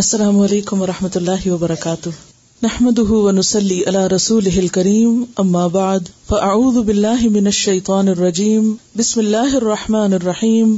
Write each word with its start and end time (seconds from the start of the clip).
السلام 0.00 0.38
علیکم 0.44 0.80
ورحمۃ 0.82 1.14
اللہ 1.18 1.46
وبرکاتہ 1.50 2.08
نحمد 2.62 2.98
اللہ 3.08 4.06
رسول 4.14 4.48
کریم 4.72 5.48
بعد 5.76 6.08
فاعوذ 6.28 6.74
فعد 6.74 6.88
من 7.36 7.46
الہمش 7.52 7.68
طرزیم 7.86 8.72
بسم 8.98 9.20
اللہ 9.20 9.54
الرحمٰن 9.62 10.12
الرحیم 10.14 10.76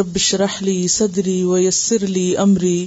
ربش 0.00 0.34
راہلی 0.42 0.76
صدری 0.96 1.42
من 1.44 1.62
یسر 1.62 2.04
علی 2.08 2.34
عمری 2.44 2.86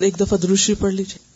ایک 0.00 0.20
دفعہ 0.20 0.38
دروشی 0.42 0.74
پڑھ 0.84 0.94
لیجیے 0.94 1.33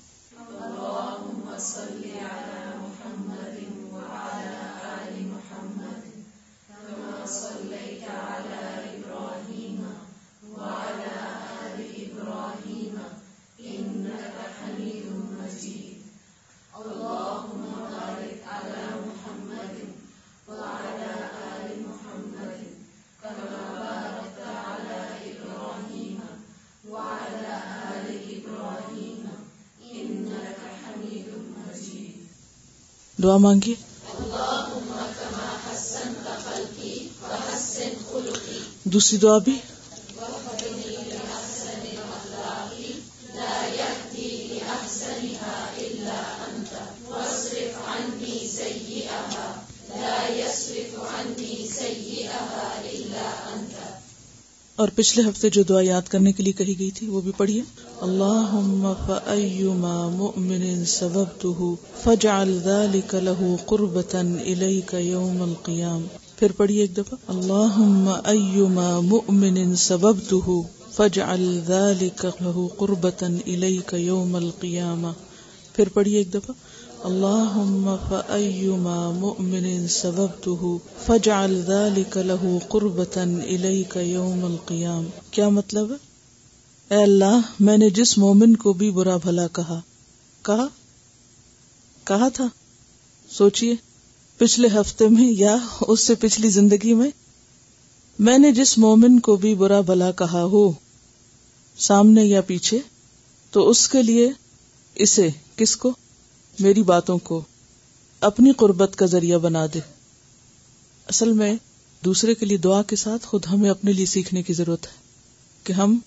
مانگیے 33.40 33.74
دوسری 38.92 39.16
دعا 39.22 39.38
بھی 39.44 39.56
پچھلے 55.08 55.22
ہفتے 55.28 55.48
جو 55.56 55.62
دعا 55.68 55.80
یاد 55.82 56.08
کرنے 56.12 56.30
کے 56.38 56.42
لیے 56.42 56.52
کہی 56.56 56.72
گئی 56.78 56.90
تھی 56.96 57.06
وہ 57.08 57.20
بھی 57.26 57.32
پڑھیے 57.36 57.60
اللہ 58.06 58.50
ذلك 62.66 63.14
له 63.28 63.48
قربة 63.70 64.20
إليك 64.22 64.92
يوم 65.06 65.40
القيام 65.48 66.02
پھر 66.40 66.52
پڑھیے 66.60 66.80
ایک 66.82 66.96
دفعہ 66.96 67.18
اللہ 67.36 67.80
فجعل 70.98 71.46
ذلك 71.70 72.26
سبب 72.40 72.70
قربة 72.78 73.32
إليك 73.46 73.94
يوم 74.02 74.36
القيامة 74.36 75.12
پھر 75.76 75.88
پڑھیے 75.96 76.18
ایک 76.18 76.34
دفعہ 76.34 76.54
اللهم 77.06 77.84
فأيما 78.04 78.94
مؤمن 79.24 79.66
سببته 79.96 80.70
فاجعل 81.02 81.52
ذلك 81.66 82.22
له 82.30 82.48
قربة 82.72 83.26
إليك 83.26 83.96
يوم 84.08 84.40
القيام 84.46 85.04
کیا 85.36 85.48
مطلب 85.58 85.92
ہے 85.96 86.94
اے 86.96 87.02
اللہ 87.02 87.44
میں 87.68 87.76
نے 87.82 87.90
جس 88.00 88.16
مومن 88.24 88.56
کو 88.64 88.72
بھی 88.82 88.90
برا 88.96 89.16
بھلا 89.26 89.46
کہا 89.60 89.78
کہا 90.50 90.66
کہا 92.12 92.28
تھا 92.40 92.48
سوچئے 93.36 93.72
پچھلے 94.42 94.68
ہفتے 94.74 95.08
میں 95.14 95.30
یا 95.42 95.56
اس 95.88 96.06
سے 96.10 96.14
پچھلی 96.26 96.48
زندگی 96.58 96.94
میں 97.04 97.10
میں 98.30 98.36
نے 98.42 98.52
جس 98.60 98.76
مومن 98.88 99.18
کو 99.30 99.36
بھی 99.46 99.54
برا 99.62 99.80
بھلا 99.92 100.10
کہا 100.24 100.44
ہو 100.56 100.66
سامنے 101.90 102.24
یا 102.24 102.40
پیچھے 102.52 102.80
تو 103.56 103.68
اس 103.70 103.88
کے 103.94 104.02
لیے 104.12 104.28
اسے 105.06 105.28
کس 105.62 105.76
کو 105.86 105.94
میری 106.60 106.82
باتوں 106.82 107.16
کو 107.24 107.40
اپنی 108.28 108.52
قربت 108.60 108.96
کا 108.98 109.06
ذریعہ 109.06 109.38
بنا 109.38 109.64
دے 109.74 109.80
اصل 111.08 111.32
میں 111.32 111.54
دوسرے 112.04 112.34
کے 112.34 112.46
لیے 112.46 112.56
دعا 112.64 112.82
کے 112.90 112.96
ساتھ 112.96 113.26
خود 113.26 113.46
ہمیں 113.50 113.68
اپنے 113.70 113.92
لیے 113.92 114.06
سیکھنے 114.06 114.42
کی 114.42 114.52
ضرورت 114.52 114.86
ہے 114.86 114.96
کہ 115.64 115.72
ہم 115.72 115.98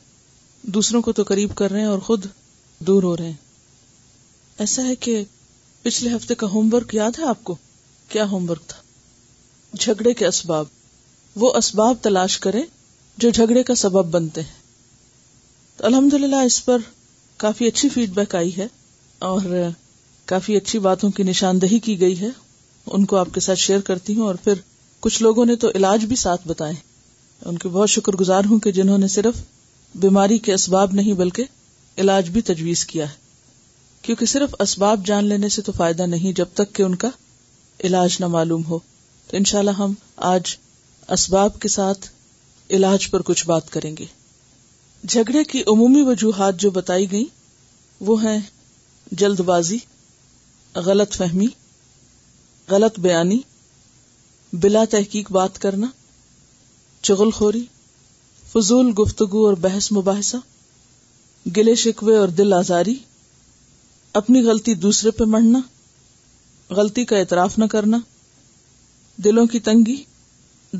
دوسروں 0.78 1.02
کو 1.02 1.12
تو 1.20 1.24
قریب 1.28 1.56
کر 1.58 1.72
رہے 1.72 1.80
ہیں 1.80 1.88
اور 1.88 2.00
خود 2.08 2.26
دور 2.88 3.04
ہو 3.04 3.16
رہے 3.18 3.26
ہیں 3.30 4.62
ایسا 4.66 4.84
ہے 4.88 4.96
کہ 5.06 5.24
پچھلے 5.84 6.10
ہفتے 6.16 6.36
کا 6.42 6.48
ہوم 6.54 6.74
ورک 6.74 6.94
یاد 6.96 7.20
ہے 7.20 7.26
آپ 7.30 7.44
کو 7.44 7.56
کیا 8.10 8.30
ہوم 8.32 8.50
ورک 8.50 8.68
تھا 8.70 8.80
جھگڑے 9.82 10.14
کے 10.14 10.26
اسباب 10.28 10.66
وہ 11.44 11.52
اسباب 11.58 11.96
تلاش 12.10 12.38
کریں 12.48 12.62
جو 13.26 13.30
جھگڑے 13.30 13.64
کا 13.64 13.76
سبب 13.84 14.12
بنتے 14.18 14.42
ہیں 14.50 14.60
الحمد 15.92 16.14
للہ 16.14 16.36
اس 16.46 16.64
پر 16.66 16.82
کافی 17.46 17.68
اچھی 17.68 17.90
فیڈ 17.90 18.10
بیک 18.16 18.36
آئی 18.36 18.56
ہے 18.58 18.68
اور 19.30 19.42
کافی 20.32 20.56
اچھی 20.56 20.80
باتوں 20.80 21.10
کی 21.12 21.24
نشاندہی 21.24 21.78
کی 21.86 22.00
گئی 22.02 22.20
ہے 22.20 22.28
ان 22.98 23.06
کو 23.06 23.16
آپ 23.18 23.34
کے 23.34 23.40
ساتھ 23.48 23.60
شیئر 23.60 23.80
کرتی 23.88 24.14
ہوں 24.18 24.26
اور 24.26 24.36
پھر 24.44 24.60
کچھ 25.06 25.22
لوگوں 25.24 25.46
نے 25.46 25.56
تو 25.64 25.70
علاج 25.76 26.06
بھی 26.12 26.16
ساتھ 26.22 26.48
بتائے 26.48 26.74
ان 27.52 27.58
کے 27.58 27.70
بہت 27.72 27.90
شکر 27.90 28.16
گزار 28.20 28.46
ہوں 28.50 28.60
کہ 28.66 28.72
جنہوں 28.78 28.98
نے 28.98 29.08
صرف 29.16 29.42
بیماری 30.06 30.38
کے 30.46 30.54
اسباب 30.54 30.94
نہیں 31.02 31.14
بلکہ 31.24 32.00
علاج 32.06 32.30
بھی 32.38 32.42
تجویز 32.52 32.86
کیا 32.94 33.06
ہے 33.10 33.20
کیونکہ 34.02 34.26
صرف 34.36 34.56
اسباب 34.68 35.06
جان 35.06 35.26
لینے 35.34 35.50
سے 35.58 35.62
تو 35.62 35.72
فائدہ 35.82 36.06
نہیں 36.14 36.36
جب 36.38 36.54
تک 36.62 36.74
کہ 36.76 36.84
ان 36.84 36.96
کا 37.04 37.10
علاج 37.90 38.18
نہ 38.20 38.28
معلوم 38.40 38.64
ہو 38.70 38.76
ان 38.76 39.38
انشاءاللہ 39.42 39.72
ہم 39.84 39.94
آج 40.34 40.56
اسباب 41.20 41.60
کے 41.62 41.68
ساتھ 41.78 42.08
علاج 42.80 43.10
پر 43.12 43.22
کچھ 43.34 43.46
بات 43.54 43.70
کریں 43.78 43.94
گے 44.00 44.06
جھگڑے 45.10 45.44
کی 45.54 45.64
عمومی 45.74 46.02
وجوہات 46.14 46.60
جو 46.60 46.72
بتائی 46.82 47.12
گئی 47.12 47.26
وہ 48.10 48.24
ہیں 48.24 48.38
جلد 49.12 49.40
بازی 49.46 49.78
غلط 50.86 51.16
فہمی 51.18 51.48
غلط 52.70 53.00
بیانی 53.00 53.38
بلا 54.62 54.84
تحقیق 54.92 55.32
بات 55.32 55.58
کرنا 55.62 55.88
چغل 57.08 57.32
خوری 57.36 57.64
فضول 58.52 58.92
گفتگو 59.00 59.46
اور 59.46 59.54
بحث 59.62 59.92
مباحثہ 59.92 60.38
گلے 61.58 61.74
شکوے 61.82 62.16
اور 62.18 62.30
دل 62.38 62.54
آزاری 62.54 62.94
اپنی 64.22 64.42
غلطی 64.46 64.74
دوسرے 64.86 65.12
پہ 65.18 65.24
مڑنا 65.34 65.60
غلطی 66.76 67.06
کا 67.06 67.18
اعتراف 67.18 67.58
نہ 67.58 67.66
کرنا 67.72 67.98
دلوں 69.24 69.46
کی 69.48 69.60
تنگی 69.68 70.02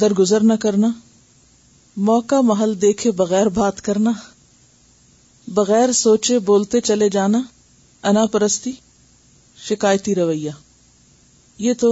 درگزر 0.02 0.44
نہ 0.44 0.54
کرنا 0.62 0.88
موقع 2.10 2.40
محل 2.50 2.80
دیکھے 2.82 3.12
بغیر 3.22 3.50
بات 3.60 3.82
کرنا 3.86 4.12
بغیر 5.60 5.92
سوچے 6.04 6.40
بولتے 6.52 6.82
چلے 6.92 7.10
جانا 7.10 7.42
انا 8.10 8.26
پرستی 8.32 8.72
شکایتی 9.64 10.14
رویہ 10.16 10.52
یہ 11.60 11.74
تو 11.80 11.90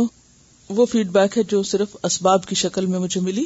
وہ 0.78 0.86
فیڈ 0.92 1.08
بیک 1.14 1.38
ہے 1.38 1.42
جو 1.50 1.62
صرف 1.72 1.96
اسباب 2.08 2.46
کی 2.48 2.56
شکل 2.62 2.86
میں 2.94 3.00
مجھے 3.00 3.20
ملی 3.22 3.44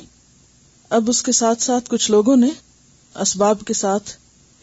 اب 0.97 1.09
اس 1.09 1.22
کے 1.28 1.31
ساتھ 1.39 1.61
ساتھ 1.63 1.89
کچھ 1.89 2.09
لوگوں 2.11 2.35
نے 2.44 2.50
اسباب 3.25 3.63
کے 3.67 3.73
ساتھ 3.79 4.11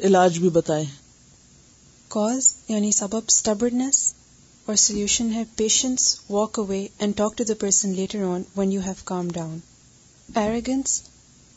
علاج 0.08 0.38
بھی 0.44 0.48
بتائے 0.52 0.84
کاز 2.14 2.50
یعنی 2.68 2.90
سبب 3.00 3.50
اور 4.66 4.74
سولوشن 4.84 5.32
ہے 5.34 5.42
patience 5.56 6.08
walk 6.30 6.58
away 6.58 6.80
and 6.98 7.16
talk 7.16 7.36
to 7.38 7.44
the 7.48 7.54
person 7.60 7.94
later 7.94 8.22
on 8.28 8.42
when 8.56 8.72
you 8.72 8.80
have 8.86 8.92
calm 9.12 9.28
down 9.34 9.58
arrogance 10.34 11.00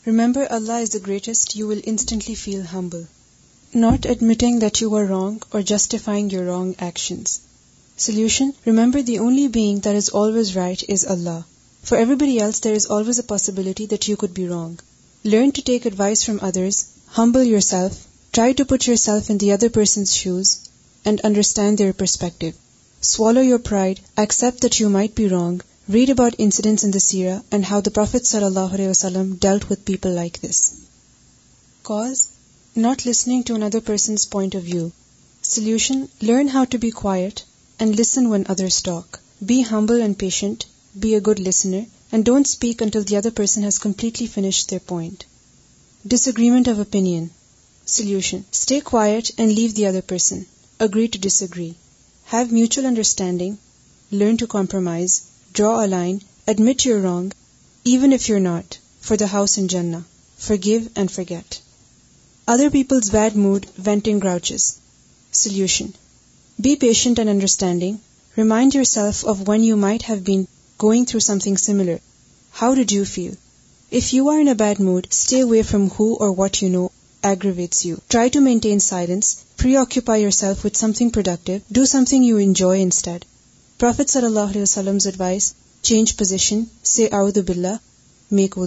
remember 0.06 0.44
Allah 0.58 0.82
is 0.82 0.92
the 0.94 0.98
greatest 1.06 1.56
you 1.56 1.68
will 1.68 1.80
instantly 1.92 2.34
feel 2.44 2.60
humble 2.72 3.02
not 3.86 4.06
admitting 4.06 4.58
that 4.60 4.82
you 4.82 4.94
are 4.96 5.04
wrong 5.18 5.44
or 5.50 5.60
justifying 5.72 6.32
your 6.32 6.44
wrong 6.54 6.72
actions 6.88 7.38
Solution: 7.96 8.52
remember, 8.66 9.02
the 9.02 9.20
only 9.20 9.46
being 9.46 9.78
that 9.80 9.94
is 9.94 10.08
always 10.08 10.56
right 10.56 10.82
is 10.88 11.04
Allah. 11.04 11.46
For 11.82 11.96
everybody 11.96 12.40
else, 12.40 12.58
there 12.58 12.74
is 12.74 12.86
always 12.86 13.20
a 13.20 13.30
possibility 13.32 13.86
that 13.86 14.08
you 14.08 14.16
could 14.16 14.34
be 14.34 14.48
wrong. 14.48 14.80
Learn 15.22 15.52
to 15.52 15.62
take 15.62 15.86
advice 15.86 16.24
from 16.24 16.40
others, 16.42 16.86
humble 17.06 17.44
yourself, 17.50 18.04
try 18.32 18.52
to 18.54 18.64
put 18.64 18.88
yourself 18.88 19.30
in 19.30 19.38
the 19.38 19.52
other 19.52 19.70
person's 19.70 20.16
shoes, 20.22 20.58
and 21.04 21.20
understand 21.20 21.78
their 21.78 21.92
perspective. 21.92 22.56
Swallow 23.00 23.46
your 23.52 23.60
pride, 23.70 24.00
accept 24.16 24.62
that 24.62 24.80
you 24.80 24.88
might 24.88 25.14
be 25.14 25.28
wrong, 25.28 25.60
read 25.88 26.10
about 26.10 26.44
incidents 26.48 26.82
in 26.82 26.90
the 26.90 27.06
seerah 27.06 27.44
and 27.52 27.64
how 27.64 27.80
the 27.80 27.96
Prophet 28.02 28.22
sallallahu 28.22 28.78
alayhi 28.78 28.92
wasallam 28.92 29.38
dealt 29.38 29.68
with 29.68 29.84
people 29.84 30.22
like 30.24 30.40
this. 30.40 30.62
Cause: 31.84 32.26
not 32.74 33.06
listening 33.06 33.44
to 33.44 33.54
another 33.54 33.86
person's 33.92 34.28
point 34.36 34.54
of 34.54 34.70
view. 34.74 34.86
Solution: 35.54 36.08
learn 36.32 36.56
how 36.58 36.64
to 36.64 36.86
be 36.90 36.96
quiet, 37.06 37.42
and 37.78 37.94
listen 37.94 38.30
when 38.30 38.46
others 38.48 38.80
talk. 38.82 39.20
Be 39.44 39.62
humble 39.62 40.00
and 40.00 40.18
patient, 40.18 40.66
be 40.98 41.14
a 41.14 41.20
good 41.20 41.40
listener, 41.40 41.86
and 42.10 42.24
don't 42.24 42.52
speak 42.52 42.80
until 42.80 43.02
the 43.02 43.16
other 43.16 43.30
person 43.30 43.62
has 43.62 43.78
completely 43.78 44.26
finished 44.26 44.68
their 44.68 44.80
point. 44.80 45.26
Disagreement 46.06 46.68
of 46.68 46.78
opinion. 46.78 47.30
Solution. 47.84 48.44
Stay 48.50 48.80
quiet 48.80 49.30
and 49.38 49.52
leave 49.52 49.74
the 49.74 49.86
other 49.86 50.02
person. 50.02 50.46
Agree 50.80 51.08
to 51.08 51.26
disagree. 51.26 51.76
Have 52.26 52.52
mutual 52.52 52.86
understanding. 52.86 53.58
Learn 54.10 54.36
to 54.38 54.46
compromise. 54.46 55.14
Draw 55.52 55.86
a 55.86 55.86
line. 55.86 56.20
Admit 56.46 56.84
you're 56.84 57.00
wrong, 57.00 57.32
even 57.84 58.12
if 58.12 58.28
you're 58.28 58.48
not, 58.52 58.78
for 59.00 59.16
the 59.16 59.32
house 59.36 59.58
in 59.58 59.68
Jannah. 59.68 60.04
Forgive 60.36 60.88
and 60.96 61.10
forget. 61.10 61.60
Other 62.46 62.70
people's 62.70 63.10
bad 63.10 63.34
mood, 63.34 63.64
venting 63.88 64.18
grouches. 64.20 64.80
Solution. 65.32 65.92
Be 66.62 66.74
patient 66.80 67.18
and 67.18 67.30
understanding 67.30 67.94
remind 68.38 68.74
yourself 68.84 69.24
of 69.28 69.36
when 69.46 69.62
you 69.64 69.76
might 69.76 70.02
have 70.08 70.18
been 70.24 70.42
going 70.82 71.04
through 71.08 71.18
something 71.42 71.56
similar 71.62 71.96
how 72.60 72.74
did 72.74 72.92
you 72.92 73.04
feel 73.12 73.32
if 73.98 74.12
you 74.14 74.28
are 74.30 74.38
in 74.40 74.52
bad 74.58 74.80
mood 74.88 75.06
stay 75.10 75.40
away 75.42 75.62
from 75.70 75.86
who 75.98 76.04
or 76.22 76.34
what 76.36 76.62
you 76.62 76.68
know 76.70 76.86
aggravates 77.30 77.84
you 77.86 77.96
try 78.14 78.28
to 78.32 78.40
maintain 78.40 78.78
silence 78.86 79.34
free 79.62 79.74
occupy 79.76 80.22
yourself 80.38 80.64
with 80.66 80.76
something 80.98 81.08
productive 81.16 81.56
do 81.78 81.84
something 82.08 82.24
you 82.24 82.36
enjoy 82.44 82.82
instead 82.82 83.24
prophet 83.80 84.10
صلی 84.10 84.26
اللہ 84.26 84.50
علیہ 84.54 84.62
وسلم 84.62 84.98
change 85.88 86.16
position 86.16 86.62
سے 86.94 87.08
out 87.20 87.34
the 87.36 87.40
بلا 87.52 87.74
make 88.40 88.58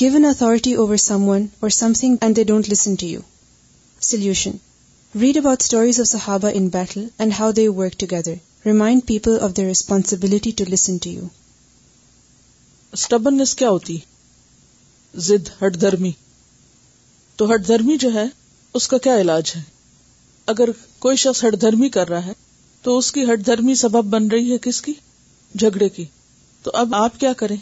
given 0.00 0.24
authority 0.24 0.72
over 0.74 0.96
someone 1.28 1.46
or 1.60 1.70
something 2.00 2.16
and 2.20 2.36
they 2.36 2.44
don't 2.44 2.68
listen 2.72 2.94
to 3.00 3.06
you 3.06 3.20
read 5.20 5.36
about 5.36 5.62
stories 5.62 5.98
of 6.00 6.04
of 6.04 6.08
صحابہ 6.08 6.48
in 6.54 6.66
battle 6.68 7.04
and 7.18 7.32
how 7.38 7.52
they 7.58 7.66
work 7.76 7.92
together 8.00 8.34
remind 8.66 9.02
people 9.06 9.38
the 9.56 9.62
responsibility 9.66 10.50
to 10.56 10.64
to 10.64 10.70
listen 10.72 10.96
you 11.04 11.24
stubbornness 12.98 13.54
کیا 13.60 13.70
ہوتی 13.70 13.96
ہٹ 15.64 15.80
درمی 15.80 16.10
تو 17.36 17.52
ہٹ 17.54 17.66
دھرمی 17.66 17.96
جو 18.00 18.12
ہے 18.14 18.24
اس 18.80 18.88
کا 18.88 18.98
کیا 19.08 19.16
علاج 19.20 19.52
ہے 19.56 19.60
اگر 20.54 20.70
کوئی 20.98 21.16
شخص 21.24 21.44
ہٹ 21.44 21.60
درمی 21.62 21.88
کر 21.96 22.08
رہا 22.08 22.26
ہے 22.26 22.32
تو 22.82 22.98
اس 22.98 23.10
کی 23.12 23.24
ہٹ 23.32 23.46
دھرمی 23.46 23.74
سبب 23.86 24.04
بن 24.16 24.26
رہی 24.32 24.52
ہے 24.52 24.58
کس 24.62 24.82
کی 24.82 24.92
جھگڑے 25.58 25.88
کی 25.98 26.04
تو 26.62 26.70
اب 26.84 26.94
آپ 27.02 27.18
کیا 27.20 27.32
کریں 27.44 27.56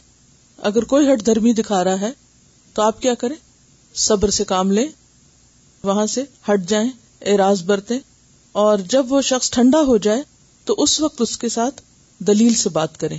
اگر 0.70 0.84
کوئی 0.94 1.12
ہٹ 1.12 1.24
دھرمی 1.26 1.52
دکھا 1.62 1.82
رہا 1.84 2.00
ہے 2.00 2.10
تو 2.74 2.82
آپ 2.82 3.00
کیا 3.02 3.14
کریں 3.24 3.36
صبر 4.08 4.30
سے 4.40 4.44
کام 4.54 4.70
لیں 4.78 4.88
وہاں 5.84 6.06
سے 6.18 6.22
ہٹ 6.52 6.68
جائیں 6.68 6.88
اعراض 7.32 7.62
برتے 7.70 7.98
اور 8.64 8.78
جب 8.94 9.12
وہ 9.12 9.20
شخص 9.30 9.50
ٹھنڈا 9.58 9.80
ہو 9.90 9.96
جائے 10.06 10.22
تو 10.70 10.74
اس 10.82 11.00
وقت 11.00 11.20
اس 11.20 11.36
کے 11.38 11.48
ساتھ 11.58 11.80
دلیل 12.26 12.54
سے 12.62 12.68
بات 12.78 12.98
کریں 13.00 13.18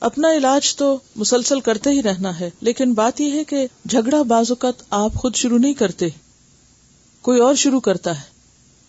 اپنا 0.08 0.32
علاج 0.36 0.74
تو 0.76 0.86
مسلسل 1.16 1.60
کرتے 1.68 1.90
ہی 1.96 2.02
رہنا 2.02 2.38
ہے 2.40 2.48
لیکن 2.68 2.92
بات 2.94 3.20
یہ 3.20 3.38
ہے 3.38 3.44
کہ 3.52 3.66
جھگڑا 3.90 4.20
بعض 4.34 4.50
اوقات 4.50 4.82
آپ 4.98 5.14
خود 5.22 5.34
شروع 5.42 5.58
نہیں 5.58 5.74
کرتے 5.84 6.08
کوئی 7.28 7.40
اور 7.46 7.54
شروع 7.64 7.80
کرتا 7.90 8.18
ہے 8.20 8.24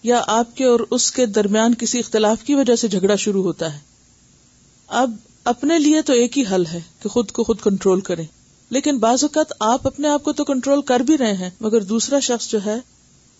یا 0.09 0.21
آپ 0.39 0.55
کے 0.57 0.65
اور 0.71 0.79
اس 0.97 1.11
کے 1.11 1.25
درمیان 1.39 1.73
کسی 1.83 1.99
اختلاف 1.99 2.43
کی 2.49 2.55
وجہ 2.55 2.75
سے 2.83 2.87
جھگڑا 2.97 3.15
شروع 3.27 3.43
ہوتا 3.43 3.73
ہے 3.73 3.79
اب 5.03 5.15
اپنے 5.51 5.77
لیے 5.79 6.01
تو 6.07 6.13
ایک 6.21 6.37
ہی 6.37 6.43
حل 6.51 6.65
ہے 6.71 6.79
کہ 7.03 7.09
خود 7.09 7.29
کو 7.35 7.43
خود 7.49 7.59
کنٹرول 7.63 7.99
کرے 8.07 8.23
لیکن 8.77 8.97
بعض 8.99 9.23
اوقات 9.23 9.51
آپ 9.67 9.85
اپنے 9.87 10.07
آپ 10.09 10.23
کو 10.23 10.31
تو 10.39 10.43
کنٹرول 10.45 10.81
کر 10.89 10.99
بھی 11.09 11.17
رہے 11.17 11.33
ہیں 11.43 11.49
مگر 11.67 11.83
دوسرا 11.91 12.19
شخص 12.27 12.47
جو 12.51 12.59
ہے 12.65 12.75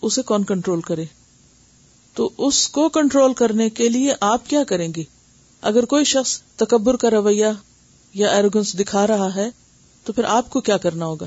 اسے 0.08 0.22
کون 0.30 0.44
کنٹرول 0.50 0.80
کرے 0.90 1.04
تو 2.18 2.30
اس 2.46 2.68
کو 2.76 2.88
کنٹرول 2.94 3.32
کرنے 3.40 3.68
کے 3.80 3.88
لیے 3.96 4.14
آپ 4.30 4.48
کیا 4.50 4.62
کریں 4.70 4.88
گے 4.96 5.02
اگر 5.70 5.84
کوئی 5.92 6.04
شخص 6.12 6.36
تکبر 6.62 6.96
کا 7.04 7.10
رویہ 7.16 7.46
یا 8.22 8.30
ایروگنس 8.36 8.72
دکھا 8.78 9.06
رہا 9.12 9.28
ہے 9.34 9.48
تو 10.04 10.12
پھر 10.12 10.24
آپ 10.38 10.50
کو 10.56 10.60
کیا 10.70 10.76
کرنا 10.86 11.06
ہوگا 11.06 11.26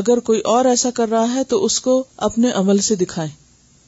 اگر 0.00 0.20
کوئی 0.30 0.40
اور 0.56 0.64
ایسا 0.74 0.90
کر 0.98 1.08
رہا 1.10 1.34
ہے 1.34 1.44
تو 1.54 1.64
اس 1.64 1.80
کو 1.86 1.96
اپنے 2.30 2.50
عمل 2.64 2.78
سے 2.90 2.94
دکھائیں 3.06 3.30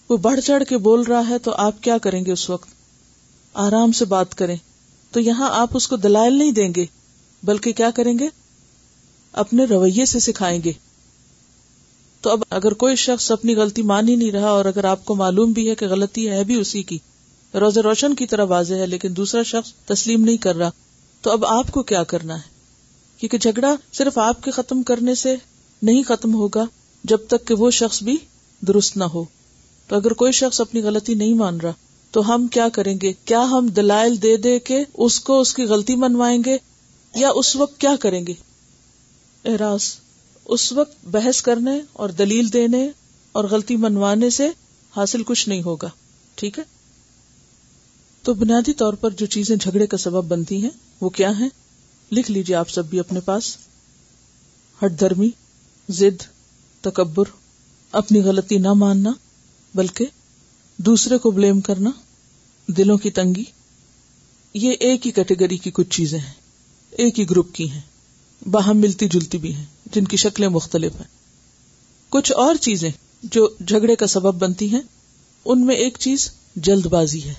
وہ 0.09 0.17
بڑھ 0.31 0.41
چڑھ 0.45 0.65
کے 0.69 0.79
بول 0.89 1.03
رہا 1.13 1.29
ہے 1.29 1.39
تو 1.49 1.55
آپ 1.69 1.83
کیا 1.89 1.99
کریں 2.09 2.25
گے 2.25 2.33
اس 2.33 2.49
وقت 2.51 2.75
آرام 3.67 3.93
سے 4.01 4.05
بات 4.17 4.35
کریں 4.43 4.57
تو 5.13 5.21
یہاں 5.21 5.49
آپ 5.61 5.77
اس 5.77 5.87
کو 5.89 5.97
دلائل 5.97 6.39
نہیں 6.39 6.53
دیں 6.53 6.69
گے 6.77 6.85
بلکہ 7.51 7.73
کیا 7.81 7.91
کریں 7.97 8.19
گے 8.19 8.29
اپنے 9.43 9.65
رویے 9.71 10.05
سے 10.13 10.19
سکھائیں 10.21 10.59
گے 10.65 10.73
تو 12.21 12.31
اب 12.31 12.43
اگر 12.59 12.73
کوئی 12.83 12.97
شخص 12.97 13.31
اپنی 13.33 13.55
غلطی 13.57 13.83
مان 13.91 14.09
ہی 14.09 14.17
نہیں 14.17 14.33
رہا 14.33 14.51
اور 14.51 14.65
اگر 14.65 14.85
آپ 14.85 15.05
کو 15.05 15.15
معلوم 15.17 15.53
بھی 15.59 15.69
ہے 15.69 15.75
کہ 15.83 15.87
غلطی 15.89 16.29
ہے 16.31 16.43
بھی 16.45 16.55
اسی 16.61 16.83
کی 16.91 16.99
روزہ 17.61 17.81
روشن 17.85 18.15
کی 18.15 18.27
طرح 18.27 18.45
واضح 18.49 18.75
ہے 18.83 18.87
لیکن 18.87 19.17
دوسرا 19.17 19.43
شخص 19.51 19.73
تسلیم 19.87 20.25
نہیں 20.25 20.37
کر 20.47 20.57
رہا 20.57 20.71
تو 21.23 21.31
اب 21.31 21.45
آپ 21.47 21.71
کو 21.73 21.83
کیا 21.93 22.03
کرنا 22.15 22.35
ہے 22.37 22.57
کیونکہ 23.19 23.39
جھگڑا 23.51 23.75
صرف 23.99 24.19
آپ 24.25 24.43
کے 24.43 24.51
ختم 24.57 24.83
کرنے 24.91 25.15
سے 25.23 25.35
نہیں 25.83 26.03
ختم 26.09 26.35
ہوگا 26.35 26.65
جب 27.13 27.27
تک 27.29 27.47
کہ 27.47 27.55
وہ 27.59 27.71
شخص 27.79 28.03
بھی 28.03 28.17
درست 28.67 28.97
نہ 28.97 29.05
ہو 29.15 29.25
تو 29.89 29.97
اگر 29.97 30.13
کوئی 30.23 30.33
شخص 30.43 30.61
اپنی 30.61 30.83
غلطی 30.83 31.15
نہیں 31.15 31.35
مان 31.35 31.61
رہا 31.61 31.73
تو 32.13 32.21
ہم 32.35 32.47
کیا 32.53 32.69
کریں 32.73 32.95
گے 33.03 33.13
کیا 33.25 33.41
ہم 33.51 33.67
دلائل 33.77 34.21
دے 34.23 34.37
دے 34.45 34.59
کے 34.69 34.83
اس 35.07 35.19
کو 35.21 35.41
اس 35.41 35.55
کی 35.55 35.63
غلطی 35.73 35.97
منوائیں 36.05 36.39
گے 36.45 36.57
یا 37.17 37.31
اس 37.41 37.55
وقت 37.57 37.81
کیا 37.81 37.95
کریں 38.01 38.23
گے 38.27 38.35
اس 40.55 40.73
وقت 40.73 41.05
بحث 41.15 41.41
کرنے 41.43 41.71
اور 42.03 42.09
دلیل 42.19 42.53
دینے 42.53 42.89
اور 43.39 43.45
غلطی 43.51 43.77
منوانے 43.77 44.31
سے 44.37 44.49
حاصل 44.97 45.23
کچھ 45.27 45.49
نہیں 45.49 45.63
ہوگا 45.63 45.89
ٹھیک 46.41 46.59
ہے 46.59 46.63
تو 48.25 48.35
بنیادی 48.41 48.73
طور 48.83 48.93
پر 49.01 49.11
جو 49.19 49.27
چیزیں 49.35 49.55
جھگڑے 49.57 49.87
کا 49.87 49.97
سبب 50.05 50.25
بنتی 50.35 50.63
ہیں 50.63 50.71
وہ 51.01 51.09
کیا 51.19 51.31
ہیں 51.39 51.49
لکھ 52.13 52.31
لیجیے 52.31 52.57
آپ 52.57 52.71
سب 52.71 52.87
بھی 52.91 53.01
اپنے 53.01 53.21
پاس 53.25 53.57
ہٹ 54.85 54.99
دھرمی 55.01 55.31
زد 55.99 56.23
تکبر 56.85 57.29
اپنی 58.03 58.23
غلطی 58.25 58.59
نہ 58.69 58.73
ماننا 58.85 59.13
بلکہ 59.75 60.07
دوسرے 60.87 61.17
کو 61.19 61.31
بلیم 61.37 61.61
کرنا 61.61 61.91
دلوں 62.77 62.97
کی 63.05 63.11
تنگی 63.11 63.43
یہ 64.65 64.75
ایک 64.89 65.07
ہی 65.07 65.11
کیٹیگری 65.13 65.57
کی 65.63 65.71
کچھ 65.75 65.89
چیزیں 65.97 66.19
ہیں 66.19 66.33
ایک 67.03 67.19
ہی 67.21 67.25
گروپ 67.31 67.53
کی 67.55 67.69
ہیں 67.71 67.81
باہم 68.51 68.79
ملتی 68.81 69.09
جلتی 69.13 69.39
بھی 69.39 69.55
ہیں 69.55 69.65
جن 69.95 70.05
کی 70.13 70.17
شکلیں 70.25 70.49
مختلف 70.57 70.97
ہیں 71.01 71.07
کچھ 72.17 72.33
اور 72.45 72.55
چیزیں 72.67 72.91
جو 73.23 73.49
جھگڑے 73.67 73.97
کا 74.03 74.07
سبب 74.13 74.35
بنتی 74.43 74.69
ہیں 74.75 74.81
ان 75.51 75.67
میں 75.67 75.75
ایک 75.87 75.97
چیز 76.07 76.31
جلد 76.69 76.87
بازی 76.95 77.23
ہے 77.25 77.35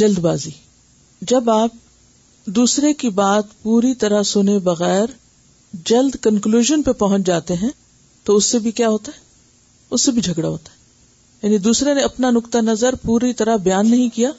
جلد 0.00 0.18
بازی 0.28 0.50
جب 1.32 1.50
آپ 1.50 2.46
دوسرے 2.60 2.92
کی 3.00 3.08
بات 3.22 3.60
پوری 3.62 3.94
طرح 4.04 4.22
سنے 4.34 4.58
بغیر 4.68 5.10
جلد 5.86 6.16
کنکلوژ 6.22 6.70
پہ 6.86 6.92
پہنچ 7.06 7.26
جاتے 7.26 7.54
ہیں 7.62 7.70
تو 8.24 8.36
اس 8.36 8.44
سے 8.52 8.58
بھی 8.66 8.70
کیا 8.80 8.88
ہوتا 8.88 9.12
ہے 9.16 9.20
اس 9.94 10.00
سے 10.04 10.12
بھی 10.12 10.22
جھگڑا 10.22 10.48
ہوتا 10.48 10.72
ہے 10.72 10.80
یعنی 11.42 11.58
دوسرے 11.58 11.92
نے 11.94 12.02
اپنا 12.02 12.30
نقطہ 12.30 12.58
نظر 12.64 12.94
پوری 13.04 13.32
طرح 13.38 13.56
بیان 13.62 13.88
نہیں 13.90 14.08
کیا 14.14 14.30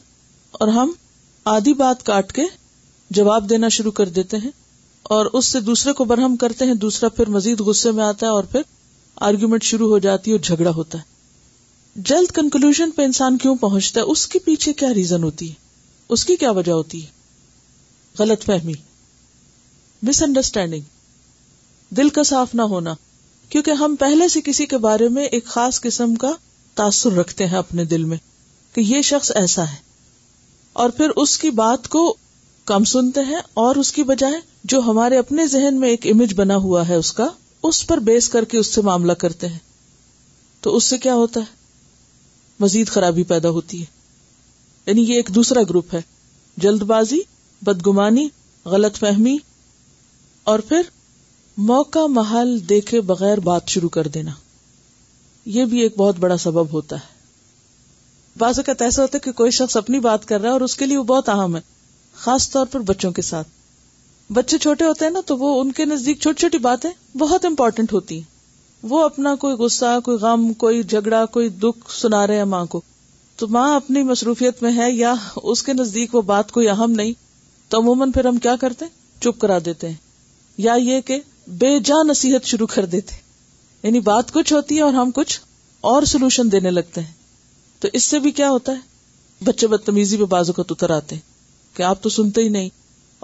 اور 0.60 0.68
ہم 0.78 0.92
آدھی 1.54 1.74
بات 1.82 2.04
کاٹ 2.06 2.32
کے 2.34 2.42
جواب 3.18 3.50
دینا 3.50 3.70
شروع 3.78 3.92
کر 3.98 4.10
دیتے 4.18 4.38
ہیں 4.44 4.52
اور 5.16 5.26
اس 5.40 5.46
سے 5.46 5.60
دوسرے 5.62 5.94
کو 5.94 6.04
برہم 6.12 6.36
کرتے 6.44 6.66
ہیں 6.66 6.74
دوسرا 6.84 7.10
پھر 7.16 7.30
مزید 7.30 7.60
غصے 7.70 7.92
میں 7.98 8.04
آتا 8.04 8.28
ہے 8.28 8.62
اور 9.20 9.92
جھگڑا 10.38 10.70
ہوتا 10.76 10.98
ہے 10.98 12.02
جلد 12.10 12.32
کنکلوژ 12.36 12.82
پہ 12.96 13.02
انسان 13.06 13.38
کیوں 13.38 13.56
پہنچتا 13.62 14.00
ہے 14.00 14.06
اس 14.12 14.26
کے 14.28 14.40
پیچھے 14.46 14.74
کیا 14.84 14.94
ریزن 14.94 15.24
ہوتی 15.24 15.50
ہے 15.50 15.54
اس 16.18 16.26
کی 16.26 16.36
کیا 16.46 16.52
وجہ 16.60 16.72
ہوتی 16.72 17.04
ہے 17.04 17.10
غلط 18.20 18.46
فہمی 18.46 18.74
مس 20.08 20.24
انڈرسٹینڈنگ 20.24 21.94
دل 21.98 22.10
کا 22.20 22.24
صاف 22.34 22.56
نہ 22.56 22.72
ہونا 22.76 22.94
کیونکہ 23.50 23.84
ہم 23.84 23.96
پہلے 24.06 24.28
سے 24.38 24.42
کسی 24.46 24.66
کے 24.66 24.78
بارے 24.90 25.10
میں 25.18 25.26
ایک 25.26 25.46
خاص 25.56 25.82
قسم 25.82 26.16
کا 26.26 26.34
تاثر 26.76 27.12
رکھتے 27.18 27.46
ہیں 27.48 27.58
اپنے 27.58 27.86
دل 27.86 28.04
میں 28.12 28.18
کہ 28.76 28.82
یہ 28.82 29.02
شخص 29.12 29.32
ایسا 29.36 29.64
ہے 29.72 29.78
اور 30.84 30.90
پھر 30.98 31.10
اس 31.24 31.38
کی 31.38 31.50
بات 31.64 31.88
کو 31.96 32.04
کم 32.72 32.84
سنتے 32.92 33.22
ہیں 33.24 33.40
اور 33.64 33.76
اس 33.82 33.92
کی 33.94 34.04
بجائے 34.12 34.36
جو 34.74 34.80
ہمارے 34.82 35.18
اپنے 35.18 35.46
ذہن 35.48 35.80
میں 35.80 35.90
ایک 35.90 36.08
امیج 36.12 36.34
بنا 36.36 36.56
ہوا 36.66 36.88
ہے 36.88 36.96
اس 36.96 37.12
کا 37.14 37.28
اس 37.70 37.86
پر 37.88 37.98
بیس 38.10 38.30
کر 38.30 38.46
کے 38.52 38.58
اس 38.58 38.74
سے 38.76 38.82
معاملہ 38.90 39.14
کرتے 39.24 39.48
ہیں 39.48 39.58
تو 40.64 40.76
اس 40.76 40.84
سے 40.90 40.98
کیا 41.06 41.14
ہوتا 41.16 41.40
ہے 41.40 41.62
مزید 42.60 42.90
خرابی 42.96 43.24
پیدا 43.32 43.50
ہوتی 43.58 43.80
ہے 43.80 43.92
یعنی 44.88 45.02
یہ 45.10 45.16
ایک 45.16 45.30
دوسرا 45.36 45.62
گروپ 45.70 45.94
ہے 45.96 46.02
جلد 46.66 46.82
بازی 46.94 47.20
بدگمانی 47.68 48.28
غلط 48.74 48.98
فہمی 49.00 49.38
اور 50.52 50.60
پھر 50.70 50.82
موقع 51.72 52.06
محل 52.10 52.58
دیکھے 52.70 53.02
بغیر 53.12 53.40
بات 53.50 53.70
شروع 53.70 53.90
کر 53.90 54.08
دینا 54.14 54.32
یہ 55.52 55.66
بھی 55.72 55.80
ایک 55.82 55.98
بہت 55.98 56.16
بڑا 56.20 56.38
سبب 56.38 56.74
ہوتا 56.74 56.96
ہے 56.96 57.12
بعض 58.40 58.60
اوقات 58.60 58.82
ایسا 58.82 59.02
ہوتا 59.02 59.18
ہے 59.18 59.24
کہ 59.24 59.32
کوئی 59.38 59.52
شخص 59.52 59.76
اپنی 59.78 60.00
بات 60.00 60.26
کر 60.28 60.40
رہا 60.42 60.50
ہے 60.50 60.54
اور 60.54 60.62
اس 60.62 60.76
کے 60.78 60.86
لیے 60.86 60.98
وہ 60.98 61.04
بہت 61.08 61.30
اہم 61.30 61.56
ہے 61.56 61.62
خاص 62.22 62.50
طور 62.52 62.66
پر 62.72 62.80
بچوں 62.88 63.12
کے 63.12 63.22
ساتھ 63.22 63.48
بچے 64.34 64.58
چھوٹے 64.58 64.86
ہوتے 64.86 65.06
ہیں 65.06 65.12
نا 65.12 65.20
تو 65.26 65.38
وہ 65.38 65.60
ان 65.62 65.72
کے 65.80 65.86
نزدیک 65.86 66.20
چھوٹی 66.20 66.40
چھوٹی 66.40 66.58
باتیں 66.68 66.90
بہت 67.20 67.46
امپورٹینٹ 67.46 67.94
ہوتی 67.94 68.18
ہیں 68.18 68.32
وہ 68.90 69.04
اپنا 69.04 69.36
کوئی 69.40 69.56
غصہ 69.56 70.00
کوئی 70.06 70.18
غم 70.22 70.52
کوئی 70.64 70.82
جھگڑا 70.84 71.26
کوئی 71.34 71.50
دکھ 71.64 71.92
سنا 72.02 72.26
رہے 72.28 72.38
ہیں 72.38 72.46
ماں 72.54 72.66
کو 72.70 72.82
تو 73.40 73.48
ماں 73.48 73.76
اپنی 73.76 74.04
مصروفیت 74.04 74.62
میں 74.64 74.72
ہے 74.78 74.92
یا 74.92 75.14
اس 75.44 75.64
کے 75.64 75.74
نزدیک 75.74 76.16
وہ 76.16 76.22
بات 76.32 76.52
کوئی 76.52 76.70
اہم 76.70 76.92
نہیں 76.92 77.14
تو 77.72 77.80
عموماً 77.80 78.12
پھر 78.12 78.26
ہم 78.26 78.38
کیا 78.48 78.56
کرتے 78.62 78.86
چپ 79.22 79.40
کرا 79.42 79.58
دیتے 79.66 79.88
ہیں 79.90 79.96
یا 80.68 80.74
یہ 80.80 81.02
کہ 81.06 81.20
بے 81.60 81.78
جا 81.86 82.02
نصیحت 82.10 82.46
شروع 82.48 82.68
کر 82.74 82.86
دیتے 82.96 83.22
یعنی 83.84 84.00
بات 84.00 84.32
کچھ 84.34 84.54
ہوتی 84.54 84.76
ہے 84.78 84.82
اور 84.82 84.94
ہم 84.94 85.10
کچھ 85.16 85.40
اور 85.92 86.04
سولوشن 86.12 86.52
دینے 86.52 86.72
لگتے 86.72 87.02
ہیں 87.02 87.12
تو 87.80 87.88
اس 87.94 88.04
سے 88.10 88.20
بھی 88.26 88.32
کیا 88.32 88.50
ہوتا 88.50 88.72
ہے 88.72 89.44
بچے 89.46 89.68
بدتمیزی 89.68 90.18
پہ 90.18 90.26
بازو 90.36 90.54
کا 90.64 91.00
کہ 91.76 91.84
آپ 91.84 92.02
تو 92.02 92.10
سنتے 92.10 92.42
ہی 92.42 92.50
نہیں 92.50 92.70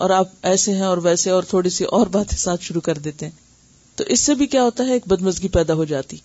اور 0.03 0.09
آپ 0.09 0.27
ایسے 0.51 0.73
ہیں 0.75 0.83
اور 0.83 0.97
ویسے 1.03 1.29
اور 1.29 1.43
تھوڑی 1.49 1.69
سی 1.69 1.83
اور 1.97 2.07
بات 2.11 2.33
شروع 2.61 2.81
کر 2.81 2.97
دیتے 3.07 3.25
ہیں 3.25 3.31
تو 3.97 4.03
اس 4.13 4.19
سے 4.25 4.33
بھی 4.35 4.45
کیا 4.53 4.63
ہوتا 4.63 4.85
ہے 4.87 4.93
ایک 4.93 5.07
بدمزگی 5.07 5.47
پیدا 5.57 5.73
ہو 5.73 5.83
جاتی 5.91 6.17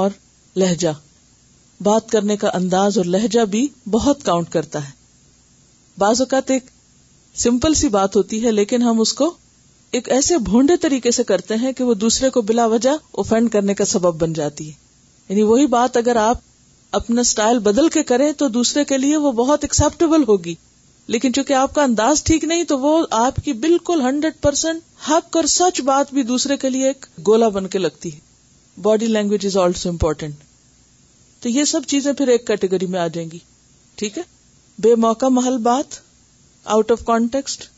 اور 0.00 0.10
لہجہ 0.56 0.88
بات 1.84 2.10
کرنے 2.10 2.36
کا 2.36 2.50
انداز 2.54 2.98
اور 2.98 3.04
لہجہ 3.14 3.44
بھی 3.54 3.66
بہت 3.90 4.22
کاؤنٹ 4.24 4.48
کرتا 4.52 4.84
ہے 4.88 5.98
بعض 5.98 6.20
اوقات 6.20 6.50
ایک 6.50 6.64
سمپل 7.46 7.74
سی 7.84 7.88
بات 7.98 8.16
ہوتی 8.16 8.44
ہے 8.44 8.52
لیکن 8.52 8.82
ہم 8.82 9.00
اس 9.00 9.12
کو 9.22 9.32
ایک 9.92 10.08
ایسے 10.12 10.36
بھونڈے 10.44 10.76
طریقے 10.80 11.10
سے 11.10 11.22
کرتے 11.28 11.54
ہیں 11.60 11.72
کہ 11.78 11.84
وہ 11.84 11.94
دوسرے 12.02 12.28
کو 12.30 12.40
بلا 12.50 12.66
وجہ 12.72 12.90
اوفینڈ 13.22 13.50
کرنے 13.52 13.74
کا 13.74 13.84
سبب 13.92 14.20
بن 14.22 14.32
جاتی 14.32 14.66
ہے 14.68 14.72
یعنی 15.28 15.42
وہی 15.50 15.66
بات 15.76 15.96
اگر 15.96 16.16
آپ 16.16 16.38
اپنا 16.98 17.22
سٹائل 17.22 17.58
بدل 17.64 17.88
کے 17.94 18.02
کریں 18.02 18.30
تو 18.38 18.48
دوسرے 18.58 18.84
کے 18.84 18.98
لیے 18.98 19.16
وہ 19.24 19.32
بہت 19.40 19.64
ایکسپٹیبل 19.64 20.22
ہوگی 20.28 20.54
لیکن 21.14 21.32
چونکہ 21.34 21.52
آپ 21.54 21.74
کا 21.74 21.82
انداز 21.82 22.22
ٹھیک 22.24 22.44
نہیں 22.44 22.64
تو 22.68 22.78
وہ 22.78 22.92
آپ 23.18 23.36
کی 23.44 23.52
بالکل 23.64 24.00
ہنڈریڈ 24.00 24.40
پرسینٹ 24.42 24.82
حق 25.08 25.36
اور 25.36 25.44
سچ 25.54 25.80
بات 25.90 26.12
بھی 26.14 26.22
دوسرے 26.30 26.56
کے 26.64 26.70
لیے 26.70 26.86
ایک 26.86 27.06
گولا 27.26 27.48
بن 27.56 27.66
کے 27.68 27.78
لگتی 27.78 28.12
ہے 28.14 28.18
body 28.82 29.06
language 29.06 29.46
is 29.46 29.56
also 29.64 29.88
important 29.88 30.34
تو 31.42 31.48
یہ 31.48 31.64
سب 31.74 31.86
چیزیں 31.88 32.12
پھر 32.12 32.28
ایک 32.28 32.46
کیٹیگری 32.46 32.86
میں 32.94 33.00
آ 33.00 33.06
جائیں 33.14 33.28
گی 33.32 33.38
ٹھیک 33.98 34.18
ہے 34.18 34.22
بے 34.82 34.94
موقع 35.06 35.26
محل 35.38 35.58
بات 35.62 35.98
آؤٹ 36.76 36.92
آف 36.92 37.04
کانٹیکسٹ 37.06 37.68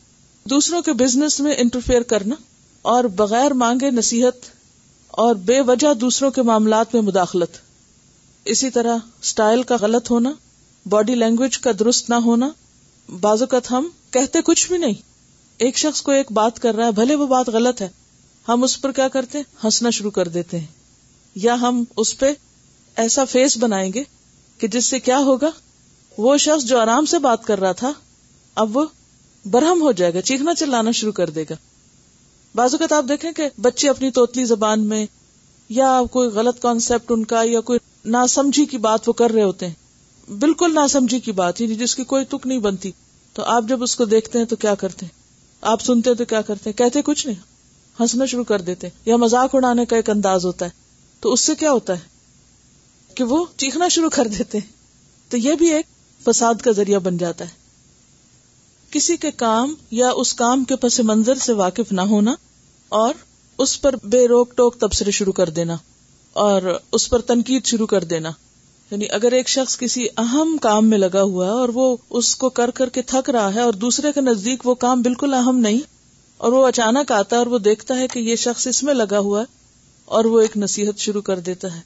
دوسروں 0.50 0.80
کے 0.82 0.92
بزنس 1.02 1.38
میں 1.40 1.54
انٹرفیئر 1.58 2.02
کرنا 2.12 2.34
اور 2.92 3.04
بغیر 3.16 3.50
مانگے 3.64 3.90
نصیحت 3.90 4.48
اور 5.24 5.34
بے 5.48 5.60
وجہ 5.66 5.92
دوسروں 6.00 6.30
کے 6.38 6.42
معاملات 6.48 6.94
میں 6.94 7.02
مداخلت 7.02 7.56
اسی 8.54 8.70
طرح 8.70 8.96
اسٹائل 9.22 9.62
کا 9.62 9.76
غلط 9.80 10.10
ہونا 10.10 10.32
باڈی 10.90 11.14
لینگویج 11.14 11.58
کا 11.66 11.70
درست 11.78 12.10
نہ 12.10 12.14
ہونا 12.24 12.48
بازوقت 13.20 13.70
ہم 13.70 13.88
کہتے 14.12 14.38
کچھ 14.44 14.66
بھی 14.68 14.78
نہیں 14.78 15.10
ایک 15.64 15.78
شخص 15.78 16.00
کو 16.02 16.12
ایک 16.12 16.32
بات 16.32 16.58
کر 16.62 16.74
رہا 16.76 16.86
ہے 16.86 16.92
بھلے 16.92 17.14
وہ 17.14 17.26
بات 17.26 17.48
غلط 17.52 17.82
ہے 17.82 17.88
ہم 18.48 18.62
اس 18.64 18.80
پر 18.80 18.92
کیا 18.92 19.06
کرتے 19.08 19.38
ہیں 19.38 19.44
ہنسنا 19.64 19.90
شروع 19.98 20.10
کر 20.10 20.28
دیتے 20.36 20.58
ہیں 20.58 20.66
یا 21.42 21.54
ہم 21.60 21.82
اس 21.96 22.16
پہ 22.18 22.32
ایسا 23.04 23.24
فیس 23.30 23.56
بنائیں 23.60 23.92
گے 23.92 24.02
کہ 24.60 24.68
جس 24.68 24.86
سے 24.86 25.00
کیا 25.00 25.18
ہوگا 25.26 25.50
وہ 26.24 26.36
شخص 26.46 26.64
جو 26.68 26.78
آرام 26.80 27.04
سے 27.14 27.18
بات 27.28 27.44
کر 27.44 27.60
رہا 27.60 27.72
تھا 27.84 27.92
اب 28.64 28.76
وہ 28.76 28.84
برہم 29.50 29.80
ہو 29.82 29.90
جائے 30.00 30.12
گا 30.14 30.20
چیخنا 30.22 30.54
چلانا 30.58 30.90
شروع 30.96 31.12
کر 31.12 31.30
دے 31.36 31.44
گا 31.50 31.54
اوقات 32.62 32.92
آپ 32.92 33.04
دیکھیں 33.08 33.30
کہ 33.36 33.48
بچے 33.60 33.88
اپنی 33.88 34.10
توتلی 34.18 34.44
زبان 34.44 34.80
میں 34.88 35.04
یا 35.78 35.98
کوئی 36.10 36.28
غلط 36.30 36.60
کانسیپٹ 36.62 37.10
ان 37.12 37.24
کا 37.32 37.42
یا 37.46 37.60
کوئی 37.70 37.78
ناسمجھی 38.10 38.64
کی 38.66 38.78
بات 38.86 39.08
وہ 39.08 39.12
کر 39.22 39.30
رہے 39.34 39.42
ہوتے 39.42 39.66
ہیں 39.66 40.32
بالکل 40.40 40.78
سمجھی 40.90 41.20
کی 41.20 41.32
بات 41.40 41.60
یعنی 41.60 41.74
جس 41.74 41.94
کی 41.96 42.04
کوئی 42.12 42.24
تک 42.30 42.46
نہیں 42.46 42.58
بنتی 42.58 42.90
تو 43.34 43.42
آپ 43.54 43.64
جب 43.68 43.82
اس 43.82 43.94
کو 43.96 44.04
دیکھتے 44.04 44.38
ہیں 44.38 44.46
تو 44.46 44.56
کیا 44.64 44.74
کرتے 44.82 45.06
ہیں 45.06 45.20
آپ 45.70 45.82
سنتے 45.82 46.10
ہیں 46.10 46.16
تو 46.16 46.24
کیا 46.28 46.40
کرتے 46.46 46.70
ہیں 46.70 46.76
کہتے 46.78 47.02
کچھ 47.04 47.26
نہیں 47.26 47.36
ہنسنا 48.00 48.24
شروع 48.26 48.44
کر 48.44 48.60
دیتے 48.68 48.86
ہیں 48.86 49.08
یا 49.08 49.16
مزاق 49.24 49.54
اڑانے 49.54 49.84
کا 49.86 49.96
ایک 49.96 50.10
انداز 50.10 50.44
ہوتا 50.46 50.64
ہے 50.66 50.80
تو 51.20 51.32
اس 51.32 51.40
سے 51.40 51.54
کیا 51.58 51.72
ہوتا 51.72 51.94
ہے 51.98 53.14
کہ 53.14 53.24
وہ 53.32 53.44
چیخنا 53.56 53.88
شروع 53.96 54.08
کر 54.12 54.26
دیتے 54.38 54.58
ہیں 54.58 55.30
تو 55.30 55.36
یہ 55.36 55.54
بھی 55.58 55.72
ایک 55.74 55.86
فساد 56.28 56.62
کا 56.64 56.70
ذریعہ 56.72 56.98
بن 57.04 57.16
جاتا 57.16 57.44
ہے 57.44 57.60
کسی 58.92 59.16
کے 59.16 59.30
کام 59.40 59.74
یا 59.98 60.08
اس 60.22 60.32
کام 60.38 60.64
کے 60.70 60.76
پس 60.80 61.00
منظر 61.10 61.38
سے 61.44 61.52
واقف 61.60 61.92
نہ 61.98 62.00
ہونا 62.08 62.32
اور 63.00 63.14
اس 63.64 63.70
پر 63.80 63.94
بے 64.14 64.26
روک 64.28 64.56
ٹوک 64.56 64.76
تبصرے 64.80 65.10
شروع 65.18 65.32
کر 65.38 65.50
دینا 65.58 65.76
اور 66.46 66.62
اس 66.98 67.08
پر 67.10 67.20
تنقید 67.30 67.64
شروع 67.72 67.86
کر 67.92 68.04
دینا 68.10 68.30
یعنی 68.90 69.06
اگر 69.18 69.32
ایک 69.38 69.48
شخص 69.48 69.76
کسی 69.78 70.06
اہم 70.24 70.56
کام 70.62 70.88
میں 70.88 70.98
لگا 70.98 71.22
ہوا 71.22 71.46
ہے 71.46 71.50
اور 71.60 71.68
وہ 71.74 71.96
اس 72.20 72.34
کو 72.42 72.48
کر 72.58 72.70
کر 72.80 72.88
کے 72.96 73.02
تھک 73.12 73.30
رہا 73.36 73.54
ہے 73.54 73.60
اور 73.60 73.72
دوسرے 73.86 74.12
کے 74.14 74.20
نزدیک 74.20 74.66
وہ 74.66 74.74
کام 74.84 75.02
بالکل 75.08 75.34
اہم 75.34 75.58
نہیں 75.68 75.78
اور 76.46 76.52
وہ 76.52 76.66
اچانک 76.66 77.12
آتا 77.12 77.36
ہے 77.36 77.38
اور 77.40 77.46
وہ 77.54 77.58
دیکھتا 77.70 77.96
ہے 77.98 78.08
کہ 78.12 78.18
یہ 78.28 78.36
شخص 78.44 78.66
اس 78.66 78.82
میں 78.82 78.94
لگا 78.94 79.18
ہوا 79.30 79.40
ہے 79.40 79.44
اور 80.16 80.24
وہ 80.34 80.40
ایک 80.40 80.56
نصیحت 80.66 80.98
شروع 81.06 81.22
کر 81.30 81.38
دیتا 81.50 81.74
ہے 81.76 81.80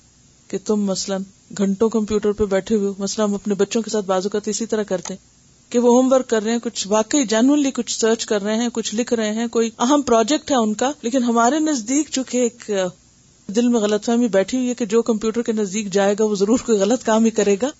کہ 0.50 0.58
تم 0.66 0.84
مثلاً 0.90 1.22
گھنٹوں 1.58 1.88
کمپیوٹر 1.90 2.32
پہ 2.40 2.44
بیٹھے 2.54 2.74
ہوئے 2.76 2.92
مثلاً 2.98 3.34
اپنے 3.34 3.54
بچوں 3.62 3.82
کے 3.82 3.90
ساتھ 3.90 4.04
بازو 4.06 4.28
کا 4.28 4.38
اسی 4.52 4.66
طرح 4.74 4.82
کرتے 4.94 5.14
ہیں 5.14 5.34
کہ 5.70 5.78
وہ 5.84 5.94
ہوم 5.94 6.12
ورک 6.12 6.28
کر 6.30 6.42
رہے 6.42 6.52
ہیں 6.52 6.58
کچھ 6.62 6.86
واقعی 6.88 7.70
کچھ 7.74 7.98
سرچ 7.98 8.26
کر 8.26 8.42
رہے 8.42 8.54
ہیں 8.56 8.68
کچھ 8.72 8.94
لکھ 8.94 9.12
رہے 9.14 9.30
ہیں 9.34 9.46
کوئی 9.56 9.70
اہم 9.86 10.02
پروجیکٹ 10.10 10.50
ہے 10.50 10.56
ان 10.56 10.74
کا 10.82 10.90
لیکن 11.02 11.24
ہمارے 11.24 11.58
نزدیک 11.60 12.10
چونکہ 12.18 12.38
ایک 12.46 12.70
دل 13.56 13.68
میں 13.68 13.80
غلط 13.80 14.04
فہمی 14.06 14.28
بیٹھی 14.36 14.56
ہوئی 14.58 14.68
ہے 14.68 14.74
کہ 14.74 14.84
جو 14.94 15.02
کمپیوٹر 15.10 15.42
کے 15.48 15.52
نزدیک 15.52 15.86
جائے 15.92 16.14
گا 16.18 16.24
وہ 16.24 16.34
ضرور 16.36 16.58
کوئی 16.66 16.78
غلط 16.78 17.04
کام 17.04 17.24
ہی 17.24 17.30
کرے 17.40 17.56
گا 17.62 17.70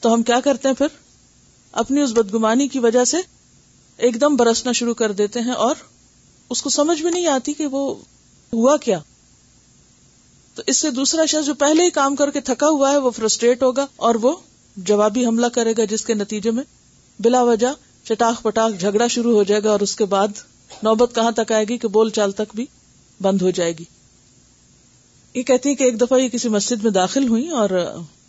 تو 0.00 0.14
ہم 0.14 0.22
کیا 0.30 0.38
کرتے 0.44 0.68
ہیں 0.68 0.74
پھر 0.76 0.86
اپنی 1.82 2.00
اس 2.00 2.12
بدگمانی 2.16 2.68
کی 2.68 2.78
وجہ 2.86 3.04
سے 3.12 3.16
ایک 4.06 4.20
دم 4.20 4.36
برسنا 4.36 4.72
شروع 4.80 4.94
کر 5.00 5.12
دیتے 5.22 5.40
ہیں 5.46 5.52
اور 5.66 5.74
اس 6.50 6.62
کو 6.62 6.70
سمجھ 6.70 7.00
بھی 7.02 7.10
نہیں 7.10 7.26
آتی 7.34 7.52
کہ 7.58 7.66
وہ 7.72 7.86
ہوا 8.52 8.76
کیا 8.84 8.98
تو 10.54 10.62
اس 10.66 10.76
سے 10.80 10.90
دوسرا 10.90 11.24
شخص 11.32 11.46
جو 11.46 11.54
پہلے 11.58 11.84
ہی 11.84 11.90
کام 11.90 12.16
کر 12.16 12.30
کے 12.30 12.40
تھکا 12.48 12.68
ہوا 12.68 12.90
ہے 12.92 12.96
وہ 13.06 13.10
فرسٹریٹ 13.18 13.62
ہوگا 13.62 13.86
اور 14.08 14.14
وہ 14.22 14.34
جوابی 14.88 15.24
حملہ 15.26 15.46
کرے 15.54 15.72
گا 15.78 15.84
جس 15.90 16.04
کے 16.06 16.14
نتیجے 16.14 16.50
میں 16.58 16.62
بلا 17.20 17.40
وجہ 17.44 17.72
چٹاخ 18.06 18.42
پٹاخ 18.42 18.78
جھگڑا 18.80 19.06
شروع 19.10 19.32
ہو 19.36 19.42
جائے 19.48 19.62
گا 19.64 19.70
اور 19.70 19.80
اس 19.80 19.94
کے 19.96 20.04
بعد 20.14 20.38
نوبت 20.82 21.14
کہاں 21.14 21.30
تک 21.36 21.52
آئے 21.52 21.64
گی 21.68 21.76
کہ 21.78 21.88
بول 21.96 22.10
چال 22.10 22.32
تک 22.36 22.54
بھی 22.54 22.64
بند 23.22 23.42
ہو 23.42 23.50
جائے 23.54 23.72
گی 23.78 23.84
یہ 25.34 25.42
کہتی 25.42 25.68
ہے 25.68 25.74
کہ 25.74 25.84
ایک 25.84 26.00
دفعہ 26.00 26.18
یہ 26.20 26.28
کسی 26.28 26.48
مسجد 26.48 26.82
میں 26.84 26.90
داخل 26.92 27.28
ہوئی 27.28 27.48
اور 27.58 27.70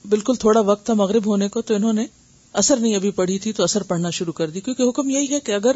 بالکل 0.10 0.36
تھوڑا 0.40 0.60
وقت 0.66 0.86
تھا 0.86 0.94
مغرب 0.94 1.26
ہونے 1.28 1.48
کو 1.50 1.62
تو 1.62 1.76
انہوں 1.76 1.94
نے 1.94 2.06
اثر 2.62 2.78
نہیں 2.78 2.96
ابھی 2.96 3.12
پڑھی 3.12 3.38
تھی 3.44 3.52
تو 3.54 3.64
اثر 3.64 3.84
پڑھنا 3.88 4.10
شروع 4.18 4.34
کر 4.34 4.50
دی 4.50 4.62
کیونکہ 4.62 4.90
حکم 4.90 5.10
یہی 5.10 5.34
ہے 5.34 5.40
کہ 5.46 5.52
اگر 5.52 5.76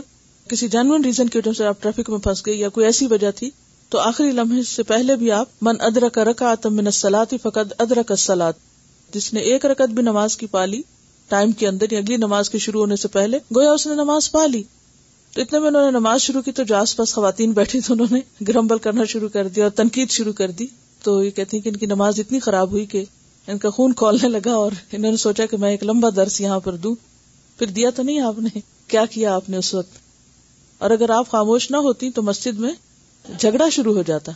کسی 0.50 0.68
جینوئن 0.74 1.04
ریزن 1.06 1.30
کی 1.30 1.38
وجہ 1.38 1.52
سے 1.58 1.66
آپ 1.66 1.82
ٹریفک 1.82 2.10
میں 2.10 2.18
پھنس 2.24 2.46
گئی 2.46 2.60
یا 2.60 2.70
کوئی 2.76 2.86
ایسی 2.86 3.08
وجہ 3.12 3.32
تھی 3.36 3.50
تو 3.90 4.00
آخری 4.00 4.32
لمحے 4.32 4.62
سے 4.68 4.84
پہلے 4.84 5.16
بھی 5.16 5.32
آپ 5.32 5.48
من 5.64 5.76
ادرک 5.88 6.18
رکھا 6.30 6.54
سلاد 6.94 7.34
فقط 7.44 7.74
ادرک 7.80 8.12
سلاد 8.20 8.54
جس 9.14 9.34
نے 9.34 9.40
ایک 9.52 9.66
رکت 9.66 9.92
بھی 9.96 10.04
نماز 10.04 10.38
کی 10.38 10.46
پالی 10.52 10.82
ٹائم 11.30 11.52
کے 11.60 11.68
اندر 11.68 11.94
اگلی 11.98 12.18
نماز 12.18 12.50
کے 12.50 12.58
شروع 12.66 12.80
ہونے 12.82 12.96
سے 12.96 13.08
پہلے 13.14 13.38
گویا 13.56 13.72
اس 13.72 13.86
نے 13.88 13.96
نماز 13.96 14.32
پا 14.32 14.46
لی 14.52 14.62
تو 15.34 15.42
اتنے 15.42 15.60
میں 15.60 15.68
انہوں 15.70 15.84
نے 15.86 15.92
نماز 16.00 16.22
شروع 16.22 16.42
کی 16.42 16.52
تو 16.60 16.64
جو 16.68 16.76
آس 16.76 16.96
پاس 16.98 17.14
خواتین 17.14 17.52
بیٹھی 17.54 17.80
تو 17.88 17.94
انہوں 17.94 18.08
نے 18.16 18.20
گرمبل 18.48 18.78
کرنا 18.86 19.04
شروع 19.14 19.30
کر 19.30 19.48
دیا 19.56 19.64
اور 19.64 19.72
تنقید 19.76 20.12
شروع 20.12 20.34
کر 20.34 20.52
دی 20.60 20.68
تو 21.04 21.22
یہ 21.24 21.30
کہتی 21.32 21.58
ہیں 21.58 21.64
کہ 21.64 21.70
ان 21.70 21.76
کی 21.78 21.86
نماز 21.86 22.20
اتنی 22.20 22.40
خراب 22.46 22.72
ہوئی 22.72 22.86
کہ 22.94 23.04
ان 23.52 23.58
کا 23.58 23.70
خون 23.76 23.94
کھولنے 23.98 24.30
لگا 24.30 24.54
اور 24.62 24.72
انہوں 24.92 25.12
نے 25.12 25.18
سوچا 25.18 25.46
کہ 25.52 25.58
میں 25.58 25.70
ایک 25.72 25.84
لمبا 25.86 26.10
درس 26.16 26.40
یہاں 26.42 26.60
پر 26.64 26.76
دوں 26.86 26.96
پھر 27.60 27.68
دیا 27.76 27.90
تو 27.96 28.04
نہیں 28.04 28.20
آپ 28.22 28.40
نے 28.40 28.60
کیا 28.88 29.04
کیا 29.12 29.36
آپ 29.36 29.50
نے 29.50 29.58
اس 29.58 29.74
وقت 29.76 29.98
اور 30.84 30.92
اگر 30.92 31.10
آپ 31.10 31.30
خاموش 31.30 31.70
نہ 31.72 31.78
ہوتی 31.90 32.10
تو 32.16 32.22
مسجد 32.24 32.60
میں 32.60 32.74
جھگڑا 33.40 33.70
شروع 33.76 33.94
ہو 33.96 34.02
جاتا 34.08 34.32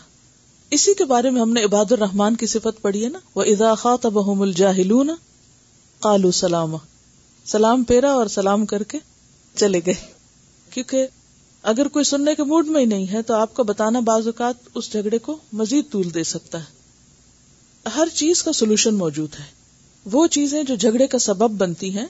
اسی 0.75 0.93
کے 0.97 1.05
بارے 1.05 1.29
میں 1.29 1.41
ہم 1.41 1.51
نے 1.53 1.63
عباد 1.63 1.91
الرحمان 1.91 2.35
کی 2.35 2.45
صفت 2.47 2.81
پڑھی 2.81 3.03
ہے 3.03 3.09
نا 3.09 3.19
وہ 3.35 3.43
اضاخا 3.51 3.95
تب 4.01 4.17
الجاہل 4.41 4.91
سلام 6.03 6.75
سلام 7.53 7.83
پھیرا 7.89 8.11
اور 8.13 8.27
سلام 8.35 8.65
کر 8.65 8.83
کے 8.91 8.97
چلے 9.59 9.79
گئے 9.85 9.93
کیونکہ 10.73 11.05
اگر 11.71 11.87
کوئی 11.93 12.05
سننے 12.05 12.33
کے 12.35 12.43
موڈ 12.51 12.67
میں 12.67 12.81
ہی 12.81 12.85
نہیں 12.85 13.05
ہے 13.11 13.21
تو 13.29 13.33
آپ 13.35 13.53
کو 13.53 13.63
بتانا 13.63 13.99
بعض 14.07 14.27
اوقات 14.27 14.67
اس 14.77 14.91
جھگڑے 14.91 15.17
کو 15.25 15.37
مزید 15.61 15.91
طول 15.91 16.13
دے 16.13 16.23
سکتا 16.29 16.59
ہے 16.59 17.89
ہر 17.95 18.07
چیز 18.13 18.43
کا 18.43 18.53
سولوشن 18.61 18.95
موجود 18.97 19.35
ہے 19.39 19.45
وہ 20.11 20.25
چیزیں 20.37 20.61
جو 20.67 20.75
جھگڑے 20.75 21.07
کا 21.07 21.19
سبب 21.29 21.57
بنتی 21.61 21.89
ہیں 21.97 22.05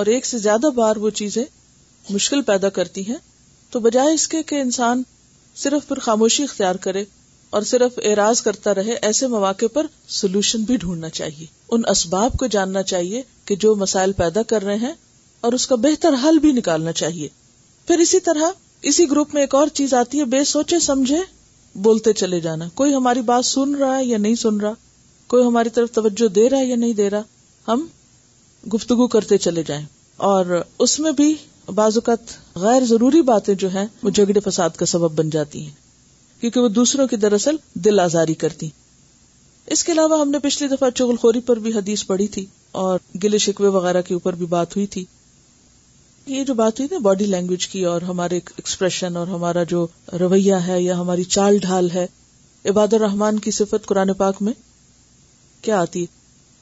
اور 0.00 0.06
ایک 0.16 0.26
سے 0.26 0.38
زیادہ 0.38 0.70
بار 0.76 0.96
وہ 1.06 1.10
چیزیں 1.22 1.44
مشکل 2.10 2.42
پیدا 2.52 2.68
کرتی 2.80 3.08
ہیں 3.08 3.16
تو 3.70 3.80
بجائے 3.88 4.14
اس 4.14 4.28
کے 4.28 4.42
کہ 4.50 4.60
انسان 4.60 5.02
صرف 5.62 5.88
پر 5.88 5.98
خاموشی 6.08 6.42
اختیار 6.44 6.74
کرے 6.88 7.04
اور 7.58 7.62
صرف 7.68 7.98
اعراض 8.08 8.40
کرتا 8.42 8.74
رہے 8.74 8.92
ایسے 9.06 9.26
مواقع 9.32 9.64
پر 9.72 9.86
سولوشن 10.18 10.62
بھی 10.68 10.76
ڈھونڈنا 10.84 11.08
چاہیے 11.16 11.46
ان 11.76 11.82
اسباب 11.90 12.36
کو 12.38 12.46
جاننا 12.54 12.82
چاہیے 12.92 13.22
کہ 13.50 13.56
جو 13.64 13.74
مسائل 13.82 14.12
پیدا 14.20 14.42
کر 14.52 14.64
رہے 14.64 14.76
ہیں 14.84 14.92
اور 15.46 15.52
اس 15.52 15.66
کا 15.72 15.76
بہتر 15.82 16.14
حل 16.22 16.38
بھی 16.44 16.52
نکالنا 16.58 16.92
چاہیے 17.00 17.28
پھر 17.86 17.98
اسی 18.04 18.20
طرح 18.28 18.52
اسی 18.90 19.10
گروپ 19.10 19.34
میں 19.34 19.42
ایک 19.42 19.54
اور 19.54 19.68
چیز 19.80 19.92
آتی 20.00 20.20
ہے 20.20 20.24
بے 20.36 20.42
سوچے 20.52 20.78
سمجھے 20.86 21.18
بولتے 21.88 22.12
چلے 22.22 22.40
جانا 22.48 22.68
کوئی 22.82 22.94
ہماری 22.94 23.20
بات 23.32 23.44
سن 23.46 23.74
رہا 23.82 23.98
ہے 23.98 24.04
یا 24.04 24.18
نہیں 24.28 24.34
سن 24.46 24.60
رہا 24.60 24.72
کوئی 25.34 25.46
ہماری 25.46 25.68
طرف 25.80 25.90
توجہ 26.00 26.28
دے 26.40 26.48
رہا 26.50 26.58
ہے 26.58 26.66
یا 26.66 26.76
نہیں 26.76 26.92
دے 27.02 27.10
رہا 27.16 27.70
ہم 27.72 27.86
گفتگو 28.74 29.06
کرتے 29.18 29.38
چلے 29.48 29.62
جائیں 29.72 29.84
اور 30.30 30.60
اس 30.86 30.98
میں 31.00 31.12
بھی 31.20 31.32
بعض 31.74 31.98
اوقات 31.98 32.34
غیر 32.64 32.84
ضروری 32.94 33.22
باتیں 33.34 33.54
جو 33.66 33.70
ہیں 33.76 33.86
وہ 34.02 34.10
جھگڑے 34.10 34.40
فساد 34.50 34.70
کا 34.82 34.86
سبب 34.96 35.18
بن 35.18 35.30
جاتی 35.38 35.64
ہیں 35.66 35.80
کیونکہ 36.42 36.60
وہ 36.60 36.68
دوسروں 36.68 37.06
کی 37.08 37.16
دراصل 37.22 37.56
دل 37.84 38.00
آزاری 38.00 38.34
کرتی 38.34 38.68
اس 39.74 39.82
کے 39.84 39.92
علاوہ 39.92 40.18
ہم 40.20 40.30
نے 40.30 40.38
پچھلی 40.42 40.68
دفعہ 40.68 40.88
چغل 40.94 41.16
خوری 41.20 41.40
پر 41.46 41.58
بھی 41.66 41.72
حدیث 41.72 42.04
پڑھی 42.06 42.26
تھی 42.36 42.44
اور 42.84 42.98
گلے 43.24 43.38
شکوے 43.44 43.68
وغیرہ 43.76 44.00
کے 44.06 44.14
اوپر 44.14 44.34
بھی 44.36 44.46
بات 44.54 44.74
ہوئی 44.76 44.86
تھی 44.94 45.04
یہ 46.26 46.44
جو 46.44 46.54
بات 46.60 46.80
ہوئی 46.80 46.88
نا 46.94 46.98
باڈی 47.02 47.24
لینگویج 47.26 47.66
کی 47.68 47.84
اور 47.92 48.02
ہمارے 48.08 48.36
ایکسپریشن 48.44 49.16
اور 49.16 49.26
ہمارا 49.34 49.62
جو 49.74 49.86
رویہ 50.20 50.54
ہے 50.66 50.80
یا 50.82 50.98
ہماری 51.00 51.24
چال 51.36 51.58
ڈھال 51.66 51.90
ہے 51.94 52.06
عباد 52.70 52.92
الرحمان 52.94 53.38
کی 53.46 53.50
صفت 53.58 53.86
قرآن 53.88 54.12
پاک 54.22 54.42
میں 54.46 54.52
کیا 55.64 55.80
آتی 55.80 56.04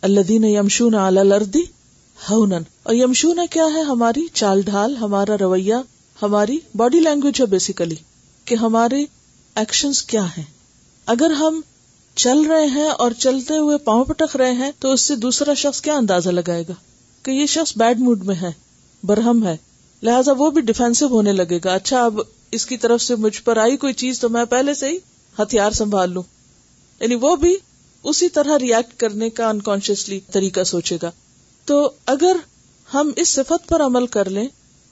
اللہ 0.09 0.21
دین 0.29 0.45
یمشون 0.45 0.95
اعلی 0.95 1.21
آلہ 1.21 1.35
لرد 1.35 1.55
دیمشو 1.55 3.33
کیا 3.51 3.67
ہے 3.75 3.83
ہماری 3.93 4.27
چال 4.35 4.61
ڈھال 4.67 4.97
ہمارا 5.01 5.37
رویہ 5.41 5.75
ہماری 6.23 6.59
باڈی 6.83 7.01
لینگویج 7.01 7.41
ہے 7.41 7.47
بیسیکلی 7.55 7.97
کہ 8.45 8.55
ہمارے 8.61 9.05
ایکشن 9.59 9.91
کیا 10.09 10.25
ہیں 10.37 10.43
اگر 11.15 11.31
ہم 11.39 11.61
چل 12.23 12.41
رہے 12.49 12.67
ہیں 12.67 12.89
اور 12.99 13.11
چلتے 13.19 13.57
ہوئے 13.59 13.77
پاؤں 13.85 14.05
پٹک 14.05 14.35
رہے 14.37 14.53
ہیں 14.55 14.71
تو 14.79 14.93
اس 14.93 15.01
سے 15.09 15.17
دوسرا 15.17 15.55
شخص 15.63 15.81
کیا 15.83 15.97
اندازہ 15.97 16.31
لگائے 16.31 16.65
گا 16.69 16.73
کہ 17.25 17.31
یہ 17.31 17.47
شخص 17.55 17.73
بیڈ 17.79 18.01
موڈ 18.01 18.23
میں 18.27 18.35
ہے 18.43 18.51
برہم 19.07 19.47
ہے 19.47 19.57
لہٰذا 20.03 20.33
وہ 20.39 20.51
بھی 20.51 20.61
ڈیفینسو 20.69 21.07
ہونے 21.11 21.33
لگے 21.33 21.59
گا 21.65 21.75
اچھا 21.75 22.05
اب 22.05 22.21
اس 22.59 22.67
کی 22.67 22.77
طرف 22.85 23.03
سے 23.03 23.15
مجھ 23.25 23.41
پر 23.45 23.57
آئی 23.63 23.77
کوئی 23.77 23.93
چیز 24.03 24.21
تو 24.21 24.29
میں 24.37 24.45
پہلے 24.55 24.75
سے 24.75 24.89
ہی 24.89 24.97
ہتھیار 25.39 25.71
سنبھال 25.81 26.13
لوں 26.13 26.23
یعنی 27.01 27.15
وہ 27.21 27.35
بھی 27.45 27.55
اسی 28.11 28.29
طرح 28.39 28.59
ریئیکٹ 28.61 28.99
کرنے 29.01 29.31
کا 29.39 29.49
انکانشیسلی 29.49 30.21
طریقہ 30.33 30.65
سوچے 30.75 30.97
گا 31.03 31.11
تو 31.67 31.89
اگر 32.15 32.37
ہم 32.95 33.11
اس 33.25 33.29
صفت 33.29 33.69
پر 33.69 33.85
عمل 33.87 34.07
کر 34.17 34.31
لیں 34.31 34.47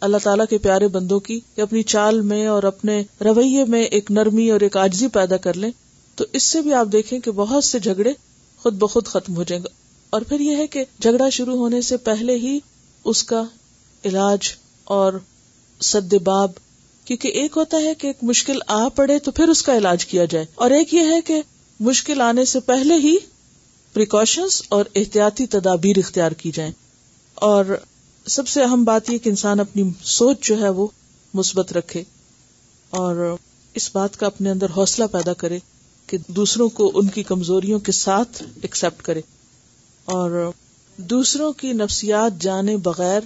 اللہ 0.06 0.16
تعالیٰ 0.22 0.44
کے 0.50 0.58
پیارے 0.66 0.88
بندوں 0.94 1.18
کی 1.20 1.38
اپنی 1.62 1.82
چال 1.92 2.20
میں 2.32 2.46
اور 2.46 2.62
اپنے 2.64 3.02
رویے 3.24 3.64
میں 3.68 3.82
ایک 3.98 4.10
نرمی 4.18 4.48
اور 4.50 4.60
ایک 4.66 4.76
آجزی 4.76 5.08
پیدا 5.12 5.36
کر 5.46 5.56
لیں 5.56 5.70
تو 6.16 6.24
اس 6.38 6.42
سے 6.42 6.60
بھی 6.62 6.72
آپ 6.74 6.86
دیکھیں 6.92 7.18
کہ 7.20 7.30
بہت 7.36 7.64
سے 7.64 7.78
جھگڑے 7.78 8.12
خود 8.62 8.74
بخود 8.78 9.06
ختم 9.06 9.36
ہو 9.36 9.42
جائیں 9.48 9.62
گے 9.64 9.68
اور 10.16 10.22
پھر 10.28 10.40
یہ 10.40 10.56
ہے 10.56 10.66
کہ 10.66 10.84
جھگڑا 11.00 11.28
شروع 11.32 11.56
ہونے 11.56 11.80
سے 11.88 11.96
پہلے 12.10 12.36
ہی 12.42 12.58
اس 13.12 13.22
کا 13.32 13.42
علاج 14.10 14.48
اور 14.98 15.12
سد 15.88 16.14
باب 16.24 16.52
کیونکہ 17.04 17.28
ایک 17.40 17.56
ہوتا 17.56 17.76
ہے 17.82 17.94
کہ 17.98 18.06
ایک 18.06 18.22
مشکل 18.30 18.58
آ 18.76 18.86
پڑے 18.94 19.18
تو 19.24 19.30
پھر 19.36 19.48
اس 19.48 19.62
کا 19.62 19.76
علاج 19.76 20.04
کیا 20.06 20.24
جائے 20.30 20.44
اور 20.64 20.70
ایک 20.78 20.94
یہ 20.94 21.12
ہے 21.12 21.20
کہ 21.26 21.40
مشکل 21.90 22.20
آنے 22.20 22.44
سے 22.52 22.60
پہلے 22.70 22.94
ہی 23.04 23.16
پریکاشنس 23.92 24.62
اور 24.76 24.84
احتیاطی 24.96 25.46
تدابیر 25.52 25.98
اختیار 25.98 26.32
کی 26.42 26.50
جائیں 26.54 26.72
اور 27.52 27.64
سب 28.30 28.48
سے 28.48 28.62
اہم 28.62 28.84
بات 28.84 29.10
یہ 29.10 29.18
کہ 29.24 29.28
انسان 29.28 29.60
اپنی 29.60 29.82
سوچ 30.18 30.46
جو 30.48 30.58
ہے 30.60 30.68
وہ 30.78 30.86
مثبت 31.34 31.72
رکھے 31.72 32.02
اور 33.00 33.16
اس 33.80 33.88
بات 33.94 34.16
کا 34.20 34.26
اپنے 34.26 34.50
اندر 34.50 34.70
حوصلہ 34.76 35.04
پیدا 35.12 35.32
کرے 35.42 35.58
کہ 36.06 36.18
دوسروں 36.36 36.68
کو 36.78 36.90
ان 36.98 37.08
کی 37.14 37.22
کمزوریوں 37.30 37.78
کے 37.86 37.92
ساتھ 37.92 38.42
ایکسپٹ 38.62 39.02
کرے 39.02 39.20
اور 40.16 40.50
دوسروں 41.14 41.52
کی 41.62 41.72
نفسیات 41.82 42.40
جانے 42.42 42.76
بغیر 42.90 43.20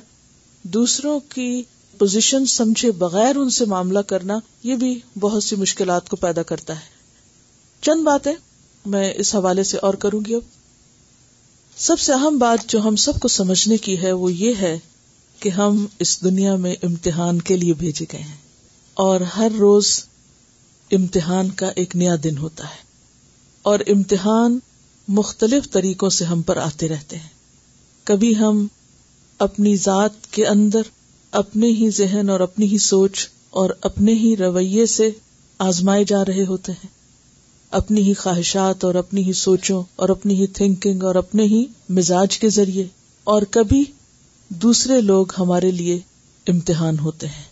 دوسروں 0.74 1.18
کی 1.34 1.50
پوزیشن 1.98 2.46
سمجھے 2.56 2.90
بغیر 3.04 3.36
ان 3.36 3.50
سے 3.58 3.64
معاملہ 3.72 3.98
کرنا 4.14 4.38
یہ 4.62 4.76
بھی 4.76 4.98
بہت 5.20 5.42
سی 5.44 5.56
مشکلات 5.56 6.08
کو 6.08 6.16
پیدا 6.24 6.42
کرتا 6.52 6.74
ہے 6.80 6.90
چند 7.88 8.04
باتیں 8.04 8.32
میں 8.94 9.12
اس 9.22 9.34
حوالے 9.34 9.62
سے 9.70 9.78
اور 9.88 9.94
کروں 10.04 10.20
گی 10.26 10.34
اب 10.34 10.42
سب 11.88 11.98
سے 12.00 12.12
اہم 12.12 12.38
بات 12.38 12.68
جو 12.68 12.80
ہم 12.88 12.96
سب 13.06 13.20
کو 13.20 13.28
سمجھنے 13.40 13.76
کی 13.88 14.00
ہے 14.02 14.12
وہ 14.22 14.32
یہ 14.32 14.54
ہے 14.60 14.76
کہ 15.42 15.48
ہم 15.54 15.78
اس 16.04 16.10
دنیا 16.24 16.54
میں 16.64 16.74
امتحان 16.88 17.40
کے 17.46 17.56
لیے 17.56 17.72
بھیجے 17.78 18.04
گئے 18.12 18.20
ہیں 18.22 18.40
اور 19.04 19.20
ہر 19.36 19.52
روز 19.60 19.86
امتحان 20.98 21.48
کا 21.62 21.68
ایک 21.82 21.94
نیا 22.02 22.14
دن 22.24 22.36
ہوتا 22.38 22.64
ہے 22.70 22.80
اور 23.70 23.80
امتحان 23.94 24.58
مختلف 25.18 25.68
طریقوں 25.72 26.10
سے 26.18 26.24
ہم 26.24 26.42
پر 26.50 26.56
آتے 26.66 26.88
رہتے 26.88 27.16
ہیں 27.16 27.28
کبھی 28.10 28.32
ہم 28.38 28.66
اپنی 29.46 29.74
ذات 29.86 30.32
کے 30.34 30.46
اندر 30.46 30.90
اپنے 31.40 31.66
ہی 31.80 31.88
ذہن 31.96 32.30
اور 32.30 32.40
اپنی 32.46 32.66
ہی 32.72 32.78
سوچ 32.86 33.26
اور 33.62 33.70
اپنے 33.88 34.12
ہی 34.20 34.34
رویے 34.38 34.84
سے 34.94 35.08
آزمائے 35.70 36.04
جا 36.12 36.24
رہے 36.28 36.44
ہوتے 36.52 36.72
ہیں 36.82 36.88
اپنی 37.80 38.02
ہی 38.08 38.14
خواہشات 38.22 38.84
اور 38.84 38.94
اپنی 39.04 39.24
ہی 39.26 39.32
سوچوں 39.40 39.82
اور 40.04 40.08
اپنی 40.16 40.34
ہی 40.40 40.46
تھنکنگ 40.60 41.02
اور 41.10 41.14
اپنے 41.24 41.42
ہی 41.54 41.64
مزاج 41.98 42.38
کے 42.38 42.48
ذریعے 42.58 42.84
اور 43.34 43.42
کبھی 43.58 43.82
دوسرے 44.60 45.00
لوگ 45.00 45.32
ہمارے 45.38 45.70
لیے 45.72 45.98
امتحان 46.48 46.98
ہوتے 46.98 47.26
ہیں 47.26 47.50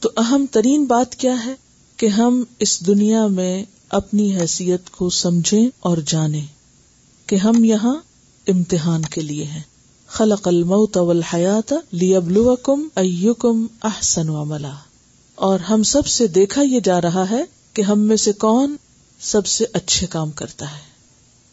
تو 0.00 0.10
اہم 0.22 0.44
ترین 0.56 0.84
بات 0.86 1.14
کیا 1.22 1.34
ہے 1.44 1.54
کہ 2.00 2.06
ہم 2.16 2.42
اس 2.66 2.74
دنیا 2.86 3.26
میں 3.38 3.54
اپنی 3.98 4.28
حیثیت 4.36 4.90
کو 4.96 5.08
سمجھیں 5.18 5.68
اور 5.88 5.98
جانیں 6.12 6.44
کہ 7.28 7.36
ہم 7.44 7.62
یہاں 7.64 7.94
امتحان 8.52 9.02
کے 9.14 9.20
لیے 9.20 9.44
ہیں 9.44 9.62
خلق 10.18 10.46
الموت 10.48 10.96
والحیات 10.96 11.72
لیبلوکم 12.02 12.86
ایوکم 13.02 13.66
احسن 13.90 14.28
عملا 14.42 14.72
اور 15.48 15.60
ہم 15.70 15.82
سب 15.94 16.06
سے 16.16 16.26
دیکھا 16.38 16.62
یہ 16.66 16.80
جا 16.90 17.00
رہا 17.00 17.24
ہے 17.30 17.42
کہ 17.74 17.82
ہم 17.90 18.00
میں 18.08 18.16
سے 18.26 18.32
کون 18.46 18.76
سب 19.32 19.46
سے 19.56 19.64
اچھے 19.80 20.06
کام 20.14 20.30
کرتا 20.42 20.70
ہے 20.76 20.86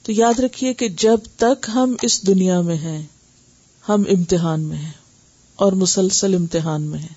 تو 0.04 0.12
یاد 0.22 0.40
رکھیے 0.40 0.74
کہ 0.82 0.88
جب 1.08 1.20
تک 1.38 1.70
ہم 1.74 1.96
اس 2.04 2.26
دنیا 2.28 2.62
میں 2.70 2.78
ہیں 2.86 3.02
ہم 3.90 4.04
امتحان 4.10 4.62
میں 4.66 4.78
ہیں 4.78 4.92
اور 5.64 5.72
مسلسل 5.82 6.34
امتحان 6.36 6.82
میں 6.92 7.00
ہیں 7.00 7.14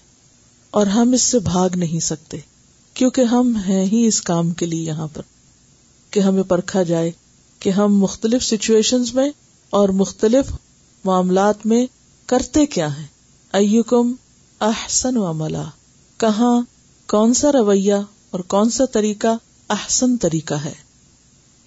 اور 0.78 0.87
ہم 0.94 1.12
اس 1.18 1.22
سے 1.35 1.38
بھاگ 1.44 1.76
نہیں 1.78 2.00
سکتے 2.07 2.38
کیونکہ 2.94 3.31
ہم 3.35 3.52
ہیں 3.66 3.85
ہی 3.92 4.04
اس 4.07 4.20
کام 4.31 4.50
کے 4.61 4.66
لیے 4.66 4.83
یہاں 4.85 5.07
پر 5.12 5.20
کہ 6.11 6.20
کہ 6.20 6.24
ہمیں 6.26 6.42
پرکھا 6.54 6.83
جائے 6.92 7.11
ہم 7.76 7.94
مختلف 8.00 8.42
سچویشن 8.44 9.02
میں 9.14 9.28
اور 9.78 9.88
مختلف 10.02 10.50
معاملات 11.04 11.64
میں 11.66 11.85
کرتے 12.31 12.64
کیا 12.74 12.87
ہیں 12.96 13.07
ایوکم 13.59 14.12
احسن 14.66 15.16
و 15.18 15.33
ملا 15.38 15.62
کہاں 16.24 16.52
کون 17.14 17.35
سا 17.40 17.50
رویہ 17.52 17.94
اور 18.31 18.40
کون 18.54 18.70
سا 18.76 18.85
طریقہ 18.92 19.35
احسن 19.76 20.16
طریقہ 20.26 20.54
ہے 20.64 20.72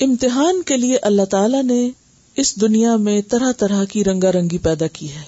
امتحان 0.06 0.62
کے 0.72 0.78
لیے 0.78 0.98
اللہ 1.12 1.26
تعالی 1.32 1.62
نے 1.74 1.82
اس 2.42 2.54
دنیا 2.62 2.96
میں 3.06 3.22
طرح 3.30 3.52
طرح 3.60 3.84
کی 3.92 4.04
رنگا 4.04 4.32
رنگی 4.32 4.58
پیدا 4.68 4.88
کی 4.94 5.12
ہے 5.12 5.22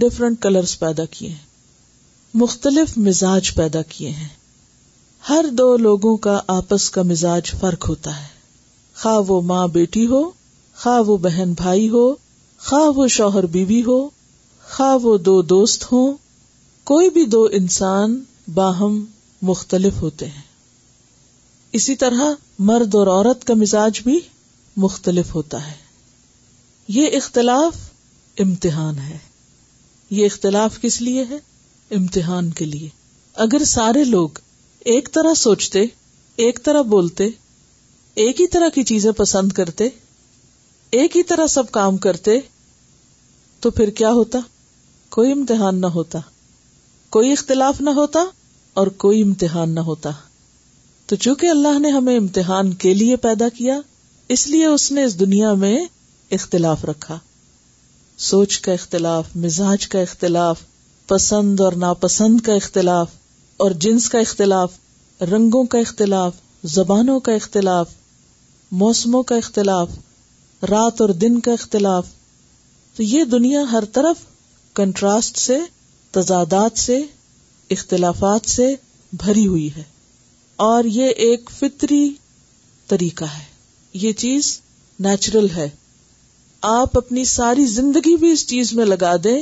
ڈفرنٹ 0.00 0.40
کلرز 0.42 0.78
پیدا 0.78 1.04
کیے 1.10 1.28
ہیں 1.28 1.44
مختلف 2.42 2.96
مزاج 3.06 3.54
پیدا 3.54 3.80
کیے 3.88 4.10
ہیں 4.18 4.28
ہر 5.28 5.44
دو 5.58 5.76
لوگوں 5.76 6.16
کا 6.26 6.38
آپس 6.56 6.88
کا 6.96 7.02
مزاج 7.10 7.50
فرق 7.60 7.88
ہوتا 7.88 8.16
ہے 8.20 8.26
خواہ 9.02 9.20
وہ 9.30 9.40
ماں 9.52 9.66
بیٹی 9.76 10.06
ہو 10.06 10.22
خواہ 10.82 11.00
وہ 11.06 11.16
بہن 11.24 11.52
بھائی 11.62 11.88
ہو 11.90 12.04
خواہ 12.66 12.88
وہ 12.96 13.06
شوہر 13.16 13.46
بیوی 13.56 13.82
ہو 13.86 13.98
خواہ 14.74 14.96
وہ 15.04 15.16
دو 15.28 15.40
دوست 15.54 15.90
ہو 15.92 16.04
کوئی 16.90 17.10
بھی 17.16 17.24
دو 17.36 17.42
انسان 17.60 18.18
باہم 18.54 19.04
مختلف 19.50 20.00
ہوتے 20.02 20.26
ہیں 20.26 20.42
اسی 21.78 21.96
طرح 22.04 22.30
مرد 22.68 22.94
اور 22.94 23.06
عورت 23.16 23.44
کا 23.46 23.54
مزاج 23.64 24.00
بھی 24.04 24.18
مختلف 24.86 25.34
ہوتا 25.34 25.66
ہے 25.66 25.84
یہ 26.94 27.10
اختلاف 27.16 27.76
امتحان 28.40 28.98
ہے 29.08 29.16
یہ 30.16 30.26
اختلاف 30.26 30.80
کس 30.82 31.00
لیے 31.02 31.22
ہے 31.30 31.36
امتحان 31.96 32.50
کے 32.58 32.64
لیے 32.64 32.88
اگر 33.44 33.64
سارے 33.66 34.04
لوگ 34.04 34.38
ایک 34.92 35.08
طرح 35.14 35.34
سوچتے 35.36 35.84
ایک 36.44 36.58
طرح 36.64 36.82
بولتے 36.92 37.26
ایک 38.24 38.40
ہی 38.40 38.46
طرح 38.52 38.68
کی 38.74 38.82
چیزیں 38.90 39.10
پسند 39.16 39.52
کرتے 39.52 39.88
ایک 41.00 41.16
ہی 41.16 41.22
طرح 41.32 41.46
سب 41.54 41.70
کام 41.70 41.96
کرتے 42.06 42.38
تو 43.60 43.70
پھر 43.78 43.90
کیا 44.00 44.10
ہوتا 44.20 44.38
کوئی 45.16 45.32
امتحان 45.32 45.80
نہ 45.80 45.86
ہوتا 45.94 46.18
کوئی 47.16 47.32
اختلاف 47.32 47.80
نہ 47.80 47.90
ہوتا 47.96 48.24
اور 48.80 48.86
کوئی 49.06 49.22
امتحان 49.22 49.74
نہ 49.74 49.80
ہوتا 49.90 50.10
تو 51.06 51.16
چونکہ 51.16 51.46
اللہ 51.48 51.78
نے 51.78 51.90
ہمیں 51.90 52.16
امتحان 52.16 52.72
کے 52.84 52.94
لیے 52.94 53.16
پیدا 53.26 53.48
کیا 53.56 53.78
اس 54.36 54.46
لیے 54.48 54.66
اس 54.66 54.90
نے 54.92 55.04
اس 55.04 55.18
دنیا 55.20 55.52
میں 55.64 55.76
اختلاف 56.34 56.84
رکھا 56.84 57.18
سوچ 58.28 58.58
کا 58.60 58.72
اختلاف 58.72 59.26
مزاج 59.42 59.86
کا 59.88 59.98
اختلاف 60.00 60.60
پسند 61.08 61.60
اور 61.60 61.72
ناپسند 61.82 62.40
کا 62.46 62.52
اختلاف 62.52 63.10
اور 63.64 63.70
جنس 63.84 64.08
کا 64.10 64.18
اختلاف 64.18 64.72
رنگوں 65.32 65.62
کا 65.74 65.78
اختلاف 65.78 66.34
زبانوں 66.74 67.18
کا 67.28 67.32
اختلاف 67.32 67.90
موسموں 68.80 69.22
کا 69.22 69.36
اختلاف 69.36 69.90
رات 70.70 71.00
اور 71.00 71.08
دن 71.24 71.38
کا 71.46 71.52
اختلاف 71.52 72.06
تو 72.96 73.02
یہ 73.02 73.24
دنیا 73.32 73.62
ہر 73.72 73.84
طرف 73.92 74.24
کنٹراسٹ 74.76 75.36
سے 75.38 75.58
تضادات 76.12 76.78
سے 76.78 77.00
اختلافات 77.76 78.48
سے 78.50 78.74
بھری 79.22 79.46
ہوئی 79.46 79.68
ہے 79.76 79.82
اور 80.70 80.84
یہ 80.98 81.08
ایک 81.28 81.50
فطری 81.58 82.08
طریقہ 82.88 83.24
ہے 83.38 83.44
یہ 84.06 84.12
چیز 84.24 84.58
نیچرل 85.06 85.46
ہے 85.56 85.68
آپ 86.68 86.96
اپنی 86.98 87.24
ساری 87.28 87.64
زندگی 87.66 88.14
بھی 88.16 88.30
اس 88.32 88.46
چیز 88.48 88.72
میں 88.74 88.84
لگا 88.86 89.14
دیں 89.24 89.40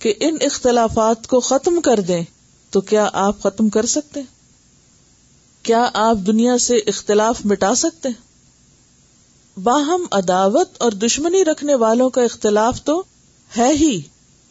کہ 0.00 0.12
ان 0.26 0.36
اختلافات 0.46 1.26
کو 1.26 1.40
ختم 1.48 1.80
کر 1.84 2.00
دیں 2.08 2.22
تو 2.72 2.80
کیا 2.92 3.08
آپ 3.22 3.42
ختم 3.42 3.68
کر 3.70 3.86
سکتے 3.86 4.20
ہیں 4.20 4.32
کیا 5.66 5.88
آپ 5.94 6.26
دنیا 6.26 6.56
سے 6.66 6.76
اختلاف 6.92 7.44
مٹا 7.50 7.74
سکتے 7.82 8.08
ہیں 8.08 8.22
باہم 9.66 10.04
عداوت 10.12 10.82
اور 10.82 10.92
دشمنی 11.02 11.44
رکھنے 11.44 11.74
والوں 11.82 12.10
کا 12.16 12.22
اختلاف 12.22 12.82
تو 12.84 13.02
ہے 13.56 13.70
ہی 13.80 14.00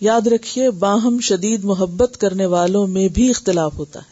یاد 0.01 0.27
رکھیے 0.33 0.69
باہم 0.83 1.19
شدید 1.23 1.63
محبت 1.65 2.17
کرنے 2.21 2.45
والوں 2.53 2.87
میں 2.97 3.07
بھی 3.15 3.29
اختلاف 3.29 3.73
ہوتا 3.79 3.99
ہے 3.99 4.11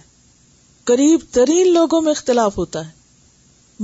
قریب 0.92 1.20
ترین 1.34 1.72
لوگوں 1.74 2.02
میں 2.02 2.12
اختلاف 2.12 2.58
ہوتا 2.58 2.86
ہے 2.86 2.92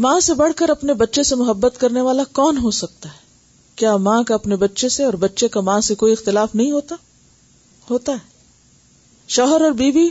ماں 0.05 0.19
سے 0.19 0.33
بڑھ 0.35 0.53
کر 0.57 0.69
اپنے 0.69 0.93
بچے 0.93 1.23
سے 1.29 1.35
محبت 1.35 1.77
کرنے 1.79 2.01
والا 2.07 2.23
کون 2.33 2.57
ہو 2.63 2.71
سکتا 2.81 3.09
ہے 3.09 3.25
کیا 3.81 3.95
ماں 4.05 4.21
کا 4.27 4.33
اپنے 4.35 4.55
بچے 4.61 4.87
سے 4.89 5.03
اور 5.03 5.13
بچے 5.21 5.47
کا 5.55 5.59
ماں 5.65 5.79
سے 5.87 5.95
کوئی 6.01 6.13
اختلاف 6.13 6.53
نہیں 6.55 6.71
ہوتا 6.71 6.95
ہوتا 7.89 8.11
ہے 8.11 9.31
شوہر 9.35 9.61
اور 9.61 9.71
بیوی 9.81 10.03
بی 10.05 10.09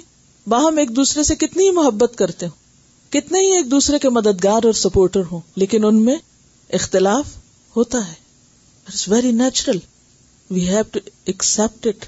باہم 0.50 0.76
ایک 0.78 0.94
دوسرے 0.96 1.22
سے 1.30 1.34
کتنی 1.36 1.70
محبت 1.78 2.12
کرتے 2.18 2.46
ہوں 2.46 3.12
کتنے 3.12 3.38
ہی 3.46 3.50
ایک 3.56 3.70
دوسرے 3.70 3.98
کے 3.98 4.08
مددگار 4.18 4.64
اور 4.64 4.72
سپورٹر 4.82 5.22
ہوں 5.30 5.40
لیکن 5.62 5.84
ان 5.84 6.02
میں 6.04 6.16
اختلاف 6.78 7.34
ہوتا 7.76 8.06
ہے 8.08 8.14
it's 8.88 9.08
very 9.08 9.32
natural 9.40 9.78
we 10.50 10.68
have 10.68 10.82
to 10.92 11.00
accept 11.32 11.86
it 11.86 12.04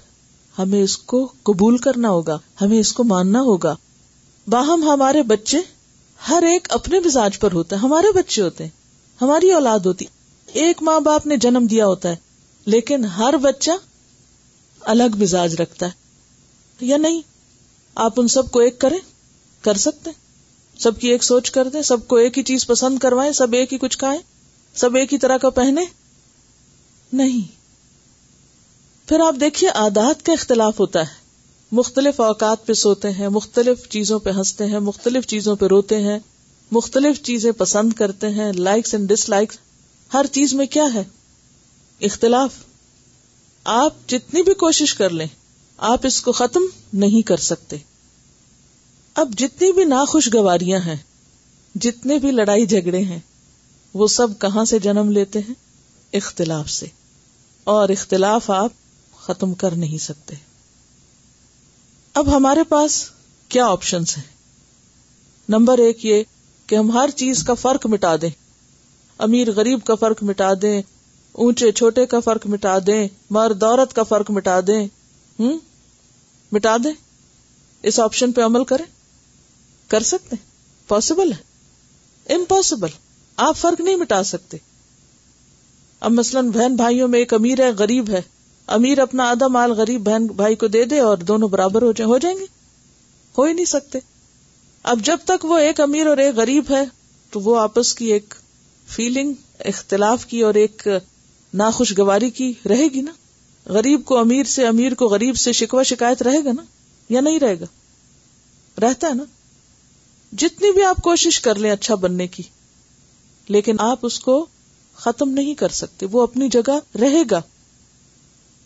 ہمیں 0.58 0.80
اس 0.82 0.96
کو 1.12 1.26
قبول 1.50 1.76
کرنا 1.88 2.10
ہوگا 2.10 2.36
ہمیں 2.60 2.78
اس 2.78 2.92
کو 3.00 3.04
ماننا 3.14 3.40
ہوگا 3.50 3.74
باہم 4.56 4.88
ہمارے 4.90 5.22
بچے 5.32 5.58
ہر 6.28 6.42
ایک 6.52 6.68
اپنے 6.78 7.00
مزاج 7.04 7.38
پر 7.40 7.52
ہوتے 7.52 7.76
ہمارے 7.86 8.12
بچے 8.18 8.42
ہوتے 8.42 8.64
ہیں 8.64 8.70
ہماری 9.22 9.50
اولاد 9.52 9.86
ہوتی 9.86 10.04
ایک 10.60 10.82
ماں 10.82 11.00
باپ 11.06 11.26
نے 11.26 11.36
جنم 11.40 11.66
دیا 11.70 11.86
ہوتا 11.86 12.08
ہے 12.10 12.16
لیکن 12.74 13.04
ہر 13.16 13.34
بچہ 13.42 13.70
الگ 14.92 15.16
مزاج 15.20 15.54
رکھتا 15.60 15.86
ہے 15.86 16.86
یا 16.86 16.96
نہیں 16.96 17.20
آپ 18.04 18.20
ان 18.20 18.28
سب 18.28 18.50
کو 18.50 18.58
ایک 18.60 18.78
کریں 18.80 18.98
کر 19.64 19.76
سکتے 19.84 20.10
سب 20.82 20.98
کی 21.00 21.08
ایک 21.10 21.24
سوچ 21.24 21.50
کر 21.50 21.68
دیں 21.72 21.82
سب 21.82 22.06
کو 22.08 22.16
ایک 22.16 22.38
ہی 22.38 22.42
چیز 22.50 22.66
پسند 22.66 22.98
کروائیں 22.98 23.30
سب 23.38 23.52
ایک 23.58 23.72
ہی 23.72 23.78
کچھ 23.78 23.98
کھائیں 23.98 24.18
سب 24.82 24.94
ایک 24.96 25.12
ہی 25.12 25.18
طرح 25.18 25.36
کا 25.42 25.50
پہنے 25.60 25.84
نہیں 27.20 27.46
پھر 29.08 29.20
آپ 29.26 29.34
دیکھیے 29.40 29.70
آدات 29.84 30.24
کا 30.26 30.32
اختلاف 30.32 30.80
ہوتا 30.80 31.00
ہے 31.08 31.26
مختلف 31.76 32.20
اوقات 32.20 32.66
پہ 32.66 32.72
سوتے 32.82 33.10
ہیں 33.12 33.28
مختلف 33.38 33.88
چیزوں 33.88 34.18
پہ 34.26 34.30
ہنستے 34.36 34.66
ہیں 34.66 34.78
مختلف 34.88 35.26
چیزوں 35.26 35.56
پہ 35.56 35.66
روتے 35.70 36.00
ہیں 36.02 36.18
مختلف 36.72 37.22
چیزیں 37.22 37.50
پسند 37.58 37.92
کرتے 38.02 38.28
ہیں 38.40 38.52
لائکس 38.56 38.94
اینڈ 38.94 39.08
ڈس 39.08 39.28
لائکس 39.28 39.58
ہر 40.14 40.26
چیز 40.32 40.54
میں 40.54 40.66
کیا 40.74 40.84
ہے 40.94 41.02
اختلاف 42.06 42.54
آپ 43.74 43.94
جتنی 44.08 44.42
بھی 44.42 44.54
کوشش 44.64 44.94
کر 44.94 45.10
لیں 45.12 45.26
آپ 45.92 46.06
اس 46.06 46.20
کو 46.22 46.32
ختم 46.38 46.64
نہیں 47.02 47.26
کر 47.26 47.36
سکتے 47.46 47.76
اب 49.22 49.32
جتنی 49.38 49.70
بھی 49.72 49.84
ناخوشگواریاں 49.84 50.78
ہیں 50.86 50.96
جتنے 51.84 52.18
بھی 52.18 52.30
لڑائی 52.30 52.66
جھگڑے 52.66 52.98
ہیں 53.02 53.18
وہ 54.02 54.06
سب 54.16 54.38
کہاں 54.40 54.64
سے 54.72 54.78
جنم 54.86 55.10
لیتے 55.14 55.38
ہیں 55.48 55.54
اختلاف 56.16 56.70
سے 56.70 56.86
اور 57.74 57.88
اختلاف 57.88 58.50
آپ 58.50 59.16
ختم 59.26 59.54
کر 59.62 59.74
نہیں 59.76 59.98
سکتے 60.02 60.34
اب 62.22 62.36
ہمارے 62.36 62.64
پاس 62.68 63.02
کیا 63.54 63.66
آپشنس 63.70 64.16
ہیں 64.18 64.24
نمبر 65.54 65.78
ایک 65.78 66.04
یہ 66.04 66.22
کہ 66.66 66.76
ہم 66.76 66.90
ہر 66.98 67.10
چیز 67.16 67.42
کا 67.46 67.54
فرق 67.60 67.86
مٹا 67.90 68.14
دیں 68.22 68.30
امیر 69.26 69.48
غریب 69.54 69.78
کا 69.84 69.94
فرق 70.00 70.22
مٹا 70.22 70.52
دیں 70.62 70.80
اونچے 71.44 71.70
چھوٹے 71.80 72.04
کا 72.06 72.20
فرق 72.24 72.46
مٹا 72.52 72.78
دیں 72.86 73.06
مر 73.34 73.52
دورت 73.60 73.92
کا 73.94 74.02
فرق 74.08 74.30
مٹا 74.36 74.58
دیں 74.66 74.84
ہوں 75.38 75.56
مٹا 76.52 76.76
دیں 76.84 76.92
اس 77.88 77.98
آپشن 78.00 78.32
پہ 78.32 78.40
عمل 78.44 78.64
کریں 78.72 78.84
کر 79.90 80.02
سکتے 80.12 80.36
پاسبل 80.88 81.32
ہے 81.32 82.34
امپاسبل 82.34 82.88
آپ 83.46 83.56
فرق 83.56 83.80
نہیں 83.80 83.96
مٹا 83.96 84.22
سکتے 84.30 84.56
اب 86.06 86.12
مثلاً 86.12 86.50
بہن 86.54 86.74
بھائیوں 86.76 87.08
میں 87.08 87.18
ایک 87.18 87.32
امیر 87.34 87.60
ہے 87.62 87.70
غریب 87.78 88.10
ہے 88.10 88.20
امیر 88.76 88.98
اپنا 89.00 89.28
آدھا 89.30 89.46
مال 89.58 89.72
غریب 89.76 90.00
بہن 90.06 90.26
بھائی 90.40 90.54
کو 90.56 90.66
دے 90.76 90.84
دے 90.92 90.98
اور 91.00 91.16
دونوں 91.30 91.48
برابر 91.48 91.82
ہو 91.82 91.92
جائیں 91.96 92.10
ہو 92.10 92.18
جائیں 92.26 92.36
گے 92.38 92.44
ہو 93.38 93.44
ہی 93.44 93.52
نہیں 93.52 93.64
سکتے 93.74 93.98
اب 94.92 94.98
جب 95.04 95.18
تک 95.26 95.44
وہ 95.44 95.58
ایک 95.58 95.80
امیر 95.80 96.06
اور 96.06 96.16
ایک 96.24 96.34
غریب 96.36 96.70
ہے 96.70 96.82
تو 97.30 97.40
وہ 97.44 97.58
آپس 97.60 97.94
کی 97.94 98.06
ایک 98.12 98.34
فیلنگ 98.96 99.32
اختلاف 99.70 100.24
کی 100.26 100.40
اور 100.42 100.54
ایک 100.60 100.86
ناخوشگواری 101.60 102.28
کی 102.38 102.52
رہے 102.70 102.86
گی 102.94 103.00
نا 103.02 103.10
غریب 103.72 104.04
کو 104.10 104.18
امیر 104.18 104.44
سے 104.52 104.66
امیر 104.66 104.94
کو 104.98 105.08
غریب 105.08 105.36
سے 105.36 105.52
شکوا 105.60 105.82
شکایت 105.92 106.22
رہے 106.22 106.44
گا 106.44 106.52
نا 106.52 106.62
یا 107.14 107.20
نہیں 107.26 107.38
رہے 107.40 107.58
گا 107.60 107.66
رہتا 108.86 109.08
ہے 109.08 109.14
نا 109.14 109.24
جتنی 110.42 110.72
بھی 110.74 110.84
آپ 110.84 111.02
کوشش 111.02 111.40
کر 111.40 111.58
لیں 111.58 111.70
اچھا 111.70 111.94
بننے 112.04 112.26
کی 112.36 112.42
لیکن 113.56 113.76
آپ 113.80 113.98
اس 114.06 114.18
کو 114.20 114.44
ختم 115.04 115.30
نہیں 115.38 115.54
کر 115.58 115.68
سکتے 115.82 116.06
وہ 116.12 116.22
اپنی 116.22 116.48
جگہ 116.56 116.78
رہے 117.00 117.22
گا 117.30 117.40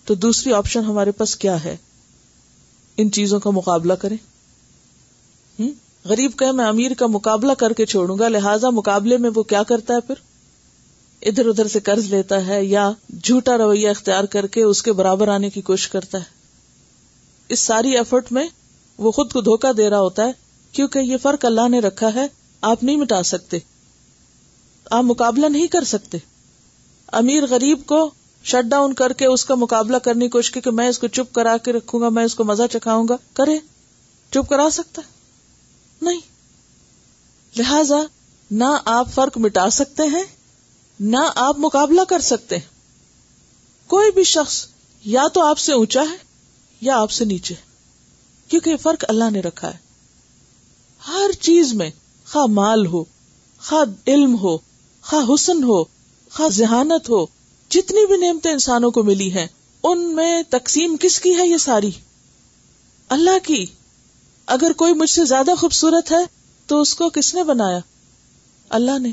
تو 0.06 0.14
دوسری 0.22 0.52
آپشن 0.54 0.85
ہمارے 0.85 1.11
پاس 1.20 1.35
کیا 1.44 1.62
ہے 1.64 1.76
ان 3.02 3.11
چیزوں 3.18 3.40
کا 3.40 3.50
مقابلہ 3.58 3.92
کریں 4.04 4.16
غریب 6.08 6.32
کہ 6.38 6.50
میں 6.52 6.64
امیر 6.66 6.92
کا 6.98 7.06
مقابلہ 7.06 7.52
کر 7.58 7.72
کے 7.76 7.84
چھوڑوں 7.86 8.18
گا 8.18 8.28
لہٰذا 8.28 8.70
مقابلے 8.78 9.16
میں 9.24 9.30
وہ 9.34 9.42
کیا 9.50 9.62
کرتا 9.68 9.94
ہے 9.94 10.00
پھر 10.06 10.14
ادھر 11.28 11.46
ادھر 11.48 11.68
سے 11.74 11.80
قرض 11.88 12.06
لیتا 12.12 12.46
ہے 12.46 12.62
یا 12.64 12.90
جھوٹا 13.24 13.56
رویہ 13.58 13.88
اختیار 13.90 14.24
کر 14.30 14.46
کے 14.56 14.62
اس 14.62 14.82
کے 14.82 14.92
برابر 15.00 15.28
آنے 15.34 15.50
کی 15.50 15.60
کوشش 15.68 15.88
کرتا 15.88 16.18
ہے 16.18 16.42
اس 17.54 17.58
ساری 17.60 17.96
ایفرٹ 17.98 18.32
میں 18.32 18.46
وہ 19.06 19.10
خود 19.12 19.32
کو 19.32 19.40
دھوکا 19.40 19.70
دے 19.76 19.88
رہا 19.90 20.00
ہوتا 20.00 20.24
ہے 20.26 20.32
کیونکہ 20.72 20.98
یہ 21.12 21.16
فرق 21.22 21.44
اللہ 21.44 21.68
نے 21.68 21.78
رکھا 21.80 22.12
ہے 22.14 22.26
آپ 22.70 22.82
نہیں 22.84 22.96
مٹا 22.96 23.22
سکتے 23.30 23.58
آپ 24.98 25.04
مقابلہ 25.04 25.46
نہیں 25.48 25.66
کر 25.72 25.84
سکتے 25.94 26.18
امیر 27.20 27.44
غریب 27.50 27.80
کو 27.86 28.08
شٹ 28.50 28.68
ڈاؤن 28.68 28.92
کر 29.00 29.12
کے 29.18 29.26
اس 29.26 29.44
کا 29.44 29.54
مقابلہ 29.54 29.96
کرنے 30.04 30.24
کی 30.26 30.30
کوشش 30.30 30.52
کہ 30.64 30.70
میں 30.78 30.88
اس 30.88 30.98
کو 30.98 31.06
چپ 31.18 31.34
کرا 31.34 31.56
کے 31.64 31.72
رکھوں 31.72 32.00
گا 32.00 32.08
میں 32.18 32.24
اس 32.24 32.34
کو 32.34 32.44
مزہ 32.44 32.62
چکھاؤں 32.72 33.06
گا 33.08 33.16
کرے 33.40 33.58
چپ 34.34 34.48
کرا 34.50 34.68
سکتا 34.72 35.02
ہے 35.06 35.20
نہیں 36.02 36.20
لہذا 37.58 38.00
نہ 38.64 38.70
آپ 38.94 39.08
فرق 39.14 39.38
مٹا 39.44 39.68
سکتے 39.80 40.02
ہیں 40.16 40.22
نہ 41.14 41.22
آپ 41.44 41.58
مقابلہ 41.58 42.00
کر 42.08 42.20
سکتے 42.32 42.56
ہیں 42.58 42.70
کوئی 43.92 44.10
بھی 44.14 44.24
شخص 44.32 44.64
یا 45.12 45.26
تو 45.34 45.42
آپ 45.46 45.58
سے 45.58 45.72
اونچا 45.72 46.02
ہے 46.10 46.16
یا 46.88 47.00
آپ 47.00 47.10
سے 47.10 47.24
نیچے 47.24 47.54
کیونکہ 48.48 48.76
فرق 48.82 49.04
اللہ 49.08 49.30
نے 49.32 49.40
رکھا 49.42 49.72
ہے 49.74 49.78
ہر 51.08 51.32
چیز 51.48 51.72
میں 51.80 51.90
خا 52.32 52.44
مال 52.60 52.86
ہو 52.92 53.02
خا 53.68 53.82
علم 54.12 54.34
ہو 54.42 54.56
خا 55.10 55.20
حسن 55.32 55.62
ہو 55.68 55.82
خا 56.36 56.48
ذہانت 56.58 57.08
ہو 57.10 57.24
جتنی 57.76 58.06
بھی 58.06 58.16
نعمتیں 58.26 58.50
انسانوں 58.52 58.90
کو 58.98 59.02
ملی 59.02 59.30
ہیں 59.36 59.46
ان 59.90 60.02
میں 60.16 60.32
تقسیم 60.50 60.96
کس 61.00 61.20
کی 61.20 61.36
ہے 61.38 61.46
یہ 61.46 61.56
ساری 61.66 61.90
اللہ 63.18 63.38
کی 63.46 63.64
اگر 64.55 64.72
کوئی 64.76 64.92
مجھ 64.94 65.11
سے 65.11 65.24
زیادہ 65.24 65.50
خوبصورت 65.59 66.11
ہے 66.12 66.16
تو 66.68 66.81
اس 66.81 66.94
کو 66.94 67.09
کس 67.14 67.35
نے 67.35 67.42
بنایا 67.44 67.78
اللہ 68.78 68.98
نے 69.02 69.11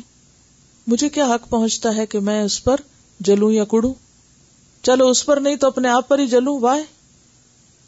مجھے 0.88 1.10
کیا 1.18 1.26
حق 1.34 1.50
پہنچتا 1.50 1.96
ہے 1.96 2.06
کہ 2.10 2.20
میں 2.28 2.42
اس 2.42 2.63
پر 2.63 2.80
جلوں 3.28 3.52
یا 3.52 3.63
کڑوں 3.72 3.94
چلو 4.86 5.08
اس 5.10 5.26
پر 5.26 5.38
نہیں 5.48 5.56
تو 5.62 5.68
اپنے 5.68 5.89
آپ 5.89 6.08
پر 6.08 6.20
ہی 6.20 6.28
جلوں 6.28 6.60
وائے 6.60 6.84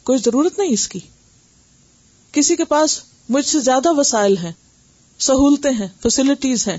کوئی 0.04 0.18
ضرورت 0.24 0.58
نہیں 0.58 0.72
اس 0.72 0.86
کی 0.88 1.00
کسی 2.32 2.56
کے 2.56 2.64
پاس 2.64 3.00
مجھ 3.28 3.44
سے 3.46 3.60
زیادہ 3.60 3.92
وسائل 3.98 4.36
ہیں 4.38 4.52
سہولتیں 5.28 5.70
ہیں 5.78 5.86
فیسلٹیز 6.02 6.66
ہیں 6.68 6.78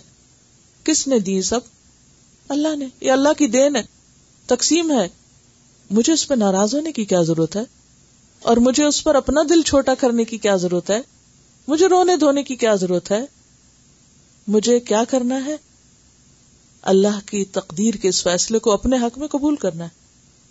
کس 0.86 1.08
نے 1.08 1.20
دی 1.30 1.42
سب 1.50 1.72
اللہ 2.54 2.76
نے 2.76 2.86
یہ 3.02 3.12
اللہ 3.12 3.34
کی 3.38 3.48
دین 3.48 3.76
ہے 3.76 3.82
تقسیم 4.48 4.92
ہے 4.92 5.08
مجھے 5.98 6.12
اس 6.14 6.28
پہ 6.28 6.34
ناراض 6.36 6.76
ہونے 6.76 6.92
کی 6.92 7.06
کیا 7.06 7.22
ضرورت 7.28 7.56
ہے 7.56 7.64
اور 8.52 8.58
مجھے 8.64 8.84
اس 8.84 9.04
پر 9.04 9.16
اپنا 9.16 9.42
دل 9.50 9.62
چھوٹا 9.68 9.94
کرنے 10.00 10.24
کی 10.30 10.38
کیا 10.46 10.56
ضرورت 10.62 10.90
ہے 10.90 11.00
مجھے 11.68 11.88
رونے 11.90 12.16
دھونے 12.20 12.42
کی 12.44 12.56
کیا 12.64 12.74
ضرورت 12.80 13.12
ہے 13.12 13.20
مجھے 14.56 14.80
کیا 14.88 15.04
کرنا 15.10 15.44
ہے 15.46 15.56
اللہ 16.94 17.20
کی 17.26 17.44
تقدیر 17.58 17.96
کے 18.02 18.10
اس 18.10 18.24
فیصلے 18.24 18.60
کو 18.66 18.72
اپنے 18.72 18.98
حق 19.04 19.18
میں 19.18 19.28
قبول 19.36 19.56
کرنا 19.62 19.84
ہے 19.84 20.02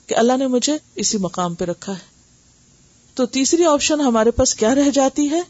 کہ 0.08 0.14
اللہ 0.20 0.36
نے 0.42 0.46
مجھے 0.54 0.76
اسی 1.04 1.18
مقام 1.24 1.54
پہ 1.54 1.64
رکھا 1.70 1.92
ہے 1.94 2.10
تو 3.14 3.26
تیسری 3.36 3.64
آپشن 3.72 4.00
ہمارے 4.00 4.30
پاس 4.38 4.54
کیا 4.62 4.74
رہ 4.74 4.88
جاتی 4.94 5.28
ہے 5.30 5.40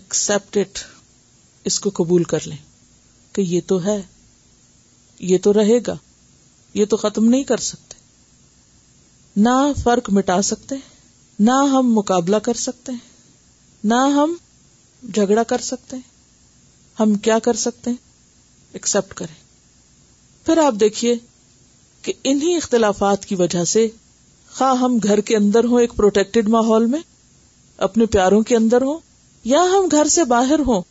ایکسپٹ 0.00 0.56
اٹ 0.58 0.78
اس 1.70 1.78
کو 1.80 1.90
قبول 1.94 2.24
کر 2.32 2.46
لیں 2.46 2.56
کہ 3.34 3.42
یہ 3.50 3.60
تو 3.72 3.84
ہے 3.84 4.00
یہ 5.32 5.38
تو 5.42 5.52
رہے 5.52 5.78
گا 5.86 5.96
یہ 6.80 6.84
تو 6.90 6.96
ختم 7.04 7.28
نہیں 7.34 7.42
کر 7.52 7.58
سکتے 7.68 7.96
نہ 9.48 9.56
فرق 9.82 10.10
مٹا 10.20 10.40
سکتے 10.52 10.76
نہ 11.46 11.52
ہم 11.72 11.92
مقابلہ 11.94 12.36
کر 12.44 12.54
سکتے 12.60 12.92
ہیں 12.92 13.86
نہ 13.90 13.94
ہم 14.14 14.34
جھگڑا 15.14 15.42
کر 15.52 15.60
سکتے 15.66 15.96
ہیں 15.96 17.00
ہم 17.02 17.12
کیا 17.26 17.38
کر 17.42 17.54
سکتے 17.56 17.90
ہیں 17.90 17.96
ایکسپٹ 18.74 19.14
کریں 19.20 19.34
پھر 20.46 20.58
آپ 20.64 20.74
دیکھیے 20.80 21.14
کہ 22.02 22.12
انہی 22.32 22.54
اختلافات 22.56 23.24
کی 23.26 23.34
وجہ 23.38 23.62
سے 23.72 23.86
خواہ 24.56 24.74
ہم 24.80 24.98
گھر 25.02 25.20
کے 25.30 25.36
اندر 25.36 25.64
ہوں 25.70 25.80
ایک 25.80 25.92
پروٹیکٹڈ 25.96 26.48
ماحول 26.56 26.86
میں 26.94 27.00
اپنے 27.88 28.06
پیاروں 28.16 28.40
کے 28.50 28.56
اندر 28.56 28.82
ہوں 28.86 28.98
یا 29.52 29.62
ہم 29.76 29.88
گھر 29.90 30.08
سے 30.16 30.24
باہر 30.34 30.60
ہوں 30.66 30.82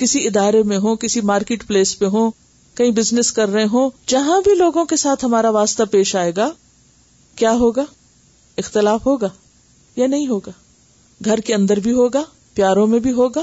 کسی 0.00 0.26
ادارے 0.26 0.62
میں 0.72 0.78
ہوں 0.82 0.96
کسی 1.04 1.20
مارکیٹ 1.32 1.66
پلیس 1.68 1.98
پہ 1.98 2.04
ہوں 2.16 2.30
کہیں 2.76 2.90
بزنس 3.00 3.32
کر 3.40 3.48
رہے 3.52 3.64
ہوں 3.72 3.90
جہاں 4.14 4.40
بھی 4.44 4.54
لوگوں 4.58 4.84
کے 4.90 4.96
ساتھ 5.04 5.24
ہمارا 5.24 5.50
واسطہ 5.58 5.82
پیش 5.90 6.14
آئے 6.22 6.32
گا 6.36 6.48
کیا 7.36 7.52
ہوگا 7.64 7.84
اختلاف 8.64 9.06
ہوگا 9.06 9.28
یا 9.98 10.06
نہیں 10.06 10.26
ہوگا 10.26 10.50
گھر 11.24 11.40
کے 11.46 11.54
اندر 11.54 11.78
بھی 11.84 11.92
ہوگا 11.92 12.22
پیاروں 12.54 12.86
میں 12.86 12.98
بھی 13.06 13.12
ہوگا 13.12 13.42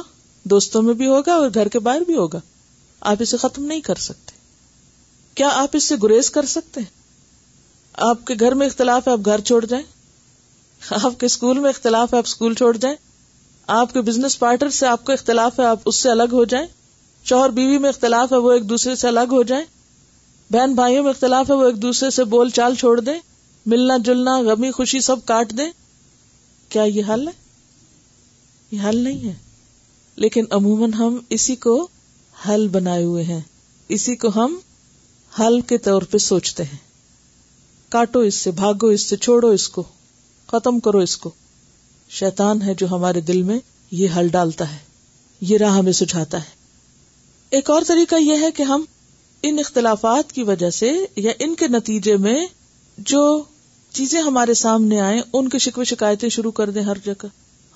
دوستوں 0.53 0.81
میں 0.81 0.93
بھی 1.01 1.07
ہوگا 1.07 1.33
اور 1.33 1.49
گھر 1.53 1.67
کے 1.75 1.79
باہر 1.87 2.01
بھی 2.09 2.15
ہوگا 2.17 2.39
آپ 3.11 3.21
اسے 3.25 3.37
ختم 3.37 3.65
نہیں 3.71 3.81
کر 3.87 3.95
سکتے 4.09 4.33
کیا 5.35 5.49
آپ 5.63 5.75
اس 5.77 5.83
سے 5.89 5.95
گریز 6.03 6.29
کر 6.37 6.45
سکتے 6.53 6.79
ہیں 6.81 6.93
آپ 8.09 8.25
کے 8.27 8.33
گھر 8.39 8.53
میں 8.61 8.67
اختلاف 8.67 9.07
ہے 9.07 9.11
آپ 9.13 9.25
گھر 9.33 9.41
چھوڑ 9.49 9.65
جائیں 9.65 9.83
آپ 11.03 11.19
کے 11.19 11.25
اسکول 11.25 11.59
میں 11.59 11.69
اختلاف 11.69 12.13
ہے 12.13 12.17
آپ 12.17 12.23
اسکول 12.27 12.53
چھوڑ 12.61 12.75
جائیں 12.77 12.95
آپ 13.81 13.93
کے 13.93 14.01
بزنس 14.09 14.37
پارٹنر 14.39 14.69
سے 14.79 14.85
آپ 14.87 15.03
کا 15.05 15.13
اختلاف 15.13 15.59
ہے 15.59 15.65
آپ 15.75 15.79
اس 15.91 15.95
سے 16.03 16.09
الگ 16.11 16.33
ہو 16.39 16.43
جائیں 16.53 16.65
شوہر 17.29 17.49
بیوی 17.61 17.77
میں 17.85 17.89
اختلاف 17.89 18.33
ہے 18.33 18.37
وہ 18.47 18.51
ایک 18.51 18.69
دوسرے 18.69 18.95
سے 19.03 19.07
الگ 19.07 19.33
ہو 19.39 19.43
جائیں 19.53 19.63
بہن 20.53 20.73
بھائیوں 20.79 21.03
میں 21.03 21.11
اختلاف 21.11 21.49
ہے 21.51 21.55
وہ 21.61 21.65
ایک 21.67 21.81
دوسرے 21.81 22.09
سے 22.19 22.23
بول 22.35 22.49
چال 22.59 22.75
چھوڑ 22.81 22.99
دیں 22.99 23.19
ملنا 23.73 23.97
جلنا 24.05 24.39
غمی 24.51 24.71
خوشی 24.77 24.99
سب 25.11 25.25
کاٹ 25.27 25.51
دیں 25.57 25.69
کیا 26.69 26.83
یہ 26.83 27.03
حل 27.13 27.27
ہے 27.27 27.33
یہ 28.71 28.87
حل 28.87 28.97
نہیں 29.03 29.27
ہے 29.27 29.33
لیکن 30.23 30.45
عموماً 30.57 30.93
ہم 30.93 31.17
اسی 31.37 31.55
کو 31.65 31.75
حل 32.47 32.67
بنائے 32.71 33.03
ہوئے 33.03 33.23
ہیں 33.23 33.33
ہیں 33.35 33.41
اسی 33.95 34.15
کو 34.21 34.29
ہم 34.35 34.55
حل 35.39 35.59
کے 35.69 35.77
طور 35.87 36.01
پہ 36.11 36.17
سوچتے 36.25 36.63
کاٹو 37.95 38.19
اس 38.19 38.27
اس 38.35 38.41
سے 38.41 38.49
سے 38.49 38.55
بھاگو 38.59 38.95
چھوڑو 39.05 39.47
اس 39.57 39.67
کو 39.77 39.83
ختم 40.51 40.79
کرو 40.87 40.99
اس 41.07 41.15
کو 41.23 41.29
شیطان 42.19 42.61
ہے 42.61 42.73
جو 42.77 42.87
ہمارے 42.91 43.21
دل 43.29 43.41
میں 43.49 43.59
یہ 44.01 44.09
حل 44.17 44.27
ڈالتا 44.37 44.71
ہے 44.71 44.77
یہ 45.51 45.57
راہ 45.63 45.77
ہمیں 45.77 45.91
سجھاتا 45.99 46.37
ہے 46.43 46.53
ایک 47.57 47.69
اور 47.69 47.81
طریقہ 47.87 48.15
یہ 48.21 48.41
ہے 48.43 48.51
کہ 48.57 48.63
ہم 48.73 48.83
ان 49.47 49.59
اختلافات 49.59 50.31
کی 50.33 50.43
وجہ 50.51 50.69
سے 50.81 50.91
یا 51.25 51.31
ان 51.45 51.55
کے 51.59 51.67
نتیجے 51.77 52.17
میں 52.27 52.37
جو 53.13 53.21
چیزیں 53.95 54.19
ہمارے 54.21 54.53
سامنے 54.59 54.99
آئیں 55.01 55.19
ان 55.39 55.47
کے 55.49 55.57
شکوے 55.65 55.83
شکایتیں 55.89 56.27
شروع 56.37 56.51
کر 56.55 56.69
دیں 56.77 56.81
ہر 56.83 56.97
جگہ 57.03 57.25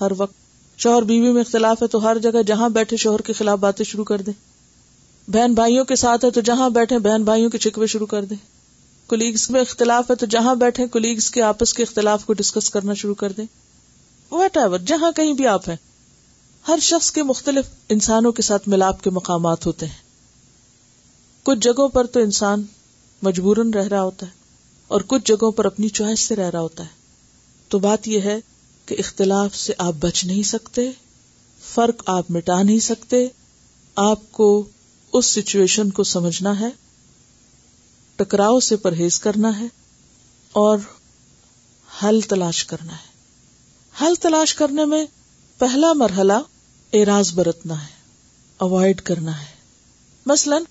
ہر 0.01 0.12
وقت 0.17 0.79
شوہر 0.84 1.03
بیوی 1.12 1.32
میں 1.34 1.41
اختلاف 1.41 1.82
ہے 1.82 1.88
تو 1.93 2.01
ہر 2.08 2.17
جگہ 2.23 2.41
جہاں 2.47 2.67
بیٹھے 2.77 2.97
شوہر 3.03 3.21
کے 3.27 3.34
خلاف 3.34 3.60
باتیں 3.60 3.84
شروع 3.91 4.03
کر 4.05 4.21
دیں 4.29 4.34
بہن 5.34 5.53
بھائیوں 5.55 5.86
کے 5.86 5.95
ساتھ 6.01 6.25
ہے 6.25 6.29
تو 6.36 6.41
جہاں 6.49 6.69
بیٹھے 6.79 6.97
بہن 7.05 7.23
بھائیوں 7.29 7.49
کے 7.49 7.58
شکوے 7.67 7.88
شروع 7.93 8.05
کر 8.13 8.25
دیں 8.32 8.36
کولیگس 9.10 9.49
میں 9.51 9.62
اختلاف 9.62 10.10
ہے 10.12 10.15
تو 10.15 10.25
جہاں 10.36 10.55
بیٹھے 10.63 10.88
کولیگس 10.95 11.29
کے 11.32 11.41
آپس 11.41 11.73
کے 11.73 11.84
اختلاف 11.84 12.25
کو 12.25 12.34
ڈسکس 12.41 12.69
کرنا 12.69 12.93
شروع 13.01 13.15
کر 13.21 13.32
دیں 13.38 13.45
وٹ 14.32 14.58
ایور 14.58 14.79
جہاں 14.89 15.12
کہیں 15.19 15.32
بھی 15.34 15.47
آپ 15.47 15.69
ہیں 15.69 15.75
ہر 16.67 16.79
شخص 16.89 17.12
کے 17.12 17.23
مختلف 17.29 17.69
انسانوں 17.95 18.32
کے 18.38 18.41
ساتھ 18.51 18.67
ملاپ 18.69 19.01
کے 19.03 19.10
مقامات 19.19 19.65
ہوتے 19.65 19.86
ہیں 19.86 20.08
کچھ 21.47 21.60
جگہوں 21.67 21.88
پر 21.97 22.08
تو 22.15 22.19
انسان 22.29 22.63
مجبوراً 23.29 23.73
رہ 23.73 23.88
رہا 23.91 24.01
ہوتا 24.03 24.25
ہے 24.25 24.38
اور 24.97 25.02
کچھ 25.08 25.23
جگہوں 25.32 25.52
پر 25.58 25.65
اپنی 25.65 25.88
چوائس 25.97 26.19
سے 26.28 26.36
رہ 26.36 26.49
رہا 26.54 26.60
ہوتا 26.60 26.84
ہے 26.84 27.67
تو 27.69 27.80
بات 27.80 28.08
یہ 28.08 28.21
ہے 28.25 28.38
کہ 28.86 28.95
اختلاف 28.99 29.56
سے 29.56 29.73
آپ 29.86 29.95
بچ 30.02 30.23
نہیں 30.25 30.43
سکتے 30.52 30.89
فرق 31.73 32.02
آپ 32.13 32.32
مٹا 32.38 32.62
نہیں 32.62 32.80
سکتے 32.88 33.25
آپ 34.06 34.32
کو 34.39 34.47
اس 35.17 35.25
سچویشن 35.34 35.89
کو 35.99 36.04
سمجھنا 36.13 36.60
ہے 36.60 36.69
ٹکراؤ 38.17 38.60
سے 38.69 38.75
پرہیز 38.86 39.19
کرنا 39.28 39.58
ہے 39.60 39.65
اور 40.63 40.78
حل 42.04 42.19
تلاش 42.36 42.63
کرنا 42.73 42.93
ہے 42.93 43.08
حل 44.04 44.15
تلاش 44.28 44.54
کرنے 44.56 44.86
میں 44.95 45.06
پہلا 45.60 45.93
مرحلہ 46.04 46.39
اعراض 46.97 47.34
برتنا 47.36 47.82
ہے 47.84 47.93
اوائڈ 48.67 49.02
کرنا 49.12 49.39
ہے 49.41 49.45
مثلاً 50.32 50.63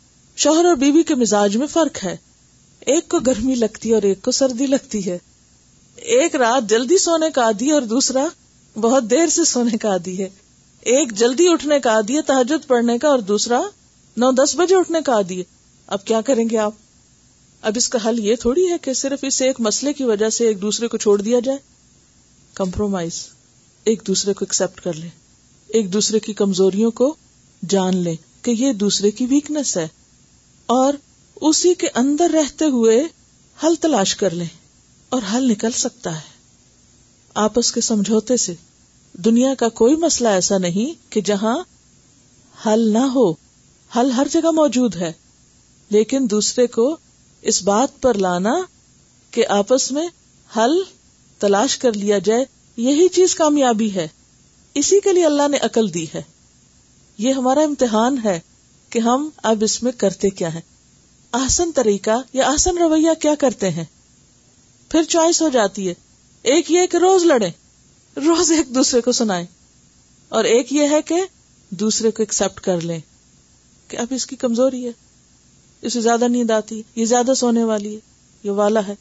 شوہر 0.44 0.64
اور 0.66 0.76
بیوی 0.85 1.02
کے 1.07 1.14
مزاج 1.24 1.57
میں 1.57 1.66
فرق 1.72 2.04
ہے 2.04 2.16
ایک 2.94 3.09
کو 3.11 3.18
گرمی 3.27 3.55
لگتی 3.55 3.88
ہے 3.88 3.94
اور 3.94 4.03
ایک 4.09 4.20
کو 4.24 4.31
سردی 4.33 4.66
لگتی 4.66 5.05
ہے 5.07 5.16
ایک 6.16 6.35
رات 6.42 6.68
جلدی 6.70 6.96
سونے 6.98 7.31
کا 7.35 7.42
عادی 7.44 7.70
اور 7.70 7.83
دوسرا 7.90 8.24
بہت 8.81 9.09
دیر 9.11 9.27
سے 9.37 9.44
سونے 9.51 9.79
کا 9.79 9.88
عادی 9.92 10.16
ہے 10.22 10.29
ایک 10.92 11.12
جلدی 11.18 11.48
اٹھنے 11.53 11.79
کا 11.87 11.94
عادی 11.94 12.16
ہے 12.16 12.22
تحجد 12.27 12.66
پڑھنے 12.66 12.98
کا 12.98 13.09
اور 13.09 13.18
دوسرا 13.31 13.61
نو 14.16 14.31
دس 14.42 14.55
بجے 14.59 14.74
اٹھنے 14.77 15.01
کا 15.07 15.12
عادی 15.16 15.38
ہے 15.38 15.44
اب 15.87 15.92
اب 15.98 16.05
کیا 16.07 16.20
کریں 16.27 16.44
گے 16.51 16.59
آپ 16.59 17.68
اس 17.77 17.88
کا 17.88 17.98
حل 18.09 18.18
یہ 18.27 18.37
تھوڑی 18.40 18.66
ہے 18.70 18.77
کہ 18.83 18.92
صرف 19.03 19.24
اس 19.29 19.40
ایک 19.42 19.61
مسئلے 19.66 19.92
کی 19.98 20.05
وجہ 20.12 20.29
سے 20.37 20.46
ایک 20.48 20.61
دوسرے 20.62 20.88
کو 20.88 20.96
چھوڑ 21.05 21.20
دیا 21.22 21.40
جائے 21.44 21.59
کمپرومائز 22.61 23.18
ایک 23.92 24.07
دوسرے 24.07 24.33
کو 24.40 24.44
ایکسپٹ 24.48 24.81
کر 24.85 24.92
لیں 25.03 25.09
ایک 25.79 25.92
دوسرے 25.92 26.20
کی 26.29 26.33
کمزوریوں 26.40 26.90
کو 27.03 27.14
جان 27.74 27.96
لیں 28.09 28.14
کہ 28.44 28.51
یہ 28.59 28.72
دوسرے 28.85 29.11
کی 29.20 29.27
ویکنس 29.31 29.77
ہے 29.77 29.87
اور 30.79 30.94
اسی 31.46 31.72
کے 31.79 31.87
اندر 31.96 32.31
رہتے 32.35 32.64
ہوئے 32.74 33.01
حل 33.64 33.74
تلاش 33.81 34.14
کر 34.16 34.35
لیں 34.35 34.46
اور 35.16 35.22
حل 35.35 35.51
نکل 35.51 35.70
سکتا 35.81 36.14
ہے 36.14 36.37
آپس 37.46 37.70
کے 37.72 37.81
سمجھوتے 37.81 38.37
سے 38.46 38.55
دنیا 39.24 39.55
کا 39.59 39.68
کوئی 39.81 39.96
مسئلہ 40.07 40.29
ایسا 40.38 40.59
نہیں 40.59 41.01
کہ 41.12 41.20
جہاں 41.24 41.57
حل 42.66 42.81
نہ 42.92 43.03
ہو 43.14 43.31
حل 43.96 44.11
ہر 44.16 44.27
جگہ 44.33 44.51
موجود 44.55 44.96
ہے 44.96 45.12
لیکن 45.96 46.27
دوسرے 46.31 46.66
کو 46.77 46.94
اس 47.53 47.62
بات 47.62 48.01
پر 48.03 48.14
لانا 48.24 48.59
کہ 49.31 49.44
آپس 49.57 49.90
میں 49.92 50.07
حل 50.57 50.74
تلاش 51.40 51.77
کر 51.79 51.92
لیا 51.96 52.18
جائے 52.24 52.44
یہی 52.88 53.07
چیز 53.14 53.35
کامیابی 53.35 53.94
ہے 53.94 54.07
اسی 54.83 55.01
کے 55.05 55.12
لیے 55.12 55.24
اللہ 55.27 55.48
نے 55.51 55.59
عقل 55.70 55.92
دی 55.94 56.05
ہے 56.14 56.22
یہ 57.18 57.33
ہمارا 57.33 57.61
امتحان 57.68 58.16
ہے 58.24 58.38
کہ 58.90 58.98
ہم 59.07 59.29
اب 59.53 59.64
اس 59.64 59.83
میں 59.83 59.92
کرتے 59.98 60.31
کیا 60.40 60.55
ہیں 60.55 60.61
آسن 61.44 61.72
طریقہ 61.74 62.14
یا 62.33 62.48
آسن 62.53 62.79
رویہ 62.79 63.11
کیا 63.22 63.35
کرتے 63.38 63.70
ہیں 63.70 63.85
پھر 64.90 65.03
چوائس 65.14 65.40
ہو 65.42 65.48
جاتی 65.57 65.88
ہے 65.88 65.94
ایک 66.53 66.70
یہ 66.70 66.87
کہ 66.90 66.96
روز 67.07 67.24
لڑے 67.27 67.51
روز 68.27 68.51
ایک 68.57 68.74
دوسرے 68.74 69.01
کو 69.07 69.12
سنائے 69.18 69.44
اور 70.38 70.44
ایک 70.53 70.72
یہ 70.72 70.88
ہے 70.94 71.01
کہ 71.11 71.20
دوسرے 71.83 72.11
کو 72.16 72.22
ایکسپٹ 72.22 72.61
کر 72.64 72.81
لیں 72.90 72.98
کہ 73.88 73.96
اب 74.01 74.07
اس 74.16 74.27
کی 74.27 74.37
کمزوری 74.37 74.85
ہے 74.87 74.92
اسے 75.88 76.01
زیادہ 76.01 76.29
نیند 76.29 76.51
آتی 76.51 76.81
یہ 76.96 77.05
زیادہ 77.12 77.35
سونے 77.42 77.64
والی 77.64 77.94
ہے 77.94 78.01
یہ 78.48 78.57
والا 78.61 78.81
ہے 78.87 78.94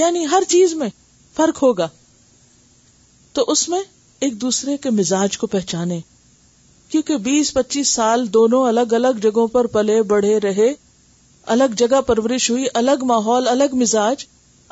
یعنی 0.00 0.24
ہر 0.30 0.42
چیز 0.48 0.72
میں 0.82 0.88
فرق 1.36 1.62
ہوگا 1.62 1.88
تو 3.38 3.44
اس 3.52 3.68
میں 3.68 3.80
ایک 4.26 4.40
دوسرے 4.40 4.76
کے 4.82 4.90
مزاج 5.00 5.36
کو 5.38 5.46
پہچانے 5.56 6.00
کیونکہ 6.90 7.16
بیس 7.26 7.52
پچیس 7.54 7.88
سال 7.94 8.26
دونوں 8.32 8.64
الگ 8.68 8.92
الگ 8.98 9.20
جگہوں 9.22 9.46
پر 9.56 9.66
پلے 9.76 10.02
بڑھے 10.14 10.38
رہے 10.44 10.72
الگ 11.54 11.74
جگہ 11.76 12.00
پرورش 12.06 12.48
ہوئی 12.50 12.64
الگ 12.80 13.04
ماحول 13.06 13.48
الگ 13.48 13.74
مزاج 13.78 14.24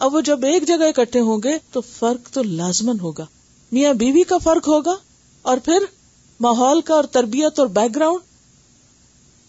اب 0.06 0.14
وہ 0.14 0.20
جب 0.26 0.44
ایک 0.50 0.66
جگہ 0.68 0.88
اکٹھے 0.88 1.20
ہوں 1.28 1.40
گے 1.44 1.56
تو 1.72 1.80
فرق 1.98 2.28
تو 2.34 2.42
لازمن 2.42 3.00
ہوگا 3.00 3.24
میاں 3.72 3.92
بیوی 3.94 4.12
بی 4.18 4.22
کا 4.28 4.38
فرق 4.44 4.68
ہوگا 4.68 4.94
اور 5.50 5.58
پھر 5.64 5.84
ماحول 6.44 6.80
کا 6.84 6.94
اور 6.94 7.04
تربیت 7.12 7.58
اور 7.60 7.66
بیک 7.78 7.94
گراؤنڈ 7.96 8.28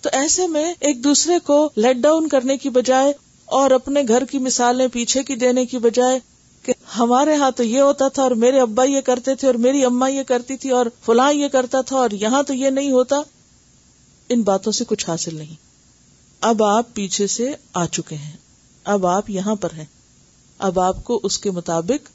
تو 0.04 0.10
ایسے 0.22 0.48
میں 0.48 0.72
ایک 0.80 1.04
دوسرے 1.04 1.38
کو 1.46 1.68
لیٹ 1.76 1.96
ڈاؤن 2.02 2.28
کرنے 2.28 2.58
کی 2.58 2.70
بجائے 2.78 3.12
اور 3.60 3.72
اپنے 3.72 4.02
گھر 4.08 4.26
کی 4.32 4.40
مثالیں 4.40 4.88
پیچھے 4.94 5.24
کی 5.24 5.36
دینے 5.46 5.66
کی 5.74 5.78
بجائے 5.80 6.20
کہ 6.66 6.74
ہمارے 6.98 7.36
ہاں 7.36 7.50
تو 7.56 7.64
یہ 7.64 7.82
ہوتا 7.82 8.08
تھا 8.14 8.24
اور 8.24 8.32
میرے 8.44 8.60
ابا 8.62 8.84
یہ 8.90 9.02
کرتے 9.06 9.36
تھے 9.36 9.48
اور 9.48 9.56
میری 9.68 9.84
اما 9.86 10.08
یہ 10.10 10.24
کرتی 10.28 10.58
تھی 10.64 10.70
اور 10.80 10.86
فلاں 11.06 11.32
یہ 11.34 11.48
کرتا 11.52 11.82
تھا 11.88 11.98
اور 11.98 12.10
یہاں 12.22 12.44
تو 12.48 12.54
یہ 12.54 12.70
نہیں 12.70 12.92
ہوتا 12.92 13.22
ان 14.34 14.42
باتوں 14.52 14.72
سے 14.72 14.84
کچھ 14.88 15.10
حاصل 15.10 15.36
نہیں 15.36 15.70
اب 16.50 16.62
آپ 16.64 16.94
پیچھے 16.94 17.26
سے 17.28 17.50
آ 17.80 17.86
چکے 17.94 18.16
ہیں 18.16 18.36
اب 18.94 19.06
آپ 19.08 19.30
یہاں 19.30 19.56
پر 19.62 19.74
ہیں 19.78 19.84
اب 20.68 20.80
آپ 20.80 21.04
کو 21.04 21.20
اس 21.24 21.38
کے 21.40 21.52
مطابق 21.52 22.10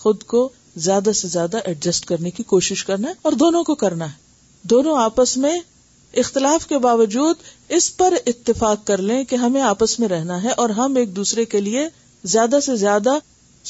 خود 0.00 0.22
کو 0.32 0.48
زیادہ 0.86 1.12
سے 1.14 1.28
زیادہ 1.28 1.58
ایڈجسٹ 1.66 2.04
کرنے 2.06 2.30
کی 2.30 2.42
کوشش 2.52 2.84
کرنا 2.84 3.08
ہے 3.08 3.14
اور 3.22 3.32
دونوں 3.42 3.62
کو 3.64 3.74
کرنا 3.84 4.10
ہے 4.12 4.20
دونوں 4.70 4.96
آپس 5.02 5.36
میں 5.44 5.58
اختلاف 6.22 6.66
کے 6.68 6.78
باوجود 6.78 7.42
اس 7.78 7.96
پر 7.96 8.14
اتفاق 8.26 8.86
کر 8.86 9.02
لیں 9.02 9.22
کہ 9.28 9.36
ہمیں 9.44 9.60
آپس 9.62 9.98
میں 10.00 10.08
رہنا 10.08 10.42
ہے 10.42 10.50
اور 10.64 10.70
ہم 10.78 10.96
ایک 10.96 11.14
دوسرے 11.16 11.44
کے 11.54 11.60
لیے 11.60 11.86
زیادہ 12.34 12.60
سے 12.66 12.76
زیادہ 12.76 13.16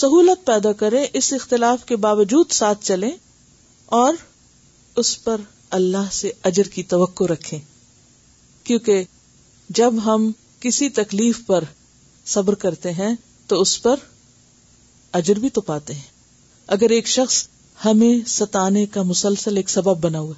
سہولت 0.03 0.45
پیدا 0.47 0.73
کریں 0.83 1.05
اس 1.13 1.33
اختلاف 1.33 1.85
کے 1.87 1.97
باوجود 2.07 2.51
ساتھ 2.61 2.85
چلیں 2.85 3.11
اور 4.03 4.15
اس 4.99 5.23
پر 5.25 5.41
اللہ 5.81 6.11
سے 6.13 6.31
اجر 6.51 6.69
کی 6.75 6.83
توقع 6.97 7.25
رکھیں 7.33 7.59
کیونکہ 8.67 9.03
جب 9.79 9.95
ہم 10.05 10.31
کسی 10.61 10.89
تکلیف 10.97 11.39
پر 11.47 11.65
صبر 12.33 12.55
کرتے 12.65 12.91
ہیں 12.93 13.15
تو 13.49 13.61
اس 13.61 13.71
پر 13.83 14.01
اجر 15.21 15.39
بھی 15.45 15.49
تو 15.57 15.61
پاتے 15.71 15.93
ہیں 15.95 16.11
اگر 16.77 16.91
ایک 16.97 17.07
شخص 17.09 17.37
ہمیں 17.85 18.13
ستانے 18.29 18.85
کا 18.97 19.03
مسلسل 19.15 19.57
ایک 19.57 19.71
سبب 19.71 20.03
بنا 20.05 20.21
ہوا 20.21 20.35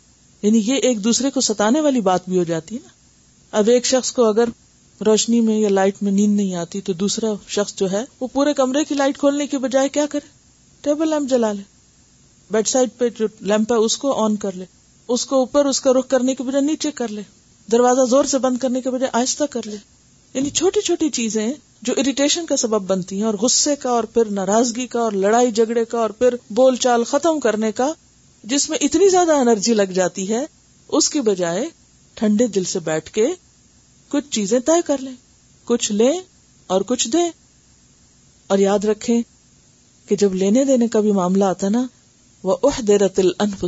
یعنی 0.46 0.58
یہ 0.66 0.88
ایک 0.88 1.02
دوسرے 1.04 1.30
کو 1.34 1.40
ستانے 1.48 1.80
والی 1.80 2.00
بات 2.12 2.28
بھی 2.28 2.38
ہو 2.38 2.44
جاتی 2.52 2.74
ہے 2.76 2.80
نا 2.84 3.58
اب 3.58 3.68
ایک 3.74 3.86
شخص 3.86 4.12
کو 4.12 4.24
اگر 4.28 4.48
روشنی 5.06 5.40
میں 5.48 5.58
یا 5.58 5.68
لائٹ 5.68 6.02
میں 6.02 6.12
نیند 6.12 6.36
نہیں 6.36 6.54
آتی 6.64 6.80
تو 6.88 6.92
دوسرا 7.04 7.28
شخص 7.58 7.74
جو 7.80 7.90
ہے 7.92 8.04
وہ 8.20 8.26
پورے 8.32 8.54
کمرے 8.60 8.84
کی 8.88 8.94
لائٹ 8.94 9.18
کھولنے 9.18 9.46
کے 9.54 9.58
بجائے 9.66 9.88
کیا 9.96 10.06
کرے 10.10 10.26
ٹیبل 10.82 11.08
لیمپ 11.10 11.30
جلا 11.30 11.52
لے 11.52 11.62
بیڈ 12.52 12.66
سائڈ 12.68 12.90
پہ 12.98 13.08
جو 13.18 13.26
لیمپ 13.40 13.72
ہے 13.72 13.76
اس 13.86 13.96
کو 13.98 14.12
آن 14.24 14.36
کر 14.46 14.56
لے 14.56 14.64
اس 15.16 15.26
کو 15.26 15.38
اوپر 15.38 15.66
اس 15.66 15.80
کا 15.80 15.92
رخ 15.98 16.08
کرنے 16.10 16.34
کے 16.34 16.42
بجائے 16.44 16.64
نیچے 16.64 16.90
کر 17.02 17.08
لے 17.18 17.22
دروازہ 17.72 18.04
زور 18.08 18.24
سے 18.30 18.38
بند 18.38 18.58
کرنے 18.62 18.80
کے 18.80 18.90
بجائے 18.90 19.10
آہستہ 19.20 19.44
کر 19.50 19.66
لے 19.66 19.76
یعنی 20.34 20.50
چھوٹی 20.58 20.80
چھوٹی 20.84 21.08
چیزیں 21.18 21.52
جو 21.86 21.92
اریٹیشن 21.98 22.46
کا 22.46 22.56
سبب 22.56 22.82
بنتی 22.90 23.16
ہیں 23.16 23.24
اور 23.26 23.34
غصے 23.42 23.74
کا 23.82 23.90
اور 23.90 24.04
پھر 24.14 24.30
ناراضگی 24.38 24.86
کا 24.94 25.00
اور 25.00 25.12
لڑائی 25.24 25.50
جھگڑے 25.50 25.84
کا 25.92 25.98
اور 25.98 26.10
پھر 26.18 26.34
بول 26.54 26.76
چال 26.86 27.04
ختم 27.10 27.40
کرنے 27.40 27.70
کا 27.80 27.92
جس 28.52 28.68
میں 28.70 28.78
اتنی 28.86 29.08
زیادہ 29.08 29.36
انرجی 29.40 29.74
لگ 29.74 29.92
جاتی 29.98 30.28
ہے 30.32 30.44
اس 30.96 31.08
کی 31.10 31.20
بجائے 31.28 31.64
ٹھنڈے 32.20 32.46
دل 32.54 32.64
سے 32.72 32.78
بیٹھ 32.88 33.10
کے 33.12 33.26
کچھ 34.10 34.28
چیزیں 34.30 34.58
طے 34.66 34.80
کر 34.86 35.00
لیں 35.02 35.12
کچھ 35.66 35.90
لیں 35.92 36.12
اور 36.74 36.80
کچھ 36.86 37.08
دیں 37.12 37.28
اور 38.48 38.58
یاد 38.58 38.84
رکھیں 38.84 39.20
کہ 40.08 40.16
جب 40.18 40.34
لینے 40.34 40.64
دینے 40.64 40.88
کا 40.94 41.00
بھی 41.00 41.12
معاملہ 41.12 41.44
آتا 41.44 41.68
نا 41.68 41.86
وہ 42.44 42.58
دیرت 42.88 43.18
الف 43.18 43.64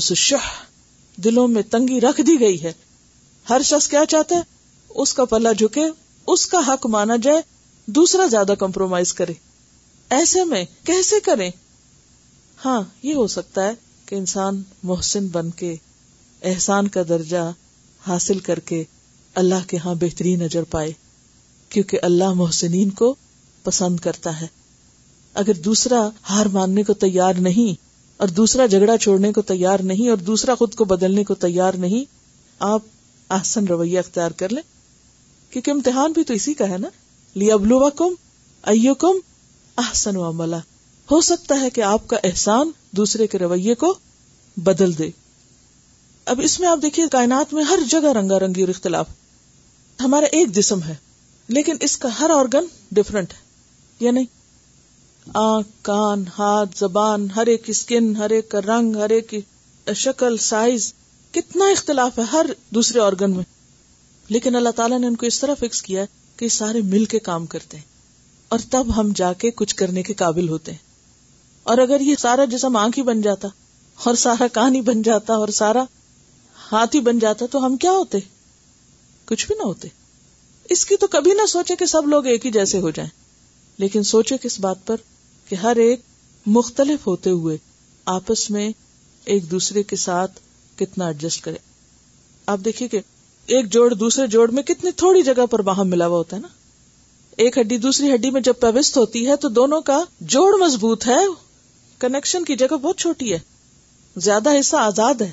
دلوں 1.25 1.49
میں 1.49 1.63
تنگی 1.71 2.01
رکھ 2.01 2.21
دی 2.27 2.39
گئی 2.41 2.63
ہے 2.63 2.73
ہر 3.51 3.63
شخص 3.65 3.87
کیا 3.89 4.05
چاہتا 4.09 4.37
ہے 4.37 4.55
اس 5.03 5.13
کا 5.15 5.25
پلہ 5.33 5.49
جھکے 5.59 5.85
اس 6.33 6.47
کا 6.55 6.59
حق 6.73 6.87
مانا 6.95 7.17
جائے 7.23 7.41
دوسرا 7.99 8.27
زیادہ 8.31 8.55
کمپرومائز 8.59 9.13
کرے 9.15 9.33
ایسے 10.17 10.45
میں 10.51 10.65
کیسے 10.87 11.21
کریں 11.25 11.51
ہاں 12.65 12.81
یہ 13.03 13.15
ہو 13.15 13.27
سکتا 13.37 13.65
ہے 13.67 13.73
کہ 14.07 14.15
انسان 14.15 14.61
محسن 14.91 15.27
بن 15.33 15.51
کے 15.61 15.75
احسان 16.53 16.89
کا 16.97 17.03
درجہ 17.09 17.51
حاصل 18.07 18.39
کر 18.49 18.59
کے 18.71 18.83
اللہ 19.43 19.67
کے 19.69 19.77
ہاں 19.85 19.95
بہترین 20.01 20.39
نظر 20.43 20.65
پائے 20.71 20.91
کیونکہ 21.69 21.99
اللہ 22.03 22.33
محسنین 22.37 22.91
کو 23.01 23.15
پسند 23.65 24.01
کرتا 24.01 24.41
ہے 24.41 24.47
اگر 25.45 25.55
دوسرا 25.65 26.09
ہار 26.31 26.47
ماننے 26.53 26.83
کو 26.91 26.95
تیار 27.05 27.41
نہیں 27.47 27.81
اور 28.23 28.29
دوسرا 28.41 28.67
جھگڑا 28.67 28.97
چھوڑنے 29.07 29.33
کو 29.33 29.43
تیار 29.53 29.81
نہیں 29.93 30.09
اور 30.09 30.19
دوسرا 30.29 30.55
خود 30.59 30.75
کو 30.75 30.85
بدلنے 30.93 31.25
کو 31.31 31.35
تیار 31.47 31.75
نہیں 31.87 32.05
آپ 32.73 32.83
آسن 33.35 33.67
رویہ 33.69 33.99
اختیار 33.99 34.31
کر 34.39 34.53
لیں 34.53 34.63
کیونکہ 35.51 35.71
امتحان 35.71 36.13
بھی 36.13 36.25
تو 36.25 36.35
اسی 36.35 36.55
کا 36.55 36.69
ہے 36.71 36.79
نا 36.79 36.89
ابلوا 37.53 37.89
کم 37.97 38.15
کم 39.01 39.17
آسن 39.89 40.17
و 40.17 40.25
عملہ 40.29 40.57
ہو 41.11 41.21
سکتا 41.23 41.61
ہے 41.61 41.69
کہ 41.71 41.81
آپ 41.93 42.07
کا 42.09 42.17
احسان 42.25 42.71
دوسرے 42.97 43.27
کے 43.27 43.39
رویے 43.39 43.75
کو 43.83 43.95
بدل 44.67 44.97
دے 44.99 45.09
اب 46.33 46.41
اس 46.45 46.59
میں 46.61 46.69
آپ 46.69 46.79
دیکھیے 46.83 47.07
کائنات 47.13 47.53
میں 47.55 47.65
ہر 47.65 47.79
جگہ 47.91 48.13
رنگا 48.19 48.39
رنگی 48.45 48.61
اور 48.63 48.69
اختلاف 48.69 49.09
ہمارا 50.03 50.27
ایک 50.39 50.53
جسم 50.55 50.83
ہے 50.87 50.95
لیکن 51.59 51.77
اس 51.89 51.97
کا 51.99 52.09
ہر 52.21 52.31
آرگن 52.37 52.65
ڈفرنٹ 52.95 53.33
ہے 53.33 54.05
یا 54.05 54.11
نہیں 54.13 55.31
آنکھ 55.45 55.69
کان 55.85 56.25
ہاتھ 56.39 56.79
زبان 56.79 57.27
ہر 57.37 57.47
ایک 57.53 57.65
کی 57.65 57.71
اسکن 57.73 58.15
ہر 58.17 58.31
ایک 58.39 58.49
کا 58.51 58.59
رنگ 58.67 58.97
ہر 58.97 59.11
ایک 59.11 59.29
کی 59.29 59.41
شکل 60.03 60.37
سائز 60.51 60.93
کتنا 61.35 61.65
اختلاف 61.71 62.19
ہے 62.19 62.25
ہر 62.33 62.47
دوسرے 62.75 63.01
آرگن 63.01 63.31
میں 63.37 63.45
لیکن 64.35 64.57
اللہ 64.57 64.69
تعالیٰ 64.77 64.99
نے 64.99 65.07
ان 65.07 65.17
کو 65.17 65.27
اس 65.27 65.41
طرح 65.41 65.55
فکس 65.61 65.83
کیا 65.83 66.05
کہ 66.37 66.49
سارے 66.55 66.81
مل 66.93 67.05
کے 67.15 67.19
کام 67.29 67.47
کرتے 67.55 67.77
ہیں 67.77 67.85
اور 68.55 68.59
تب 68.71 68.97
ہم 68.97 69.13
جا 69.17 69.33
کے 69.39 69.51
کچھ 69.57 69.75
کرنے 69.77 70.03
کے 70.03 70.15
قابل 70.15 70.49
ہوتے 70.49 70.73
ہیں 70.73 70.85
اور 71.73 71.79
اگر 71.79 72.01
یہ 72.01 72.17
سارا 72.19 72.45
جسم 72.51 72.77
آنکھ 72.77 72.99
ہی 72.99 73.03
بن 73.05 73.21
جاتا 73.21 73.49
اور 74.05 74.15
سارا 74.15 74.47
کان 74.53 74.75
ہی 74.75 74.81
بن 74.89 75.03
جاتا 75.03 75.35
اور 75.35 75.49
سارا 75.59 75.85
ہاتھ 76.71 76.97
ہی 76.97 77.01
بن 77.09 77.19
جاتا 77.19 77.47
تو 77.51 77.65
ہم 77.67 77.77
کیا 77.85 77.91
ہوتے 77.93 78.19
کچھ 79.29 79.47
بھی 79.47 79.55
نہ 79.59 79.63
ہوتے 79.67 79.89
اس 80.75 80.85
کی 80.87 80.97
تو 81.01 81.07
کبھی 81.11 81.33
نہ 81.41 81.47
سوچے 81.49 81.77
کہ 81.79 81.87
سب 81.87 82.07
لوگ 82.09 82.27
ایک 82.27 82.47
ہی 82.47 82.51
جیسے 82.53 82.79
ہو 82.81 82.91
جائیں 82.95 83.11
لیکن 83.79 84.03
سوچے 84.13 84.37
کس 84.43 84.59
بات 84.61 84.87
پر 84.87 84.97
کہ 85.49 85.55
ہر 85.63 85.77
ایک 85.87 86.01
مختلف 86.59 87.07
ہوتے 87.07 87.31
ہوئے 87.31 87.57
آپس 88.15 88.49
میں 88.51 88.71
ایک 89.35 89.51
دوسرے 89.51 89.83
کے 89.83 89.97
ساتھ 89.97 90.41
کتنا 90.79 91.07
ایڈجسٹ 91.07 91.45
کرے 91.45 91.57
آپ 92.55 92.61
دیکھیے 92.65 92.89
کہ 92.89 93.01
ایک 93.57 93.71
جوڑ 93.73 93.93
دوسرے 93.95 94.27
جوڑ 94.35 94.51
میں 94.51 94.63
کتنی 94.67 94.91
تھوڑی 95.03 95.23
جگہ 95.23 95.47
پر 95.51 95.63
باہم 95.69 95.89
ملا 95.89 96.07
ہوا 96.07 96.19
ہوتا 96.19 96.37
ہے 96.37 96.41
نا 96.43 96.49
ایک 97.45 97.59
ہڈی 97.59 97.77
دوسری 97.79 98.13
ہڈی 98.15 98.31
میں 98.31 98.41
جب 98.49 98.61
پیوست 98.61 98.97
ہوتی 98.97 99.27
ہے 99.29 99.37
تو 99.41 99.49
دونوں 99.59 99.81
کا 99.91 100.03
جوڑ 100.35 100.51
مضبوط 100.61 101.07
ہے 101.09 101.19
کنیکشن 102.01 102.45
کی 102.45 102.57
جگہ 102.63 102.77
بہت 102.83 102.99
چھوٹی 103.05 103.33
ہے 103.33 103.39
زیادہ 104.29 104.59
حصہ 104.59 104.77
آزاد 104.91 105.21
ہے 105.23 105.31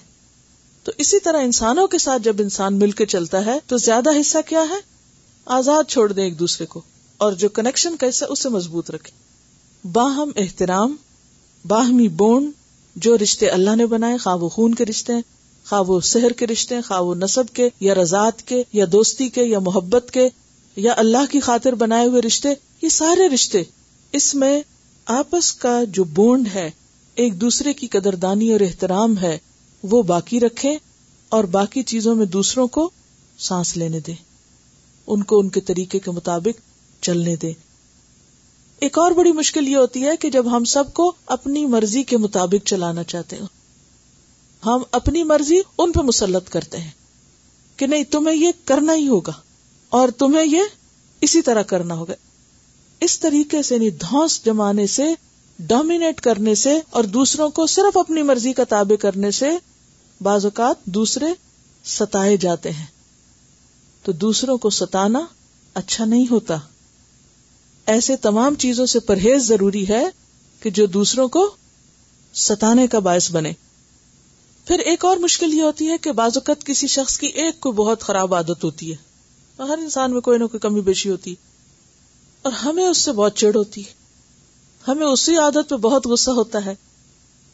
تو 0.83 0.91
اسی 1.03 1.19
طرح 1.25 1.41
انسانوں 1.43 1.87
کے 1.87 1.97
ساتھ 2.05 2.21
جب 2.21 2.41
انسان 2.43 2.79
مل 2.79 2.91
کے 3.01 3.05
چلتا 3.15 3.45
ہے 3.45 3.57
تو 3.67 3.77
زیادہ 3.83 4.19
حصہ 4.19 4.37
کیا 4.47 4.63
ہے 4.69 4.79
آزاد 5.57 5.89
چھوڑ 5.91 6.11
دیں 6.11 6.23
ایک 6.23 6.37
دوسرے 6.39 6.65
کو 6.73 6.81
اور 7.25 7.33
جو 7.43 7.49
کنیکشن 7.59 7.95
کا 7.97 8.09
حصہ 8.09 8.25
اسے 8.29 8.49
مضبوط 8.49 8.89
رکھے 8.91 9.11
باہم 9.91 10.31
احترام 10.45 10.95
باہمی 11.67 12.07
بونڈ 12.23 12.51
جو 13.01 13.17
رشتے 13.21 13.47
اللہ 13.49 13.75
نے 13.75 13.85
بنائے 13.85 14.17
خواہ 14.23 14.35
وہ 14.37 14.49
خون 14.49 14.75
کے 14.75 14.85
رشتے 14.85 15.13
خواہ 15.65 15.81
وہ 15.87 15.99
سحر 16.09 16.33
کے 16.37 16.47
رشتے 16.47 16.79
خواہ 16.87 17.01
وہ 17.03 17.15
نصب 17.15 17.53
کے 17.55 17.69
یا 17.79 17.93
رضاط 17.95 18.41
کے 18.47 18.61
یا 18.73 18.85
دوستی 18.91 19.27
کے 19.37 19.43
یا 19.43 19.59
محبت 19.65 20.09
کے 20.13 20.27
یا 20.75 20.93
اللہ 20.97 21.31
کی 21.31 21.39
خاطر 21.47 21.75
بنائے 21.81 22.05
ہوئے 22.07 22.21
رشتے 22.21 22.49
یہ 22.81 22.89
سارے 22.91 23.27
رشتے 23.33 23.63
اس 24.17 24.33
میں 24.35 24.59
آپس 25.19 25.51
کا 25.61 25.79
جو 25.93 26.03
بونڈ 26.17 26.47
ہے 26.53 26.69
ایک 27.23 27.39
دوسرے 27.41 27.73
کی 27.79 27.87
قدردانی 27.97 28.51
اور 28.53 28.59
احترام 28.67 29.17
ہے 29.21 29.37
وہ 29.91 30.01
باقی 30.11 30.39
رکھے 30.39 30.75
اور 31.37 31.43
باقی 31.57 31.83
چیزوں 31.91 32.15
میں 32.15 32.25
دوسروں 32.35 32.67
کو 32.77 32.89
سانس 33.47 33.75
لینے 33.77 33.99
دے 34.07 34.13
ان 35.13 35.23
کو 35.29 35.39
ان 35.39 35.49
کے 35.57 35.61
طریقے 35.67 35.99
کے 35.99 36.11
مطابق 36.11 36.59
چلنے 37.05 37.35
دیں 37.41 37.53
ایک 38.83 38.97
اور 38.99 39.11
بڑی 39.17 39.31
مشکل 39.31 39.67
یہ 39.67 39.75
ہوتی 39.77 40.01
ہے 40.05 40.15
کہ 40.21 40.29
جب 40.29 40.49
ہم 40.55 40.63
سب 40.71 40.91
کو 40.93 41.03
اپنی 41.35 41.65
مرضی 41.73 42.01
کے 42.11 42.17
مطابق 42.23 42.65
چلانا 42.67 43.03
چاہتے 43.11 43.35
ہیں 43.35 43.45
ہم 44.65 44.81
اپنی 44.99 45.23
مرضی 45.29 45.59
ان 45.83 45.91
پہ 45.91 45.99
مسلط 46.07 46.49
کرتے 46.55 46.77
ہیں 46.79 46.91
کہ 47.77 47.87
نہیں 47.93 48.03
تمہیں 48.13 48.35
یہ 48.35 48.51
کرنا 48.71 48.95
ہی 48.95 49.07
ہوگا 49.07 49.31
اور 49.99 50.09
تمہیں 50.23 50.43
یہ 50.45 50.73
اسی 51.27 51.41
طرح 51.49 51.61
کرنا 51.71 51.93
ہوگا 51.99 52.13
اس 53.07 53.17
طریقے 53.19 53.61
سے 53.69 53.77
نہیں 53.77 53.89
دھوس 54.03 54.39
جمانے 54.45 54.87
سے 54.97 55.07
ڈومینیٹ 55.71 56.21
کرنے 56.27 56.55
سے 56.63 56.77
اور 56.99 57.03
دوسروں 57.17 57.49
کو 57.59 57.65
صرف 57.75 57.97
اپنی 58.03 58.21
مرضی 58.31 58.53
کا 58.59 58.63
تابع 58.75 58.95
کرنے 59.01 59.31
سے 59.39 59.51
بعض 60.29 60.45
اوقات 60.45 60.85
دوسرے 60.99 61.33
ستائے 61.95 62.35
جاتے 62.47 62.71
ہیں 62.81 62.85
تو 64.03 64.11
دوسروں 64.27 64.57
کو 64.65 64.69
ستانا 64.81 65.19
اچھا 65.83 66.05
نہیں 66.05 66.25
ہوتا 66.31 66.57
ایسے 67.91 68.15
تمام 68.21 68.55
چیزوں 68.59 68.85
سے 68.85 68.99
پرہیز 69.07 69.47
ضروری 69.47 69.87
ہے 69.87 70.03
کہ 70.63 70.69
جو 70.77 70.85
دوسروں 70.91 71.27
کو 71.29 71.49
ستانے 72.47 72.85
کا 72.91 72.99
باعث 73.07 73.29
بنے 73.31 73.51
پھر 74.67 74.79
ایک 74.91 75.03
اور 75.05 75.17
مشکل 75.21 75.53
یہ 75.53 75.61
ہوتی 75.61 75.89
ہے 75.89 75.97
کہ 76.03 76.11
بعض 76.19 76.37
اوقات 76.37 76.63
کسی 76.65 76.87
شخص 76.87 77.17
کی 77.19 77.27
ایک 77.43 77.59
کوئی 77.61 77.73
بہت 77.75 78.01
خراب 78.01 78.35
عادت 78.35 78.63
ہوتی 78.63 78.91
ہے 78.91 79.61
ہر 79.69 79.77
انسان 79.77 80.11
میں 80.11 80.21
کوئی 80.21 80.37
نہ 80.39 80.45
کوئی 80.51 80.59
کمی 80.59 80.81
بیشی 80.81 81.09
ہوتی 81.09 81.33
اور 82.43 82.51
ہمیں 82.63 82.85
اس 82.85 82.97
سے 83.05 83.11
بہت 83.15 83.35
چڑ 83.37 83.55
ہوتی 83.55 83.81
ہے 83.85 84.01
ہمیں 84.87 85.05
اسی 85.07 85.35
عادت 85.37 85.69
پہ 85.69 85.75
بہت 85.87 86.07
غصہ 86.07 86.29
ہوتا 86.39 86.63
ہے 86.65 86.73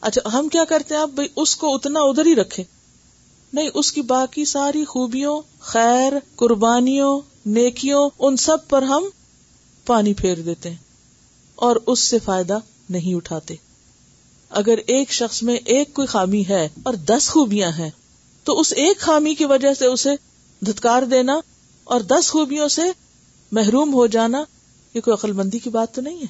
اچھا 0.08 0.32
ہم 0.38 0.48
کیا 0.52 0.64
کرتے 0.68 0.94
ہیں 0.94 1.00
آپ 1.00 1.10
بھائی 1.14 1.28
اس 1.40 1.54
کو 1.56 1.74
اتنا 1.74 2.00
ادھر 2.10 2.26
ہی 2.26 2.34
رکھے 2.36 2.62
نہیں 3.52 3.68
اس 3.74 3.92
کی 3.92 4.00
باقی 4.16 4.44
ساری 4.44 4.84
خوبیوں 4.94 5.40
خیر 5.72 6.12
قربانیوں 6.42 7.18
نیکیوں 7.58 8.08
ان 8.18 8.36
سب 8.46 8.68
پر 8.68 8.82
ہم 8.94 9.08
پانی 9.90 10.12
پھیر 10.22 10.40
دیتے 10.46 10.70
ہیں 10.70 10.76
اور 11.68 11.76
اس 11.92 12.00
سے 12.12 12.18
فائدہ 12.24 12.58
نہیں 12.96 13.14
اٹھاتے 13.14 13.54
اگر 14.60 14.78
ایک 14.96 15.12
شخص 15.12 15.42
میں 15.48 15.56
ایک 15.74 15.92
کوئی 15.94 16.06
خامی 16.12 16.42
ہے 16.48 16.66
اور 16.88 16.94
دس 17.10 17.28
خوبیاں 17.30 17.70
ہیں 17.78 17.88
تو 18.44 18.58
اس 18.60 18.72
ایک 18.82 18.98
خامی 19.06 19.34
کی 19.40 19.44
وجہ 19.54 19.72
سے 19.78 19.86
اسے 19.94 20.14
دھتکار 20.66 21.02
دینا 21.16 21.36
اور 21.94 22.00
دس 22.14 22.30
خوبیوں 22.36 22.68
سے 22.76 22.82
محروم 23.58 23.94
ہو 23.94 24.06
جانا 24.16 24.44
یہ 24.94 25.00
کوئی 25.06 25.14
عقل 25.14 25.32
مندی 25.40 25.58
کی 25.66 25.70
بات 25.76 25.94
تو 25.94 26.02
نہیں 26.02 26.20
ہے 26.20 26.26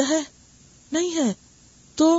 یا 0.00 0.08
ہے 0.08 0.20
نہیں 0.96 1.14
ہے 1.16 1.32
تو 2.02 2.10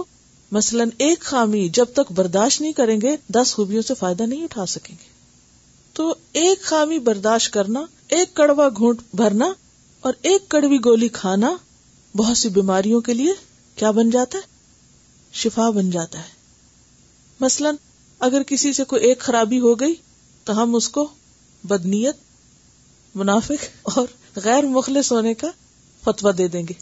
مثلا 0.60 0.84
ایک 1.08 1.22
خامی 1.34 1.68
جب 1.80 1.94
تک 2.00 2.12
برداشت 2.22 2.62
نہیں 2.62 2.74
کریں 2.82 3.00
گے 3.02 3.16
دس 3.38 3.54
خوبیوں 3.56 3.82
سے 3.90 3.94
فائدہ 4.06 4.24
نہیں 4.34 4.44
اٹھا 4.44 4.66
سکیں 4.78 4.94
گے 5.04 5.14
تو 6.00 6.08
ایک 6.44 6.62
خامی 6.72 7.00
برداشت 7.12 7.54
کرنا 7.54 7.86
ایک 8.20 8.34
کڑوا 8.42 8.70
گھونٹ 8.82 9.02
بھرنا 9.22 9.54
اور 10.06 10.14
ایک 10.30 10.48
کڑوی 10.50 10.78
گولی 10.86 11.08
کھانا 11.14 11.50
بہت 12.18 12.38
سی 12.38 12.50
بیماریوں 12.58 13.00
کے 13.06 13.14
لیے 13.14 13.32
کیا 13.76 13.90
بن 13.92 14.10
جاتا 14.16 14.38
ہے 14.38 15.34
شفا 15.44 15.70
بن 15.78 15.90
جاتا 15.92 16.20
ہے 16.26 16.34
مثلاً 17.42 17.76
اگر 18.28 18.44
کسی 18.48 18.74
سے 18.80 18.84
کوئی 18.92 19.02
ایک 19.08 19.20
خرابی 19.28 19.60
ہو 19.60 19.74
گئی 19.80 19.94
تو 20.46 20.62
ہم 20.62 20.76
اس 20.76 20.90
کو 20.98 21.08
بدنیت 21.72 22.16
منافق 23.24 23.90
اور 23.98 24.06
غیر 24.44 24.66
مخلص 24.76 25.12
ہونے 25.12 25.34
کا 25.42 25.48
فتوا 26.04 26.32
دے 26.38 26.48
دیں 26.56 26.62
گے 26.70 26.74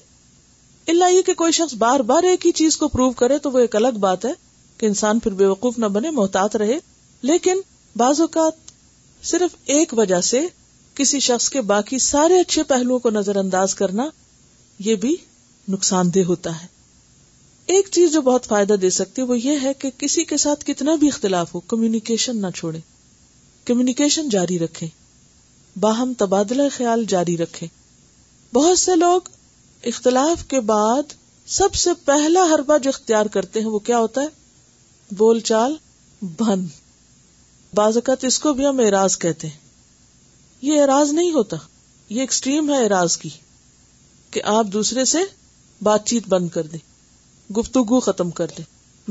اللہ 0.91 1.11
یہ 1.11 1.21
کہ 1.26 1.34
کوئی 1.43 1.51
شخص 1.59 1.74
بار 1.86 1.99
بار 2.11 2.24
ایک 2.32 2.45
ہی 2.45 2.51
چیز 2.61 2.78
کو 2.78 2.88
پروو 2.95 3.11
کرے 3.24 3.38
تو 3.45 3.51
وہ 3.51 3.59
ایک 3.59 3.76
الگ 3.76 3.99
بات 4.07 4.26
ہے 4.26 4.32
کہ 4.78 4.86
انسان 4.86 5.19
پھر 5.19 5.34
بے 5.43 5.45
وقوف 5.53 5.78
نہ 5.80 5.86
بنے 5.99 6.09
محتاط 6.19 6.55
رہے 6.63 6.78
لیکن 7.32 7.61
بعض 8.03 8.21
اوقات 8.21 8.71
صرف 9.32 9.55
ایک 9.78 9.93
وجہ 9.97 10.21
سے 10.34 10.45
کسی 10.95 11.19
شخص 11.25 11.49
کے 11.49 11.61
باقی 11.73 11.97
سارے 11.99 12.39
اچھے 12.39 12.63
پہلوؤں 12.69 12.99
کو 12.99 13.09
نظر 13.09 13.35
انداز 13.35 13.73
کرنا 13.75 14.05
یہ 14.87 14.95
بھی 15.05 15.15
نقصان 15.71 16.13
دہ 16.15 16.23
ہوتا 16.27 16.49
ہے 16.61 16.67
ایک 17.75 17.87
چیز 17.91 18.11
جو 18.13 18.21
بہت 18.21 18.45
فائدہ 18.47 18.73
دے 18.81 18.89
سکتی 18.99 19.21
ہے 19.21 19.25
وہ 19.27 19.37
یہ 19.39 19.59
ہے 19.63 19.73
کہ 19.79 19.89
کسی 19.97 20.23
کے 20.31 20.37
ساتھ 20.43 20.65
کتنا 20.65 20.95
بھی 21.01 21.07
اختلاف 21.07 21.53
ہو 21.55 21.59
کمیونیکیشن 21.73 22.41
نہ 22.41 22.47
چھوڑے 22.55 22.79
کمیونیکیشن 23.65 24.29
جاری 24.29 24.57
رکھے 24.59 24.87
باہم 25.79 26.11
تبادلہ 26.17 26.63
خیال 26.75 27.05
جاری 27.09 27.37
رکھے 27.37 27.67
بہت 28.53 28.79
سے 28.79 28.95
لوگ 28.95 29.29
اختلاف 29.93 30.43
کے 30.49 30.59
بعد 30.73 31.13
سب 31.59 31.73
سے 31.75 31.89
پہلا 32.05 32.43
حربہ 32.53 32.77
جو 32.83 32.89
اختیار 32.93 33.25
کرتے 33.31 33.59
ہیں 33.61 33.67
وہ 33.69 33.79
کیا 33.87 33.99
ہوتا 33.99 34.21
ہے 34.21 35.13
بول 35.17 35.39
چال 35.51 35.75
بند 36.39 36.67
بعض 37.75 37.97
اوقات 37.97 38.23
اس 38.25 38.39
کو 38.39 38.53
بھی 38.53 38.65
ہم 38.67 38.79
اعراض 38.83 39.17
کہتے 39.19 39.47
ہیں 39.47 39.61
یہ 40.66 40.82
اعراض 40.82 41.11
نہیں 41.14 41.32
ہوتا 41.32 41.57
یہ 42.18 42.20
ایکسٹریم 42.22 42.70
ہے 42.70 42.84
اعراض 42.84 43.16
کی 43.18 43.30
کہ 44.32 44.41
آپ 44.51 44.66
دوسرے 44.74 45.03
سے 45.14 45.20
بات 45.88 46.05
چیت 46.07 46.28
بند 46.34 46.49
کر 46.53 46.68
دیں 46.74 46.78
گفتگو 47.57 47.99
ختم 48.05 48.30
کر 48.38 48.51
دیں 48.57 48.64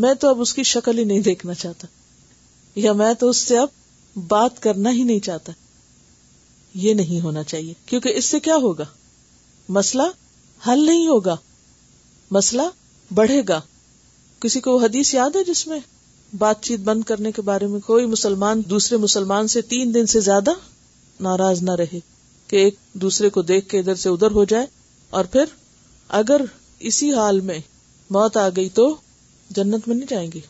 میں 0.04 0.12
تو 0.20 0.28
اب 0.28 0.40
اس 0.40 0.52
کی 0.54 0.62
شکل 0.70 0.98
ہی 0.98 1.04
نہیں 1.12 1.20
دیکھنا 1.28 1.54
چاہتا 1.64 1.86
یا 2.84 2.92
میں 3.02 3.12
تو 3.20 3.28
اس 3.30 3.36
سے 3.50 3.58
اب 3.64 3.76
بات 4.28 4.62
کرنا 4.62 4.90
ہی 5.00 5.02
نہیں 5.02 5.20
چاہتا 5.28 5.52
یہ 6.86 6.94
نہیں 7.02 7.20
ہونا 7.24 7.42
چاہیے 7.52 7.74
کیونکہ 7.86 8.14
اس 8.18 8.24
سے 8.34 8.40
کیا 8.48 8.56
ہوگا 8.62 8.84
مسئلہ 9.80 10.02
حل 10.68 10.84
نہیں 10.86 11.06
ہوگا 11.06 11.36
مسئلہ 12.40 12.62
بڑھے 13.14 13.40
گا 13.48 13.60
کسی 14.40 14.60
کو 14.60 14.76
حدیث 14.88 15.12
یاد 15.14 15.36
ہے 15.36 15.44
جس 15.52 15.66
میں 15.66 15.78
بات 16.44 16.62
چیت 16.64 16.80
بند 16.90 17.02
کرنے 17.12 17.32
کے 17.32 17.42
بارے 17.52 17.66
میں 17.74 17.80
کوئی 17.86 18.06
مسلمان 18.18 18.62
دوسرے 18.70 18.98
مسلمان 19.08 19.48
سے 19.56 19.62
تین 19.74 19.94
دن 19.94 20.06
سے 20.16 20.20
زیادہ 20.30 20.50
ناراض 21.20 21.62
نہ 21.62 21.72
رہے 21.78 21.98
کہ 22.48 22.56
ایک 22.64 22.76
دوسرے 23.02 23.28
کو 23.30 23.42
دیکھ 23.42 23.68
کے 23.68 23.78
ادھر 23.78 23.94
سے 23.94 24.08
ادھر 24.08 24.30
ہو 24.30 24.44
جائے 24.48 24.66
اور 25.16 25.24
پھر 25.32 25.44
اگر 26.20 26.40
اسی 26.90 27.12
حال 27.14 27.40
میں 27.40 27.58
موت 28.12 28.36
آ 28.36 28.48
گئی 28.56 28.68
تو 28.74 28.94
جنت 29.56 29.88
میں 29.88 29.96
نہیں 29.96 30.08
جائیں 30.10 30.30
گی 30.34 30.40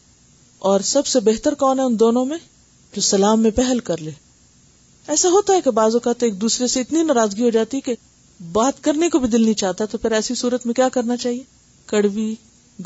اور 0.71 0.81
سب 0.85 1.07
سے 1.07 1.21
بہتر 1.25 1.55
کون 1.59 1.79
ہے 1.79 1.85
ان 1.85 1.99
دونوں 2.01 2.25
میں 2.25 2.39
جو 2.95 3.01
سلام 3.01 3.41
میں 3.43 3.51
پہل 3.55 3.79
کر 3.85 4.01
لے 4.01 4.11
ایسا 5.13 5.29
ہوتا 5.29 5.53
ہے 5.53 5.61
کہ 5.63 5.71
بعض 5.81 5.95
اوقات 5.95 6.23
ایک 6.23 6.41
دوسرے 6.41 6.67
سے 6.69 6.81
اتنی 6.81 7.03
ناراضگی 7.03 7.43
ہو 7.43 7.51
جاتی 7.51 7.81
کہ 7.85 7.95
بات 8.53 8.83
کرنے 8.85 9.09
کو 9.11 9.19
بھی 9.19 9.29
دل 9.29 9.43
نہیں 9.45 9.55
چاہتا 9.65 9.85
تو 9.91 9.99
پھر 9.99 10.13
ایسی 10.13 10.35
صورت 10.35 10.67
میں 10.67 10.75
کیا 10.75 10.89
کرنا 10.93 11.17
چاہیے 11.17 11.43
کڑوی 11.87 12.33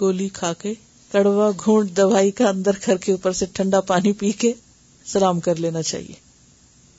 گولی 0.00 0.28
کھا 0.38 0.52
کے 0.62 0.72
کڑوا 1.12 1.50
گھونٹ 1.64 1.96
دوائی 1.96 2.30
کا 2.40 2.48
اندر 2.48 2.76
کر 2.84 2.96
کے 3.04 3.12
اوپر 3.12 3.32
سے 3.40 3.46
ٹھنڈا 3.52 3.80
پانی 3.90 4.12
پی 4.22 4.30
کے 4.38 4.52
سلام 5.12 5.40
کر 5.40 5.56
لینا 5.60 5.82
چاہیے 5.82 6.24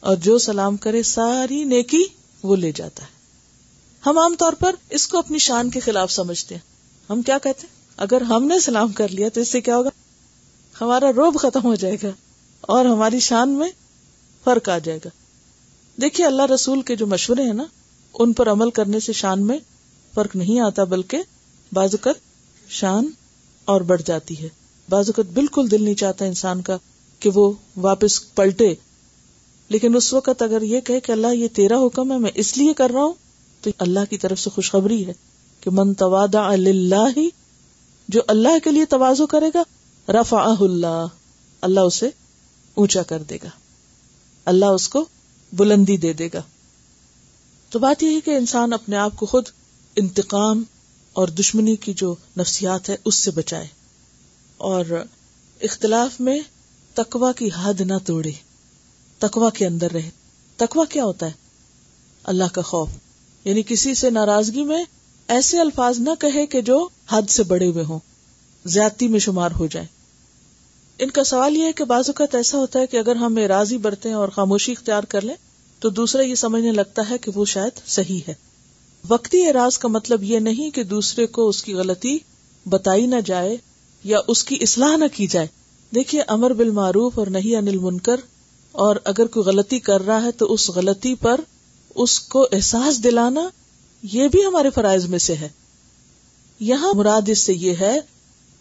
اور 0.09 0.15
جو 0.23 0.37
سلام 0.37 0.75
کرے 0.85 1.01
ساری 1.03 1.63
نیکی 1.65 2.03
وہ 2.43 2.55
لے 2.55 2.71
جاتا 2.75 3.03
ہے 3.03 3.15
ہم 4.05 4.17
عام 4.17 4.35
طور 4.39 4.53
پر 4.59 4.75
اس 4.97 5.07
کو 5.07 5.17
اپنی 5.17 5.37
شان 5.45 5.69
کے 5.69 5.79
خلاف 5.85 6.11
سمجھتے 6.11 6.55
ہیں 6.55 6.61
ہم 7.11 7.21
کیا 7.25 7.37
کہتے 7.43 7.67
ہیں 7.67 7.75
اگر 8.05 8.21
ہم 8.29 8.43
نے 8.47 8.59
سلام 8.59 8.91
کر 8.97 9.11
لیا 9.11 9.29
تو 9.33 9.41
اس 9.41 9.51
سے 9.51 9.61
کیا 9.61 9.77
ہوگا 9.77 9.89
ہمارا 10.81 11.11
روب 11.17 11.37
ختم 11.41 11.63
ہو 11.63 11.73
جائے 11.75 11.97
گا 12.03 12.09
اور 12.75 12.85
ہماری 12.85 13.19
شان 13.29 13.49
میں 13.57 13.69
فرق 14.43 14.69
آ 14.69 14.77
جائے 14.83 14.99
گا 15.05 15.09
دیکھیے 16.01 16.25
اللہ 16.25 16.45
رسول 16.53 16.81
کے 16.87 16.95
جو 16.95 17.07
مشورے 17.07 17.43
ہیں 17.43 17.53
نا 17.53 17.63
ان 18.19 18.33
پر 18.33 18.51
عمل 18.51 18.69
کرنے 18.79 18.99
سے 19.05 19.13
شان 19.13 19.45
میں 19.47 19.57
فرق 20.13 20.35
نہیں 20.35 20.59
آتا 20.65 20.83
بلکہ 20.93 21.21
بازوقت 21.73 22.69
شان 22.79 23.07
اور 23.73 23.81
بڑھ 23.89 24.01
جاتی 24.05 24.41
ہے 24.43 24.47
بازوقت 24.89 25.33
بالکل 25.33 25.71
دل 25.71 25.83
نہیں 25.83 25.95
چاہتا 26.01 26.25
انسان 26.25 26.61
کا 26.69 26.77
کہ 27.19 27.29
وہ 27.33 27.51
واپس 27.81 28.21
پلٹے 28.35 28.73
لیکن 29.76 29.95
اس 29.95 30.13
وقت 30.13 30.41
اگر 30.41 30.61
یہ 30.61 30.82
کہے 30.88 30.99
کہ 31.07 31.11
اللہ 31.11 31.34
یہ 31.36 31.47
تیرا 31.55 31.78
حکم 31.86 32.11
ہے 32.11 32.18
میں 32.26 32.32
اس 32.43 32.55
لیے 32.57 32.74
کر 32.82 32.91
رہا 32.93 33.01
ہوں 33.03 33.13
تو 33.61 33.72
اللہ 33.86 34.05
کی 34.09 34.18
طرف 34.18 34.39
سے 34.39 34.49
خوشخبری 34.55 35.05
ہے 35.07 35.13
کہ 35.61 35.72
من 35.72 35.88
منتو 35.88 36.15
اللہ 36.15 37.18
جو 38.15 38.22
اللہ 38.34 38.59
کے 38.63 38.72
لیے 38.72 38.86
توازو 38.95 39.26
کرے 39.34 39.49
گا 39.53 39.63
رفا 40.20 40.43
اللہ 40.51 41.05
اللہ 41.68 41.89
اسے 41.89 42.09
اونچا 42.82 43.03
کر 43.11 43.24
دے 43.30 43.38
گا 43.43 43.49
اللہ 44.53 44.76
اس 44.80 44.88
کو 44.89 45.03
بلندی 45.57 45.97
دے 46.05 46.13
دے 46.22 46.30
گا 46.34 46.41
تو 47.70 47.80
بات 47.80 48.03
یہ 48.03 48.15
ہے 48.15 48.20
کہ 48.26 48.38
انسان 48.38 48.74
اپنے 48.74 48.97
آپ 48.97 49.15
کو 49.20 49.26
خود 49.36 49.45
انتقام 50.01 50.63
اور 51.20 51.28
دشمنی 51.39 51.76
کی 51.86 51.93
جو 52.01 52.13
نفسیات 52.38 52.89
ہے 52.89 52.95
اس 53.05 53.15
سے 53.24 53.32
بچائے 53.36 53.68
اور 54.72 54.99
اختلاف 55.70 56.20
میں 56.28 56.39
تقوا 56.99 57.32
کی 57.38 57.49
حد 57.61 57.82
نہ 57.91 57.97
توڑے 58.05 58.32
تقوا 59.20 59.49
کے 59.57 59.65
اندر 59.65 59.91
رہے 59.93 60.09
تکوا 60.57 60.84
کیا 60.89 61.03
ہوتا 61.03 61.26
ہے 61.26 61.45
اللہ 62.34 62.53
کا 62.53 62.61
خوف 62.72 62.89
یعنی 63.45 63.61
کسی 63.68 63.93
سے 63.95 64.09
ناراضگی 64.09 64.63
میں 64.63 64.84
ایسے 65.36 65.59
الفاظ 65.59 65.99
نہ 65.99 66.09
کہے 66.20 66.45
کہ 66.55 66.61
جو 66.70 66.86
حد 67.09 67.30
سے 67.30 67.43
بڑے 67.51 67.68
ہوئے 67.68 67.84
ہوں 67.89 67.99
زیادتی 68.74 69.07
میں 69.13 69.20
شمار 69.30 69.51
ہو 69.59 69.68
ان 71.05 71.09
کا 71.15 71.24
سوال 71.30 71.55
یہ 71.57 71.65
ہے 71.65 71.72
کہ 71.80 71.84
بعض 71.86 72.09
اوقات 72.09 72.36
ایسا 72.36 72.57
ہوتا 72.57 72.80
ہے 72.80 72.88
کہ 72.91 72.97
اگر 72.97 73.15
ہم 73.15 73.36
اعراضی 73.41 73.78
برتیں 73.82 74.13
اور 74.20 74.30
خاموشی 74.36 74.72
اختیار 74.72 75.03
کر 75.09 75.22
لیں 75.24 75.36
تو 75.80 75.89
دوسرا 75.99 76.22
یہ 76.24 76.36
سمجھنے 76.36 76.72
لگتا 76.72 77.01
ہے 77.09 77.18
کہ 77.26 77.32
وہ 77.36 77.45
شاید 77.51 77.80
صحیح 77.95 78.20
ہے 78.28 78.34
وقتی 79.09 79.45
اعراض 79.47 79.78
کا 79.78 79.88
مطلب 79.95 80.24
یہ 80.24 80.39
نہیں 80.47 80.70
کہ 80.76 80.84
دوسرے 80.93 81.26
کو 81.36 81.47
اس 81.49 81.61
کی 81.63 81.74
غلطی 81.80 82.18
بتائی 82.70 83.05
نہ 83.07 83.15
جائے 83.26 83.55
یا 84.13 84.20
اس 84.34 84.43
کی 84.43 84.57
اصلاح 84.61 84.95
نہ 84.97 85.05
کی 85.15 85.28
جائے 85.36 85.47
دیکھیے 85.95 86.22
امر 86.38 86.53
بالمعروف 86.63 87.20
اور 87.20 87.28
نہیں 87.38 87.55
انل 87.57 87.78
منکر 87.82 88.20
اور 88.86 88.95
اگر 89.09 89.28
کوئی 89.34 89.43
غلطی 89.45 89.78
کر 89.86 90.05
رہا 90.05 90.21
ہے 90.23 90.32
تو 90.39 90.45
اس 90.53 90.69
غلطی 90.73 91.13
پر 91.21 91.41
اس 92.03 92.19
کو 92.34 92.45
احساس 92.53 93.01
دلانا 93.03 93.47
یہ 94.11 94.28
بھی 94.34 94.45
ہمارے 94.45 94.69
فرائض 94.75 95.05
میں 95.13 95.19
سے 95.28 95.36
ہے 95.36 95.47
یہاں 96.67 96.93
مراد 96.97 97.30
اس 97.32 97.39
سے 97.45 97.53
یہ 97.53 97.75
ہے 97.82 97.97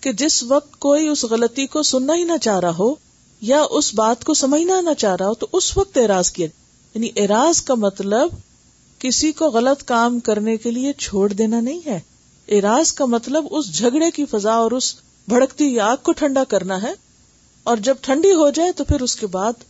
کہ 0.07 0.13
جس 0.23 0.43
وقت 0.55 0.79
کوئی 0.87 1.09
اس 1.09 1.25
غلطی 1.33 1.67
کو 1.75 1.83
سننا 1.91 2.15
ہی 2.17 2.23
نہ 2.31 2.37
چاہ 2.49 2.59
رہا 2.65 2.73
ہو 2.79 2.95
یا 3.51 3.63
اس 3.79 3.93
بات 4.01 4.25
کو 4.25 4.35
سمجھنا 4.43 4.81
نہ 4.89 4.95
چاہ 5.05 5.17
رہا 5.21 5.29
ہو 5.29 5.35
تو 5.45 5.49
اس 5.59 5.77
وقت 5.77 5.99
اعراض 6.03 6.31
کیا 6.39 6.47
یعنی 6.95 7.09
اعراض 7.23 7.63
کا 7.71 7.75
مطلب 7.85 8.29
کسی 9.05 9.33
کو 9.41 9.51
غلط 9.61 9.83
کام 9.95 10.19
کرنے 10.31 10.57
کے 10.63 10.71
لیے 10.79 10.93
چھوڑ 11.07 11.29
دینا 11.33 11.61
نہیں 11.61 11.81
ہے 11.87 11.99
اعراض 12.57 12.93
کا 13.01 13.05
مطلب 13.19 13.47
اس 13.59 13.73
جھگڑے 13.79 14.11
کی 14.19 14.25
فضا 14.35 14.55
اور 14.65 14.71
اس 14.81 14.95
بھڑکتی 15.29 15.79
آگ 15.93 15.97
کو 16.03 16.13
ٹھنڈا 16.21 16.45
کرنا 16.57 16.83
ہے 16.83 16.93
اور 17.71 17.77
جب 17.89 17.97
ٹھنڈی 18.09 18.35
ہو 18.43 18.51
جائے 18.59 18.73
تو 18.81 18.85
پھر 18.89 19.01
اس 19.03 19.17
کے 19.17 19.27
بعد 19.39 19.65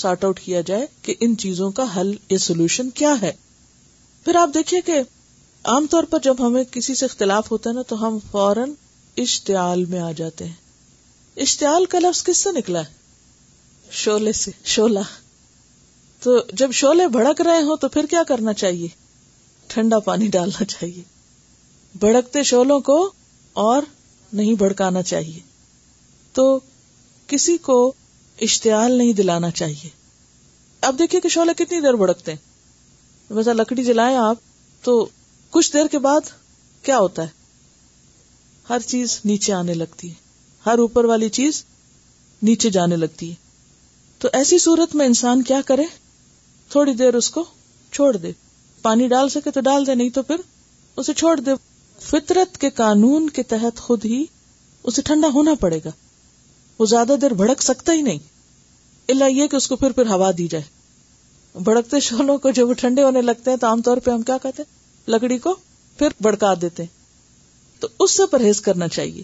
سارٹ 0.00 0.24
آؤٹ 0.24 0.40
کیا 0.40 0.60
جائے 0.66 0.86
کہ 1.02 1.14
ان 1.20 1.36
چیزوں 1.38 1.70
کا 1.78 1.84
حل 1.96 2.12
یا 2.30 2.38
سولوشن 2.38 2.90
کیا 3.00 3.14
ہے 3.22 3.32
پھر 4.24 4.36
آپ 4.40 4.54
دیکھیے 4.54 4.80
کہ 4.86 5.00
عام 5.72 5.86
طور 5.90 6.04
پر 6.10 6.18
جب 6.22 6.46
ہمیں 6.46 6.62
کسی 6.70 6.94
سے 6.94 7.04
اختلاف 7.04 7.50
ہوتا 7.50 7.70
ہے 7.70 7.74
نا 7.74 7.82
تو 7.88 8.06
ہم 8.06 8.18
فوراً 8.30 8.72
اشتعال 9.24 9.84
میں 9.88 10.00
آ 10.00 10.10
جاتے 10.16 10.44
ہیں 10.44 11.40
اشتعال 11.42 11.84
کا 11.90 11.98
لفظ 12.02 12.22
کس 12.24 12.38
سے 12.42 12.52
نکلا 12.58 12.80
ہے 12.80 13.00
شولہ 14.02 14.32
سے 14.36 14.50
شولا 14.74 15.00
تو 16.22 16.38
جب 16.58 16.72
شولے 16.80 17.06
بھڑک 17.18 17.40
رہے 17.46 17.60
ہوں 17.62 17.76
تو 17.80 17.88
پھر 17.94 18.06
کیا 18.10 18.22
کرنا 18.28 18.52
چاہیے 18.62 18.88
ٹھنڈا 19.68 19.98
پانی 20.08 20.26
ڈالنا 20.32 20.64
چاہیے 20.64 21.02
بھڑکتے 22.00 22.42
شولوں 22.50 22.78
کو 22.90 22.98
اور 23.70 23.82
نہیں 24.32 24.54
بھڑکانا 24.62 25.02
چاہیے 25.12 25.40
تو 26.34 26.58
کسی 27.28 27.56
کو 27.66 27.82
اشتعال 28.46 28.92
نہیں 28.98 29.12
دلانا 29.18 29.50
چاہیے 29.58 29.88
اب 30.86 30.98
دیکھیے 30.98 31.20
کہ 31.20 31.28
شعلہ 31.34 31.50
کتنی 31.58 31.80
دیر 31.80 31.94
بھڑکتے 31.98 32.34
ویسا 33.36 33.52
لکڑی 33.52 33.82
جلائیں 33.84 34.16
آپ 34.16 34.36
تو 34.84 34.94
کچھ 35.56 35.72
دیر 35.72 35.86
کے 35.90 35.98
بعد 36.06 36.30
کیا 36.84 36.98
ہوتا 36.98 37.22
ہے 37.22 37.40
ہر 38.70 38.80
چیز 38.86 39.18
نیچے 39.24 39.52
آنے 39.52 39.74
لگتی 39.74 40.08
ہے 40.10 40.20
ہر 40.66 40.78
اوپر 40.78 41.04
والی 41.10 41.28
چیز 41.38 41.62
نیچے 42.48 42.70
جانے 42.76 42.96
لگتی 42.96 43.28
ہے 43.30 43.40
تو 44.22 44.28
ایسی 44.40 44.58
صورت 44.64 44.94
میں 44.96 45.06
انسان 45.06 45.42
کیا 45.52 45.60
کرے 45.66 45.84
تھوڑی 46.72 46.92
دیر 47.02 47.14
اس 47.20 47.30
کو 47.30 47.44
چھوڑ 47.92 48.16
دے 48.16 48.32
پانی 48.82 49.08
ڈال 49.14 49.28
سکے 49.28 49.50
تو 49.54 49.60
ڈال 49.70 49.86
دے 49.86 49.94
نہیں 49.94 50.10
تو 50.14 50.22
پھر 50.32 50.40
اسے 51.00 51.12
چھوڑ 51.22 51.38
دے 51.40 51.50
فطرت 52.10 52.58
کے 52.60 52.70
قانون 52.82 53.28
کے 53.36 53.42
تحت 53.54 53.78
خود 53.86 54.04
ہی 54.04 54.24
اسے 54.90 55.02
ٹھنڈا 55.10 55.28
ہونا 55.34 55.54
پڑے 55.60 55.78
گا 55.84 55.90
وہ 56.78 56.86
زیادہ 56.94 57.16
دیر 57.22 57.34
بھڑک 57.40 57.62
سکتا 57.62 57.92
ہی 57.92 58.00
نہیں 58.02 58.18
اللہ 59.08 59.30
یہ 59.30 59.46
کہ 59.50 59.56
اس 59.56 59.68
کو 59.68 59.76
پھر 59.76 59.92
پھر 59.92 60.06
ہوا 60.08 60.30
دی 60.38 60.46
جائے 60.50 61.60
بڑکتے 61.64 62.00
شولوں 62.00 62.36
کو 62.44 62.50
جب 62.58 62.68
وہ 62.68 62.74
ٹھنڈے 62.80 63.02
ہونے 63.02 63.22
لگتے 63.22 63.50
ہیں 63.50 63.56
تو 63.60 63.66
عام 63.66 63.82
طور 63.86 63.96
پہ 64.04 64.10
ہم 64.10 64.22
کیا 64.26 64.36
کہتے 64.42 64.62
ہیں 64.62 65.10
لکڑی 65.14 65.38
کو 65.46 65.54
پھر 65.98 66.08
بڑکا 66.22 66.52
دیتے 66.60 66.84
تو 67.80 67.88
اس 68.00 68.10
سے 68.16 68.26
پرہیز 68.30 68.60
کرنا 68.60 68.88
چاہیے 68.88 69.22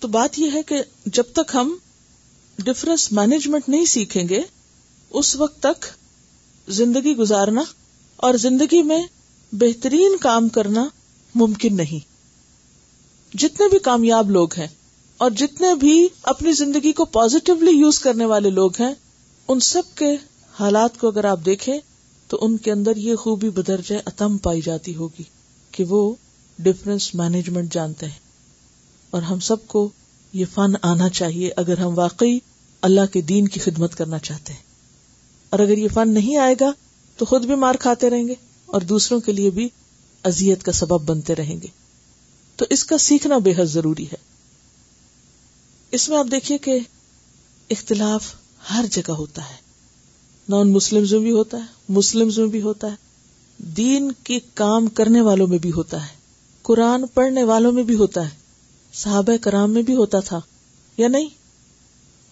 تو 0.00 0.08
بات 0.16 0.38
یہ 0.38 0.50
ہے 0.54 0.62
کہ 0.66 0.82
جب 1.06 1.32
تک 1.34 1.50
ہم 1.54 1.76
ڈفرینس 2.64 3.10
مینجمنٹ 3.12 3.68
نہیں 3.68 3.84
سیکھیں 3.92 4.22
گے 4.28 4.40
اس 5.20 5.34
وقت 5.36 5.58
تک 5.62 5.84
زندگی 6.80 7.14
گزارنا 7.16 7.62
اور 8.26 8.34
زندگی 8.46 8.82
میں 8.90 9.00
بہترین 9.62 10.16
کام 10.20 10.48
کرنا 10.58 10.86
ممکن 11.42 11.76
نہیں 11.76 12.12
جتنے 13.38 13.68
بھی 13.68 13.78
کامیاب 13.84 14.30
لوگ 14.30 14.54
ہیں 14.58 14.66
اور 15.22 15.30
جتنے 15.38 15.74
بھی 15.80 15.92
اپنی 16.32 16.52
زندگی 16.60 16.92
کو 17.00 17.04
پازیٹیولی 17.16 17.70
یوز 17.78 17.98
کرنے 18.00 18.24
والے 18.32 18.50
لوگ 18.50 18.80
ہیں 18.80 18.92
ان 19.52 19.60
سب 19.66 19.94
کے 19.98 20.06
حالات 20.60 20.98
کو 21.00 21.08
اگر 21.08 21.24
آپ 21.30 21.44
دیکھیں 21.46 21.74
تو 22.28 22.38
ان 22.42 22.56
کے 22.64 22.72
اندر 22.72 22.96
یہ 22.96 23.16
خوبی 23.24 23.50
بدرجہ 23.58 23.96
اتم 24.06 24.36
پائی 24.46 24.60
جاتی 24.64 24.94
ہوگی 24.96 25.22
کہ 25.72 25.84
وہ 25.88 26.00
ڈفرینس 26.64 27.14
مینجمنٹ 27.20 27.72
جانتے 27.72 28.06
ہیں 28.06 28.22
اور 29.16 29.22
ہم 29.22 29.38
سب 29.50 29.66
کو 29.68 29.88
یہ 30.38 30.44
فن 30.54 30.72
آنا 30.90 31.08
چاہیے 31.18 31.50
اگر 31.62 31.78
ہم 31.80 31.98
واقعی 31.98 32.38
اللہ 32.90 33.12
کے 33.12 33.20
دین 33.28 33.48
کی 33.48 33.60
خدمت 33.60 33.94
کرنا 33.98 34.18
چاہتے 34.28 34.52
ہیں 34.52 34.62
اور 35.50 35.58
اگر 35.60 35.78
یہ 35.78 35.88
فن 35.94 36.14
نہیں 36.14 36.36
آئے 36.46 36.54
گا 36.60 36.70
تو 37.16 37.24
خود 37.24 37.46
بھی 37.46 37.54
مار 37.64 37.74
کھاتے 37.80 38.10
رہیں 38.10 38.26
گے 38.28 38.34
اور 38.72 38.80
دوسروں 38.92 39.20
کے 39.26 39.32
لیے 39.32 39.50
بھی 39.58 39.68
اذیت 40.32 40.62
کا 40.64 40.72
سبب 40.72 41.08
بنتے 41.08 41.34
رہیں 41.36 41.56
گے 41.62 41.66
تو 42.56 42.64
اس 42.78 42.84
کا 42.84 42.98
سیکھنا 43.08 43.38
بے 43.48 43.52
حد 43.58 43.66
ضروری 43.72 44.04
ہے 44.12 44.16
اس 45.96 46.08
میں 46.08 46.16
آپ 46.18 46.26
دیکھیے 46.30 46.56
کہ 46.58 46.78
اختلاف 47.70 48.24
ہر 48.70 48.84
جگہ 48.92 49.12
ہوتا 49.18 49.42
ہے 49.50 49.56
نان 50.54 50.70
مسلم 50.72 51.04
ہوتا 51.36 51.56
ہے 51.58 51.92
مسلم 51.98 52.28
ہوتا 52.62 52.90
ہے 52.90 53.62
دین 53.76 54.10
کے 54.28 54.38
کام 54.62 54.86
کرنے 55.00 55.20
والوں 55.28 55.46
میں 55.52 55.58
بھی 55.66 55.72
ہوتا 55.72 56.02
ہے 56.08 56.12
قرآن 56.68 57.06
پڑھنے 57.14 57.42
والوں 57.50 57.72
میں 57.72 57.82
بھی 57.90 57.94
ہوتا 57.96 58.24
ہے 58.24 58.34
صحابہ 59.02 59.36
کرام 59.44 59.70
میں 59.74 59.82
بھی 59.90 59.94
ہوتا 59.96 60.20
تھا 60.30 60.40
یا 60.96 61.08
نہیں 61.16 61.28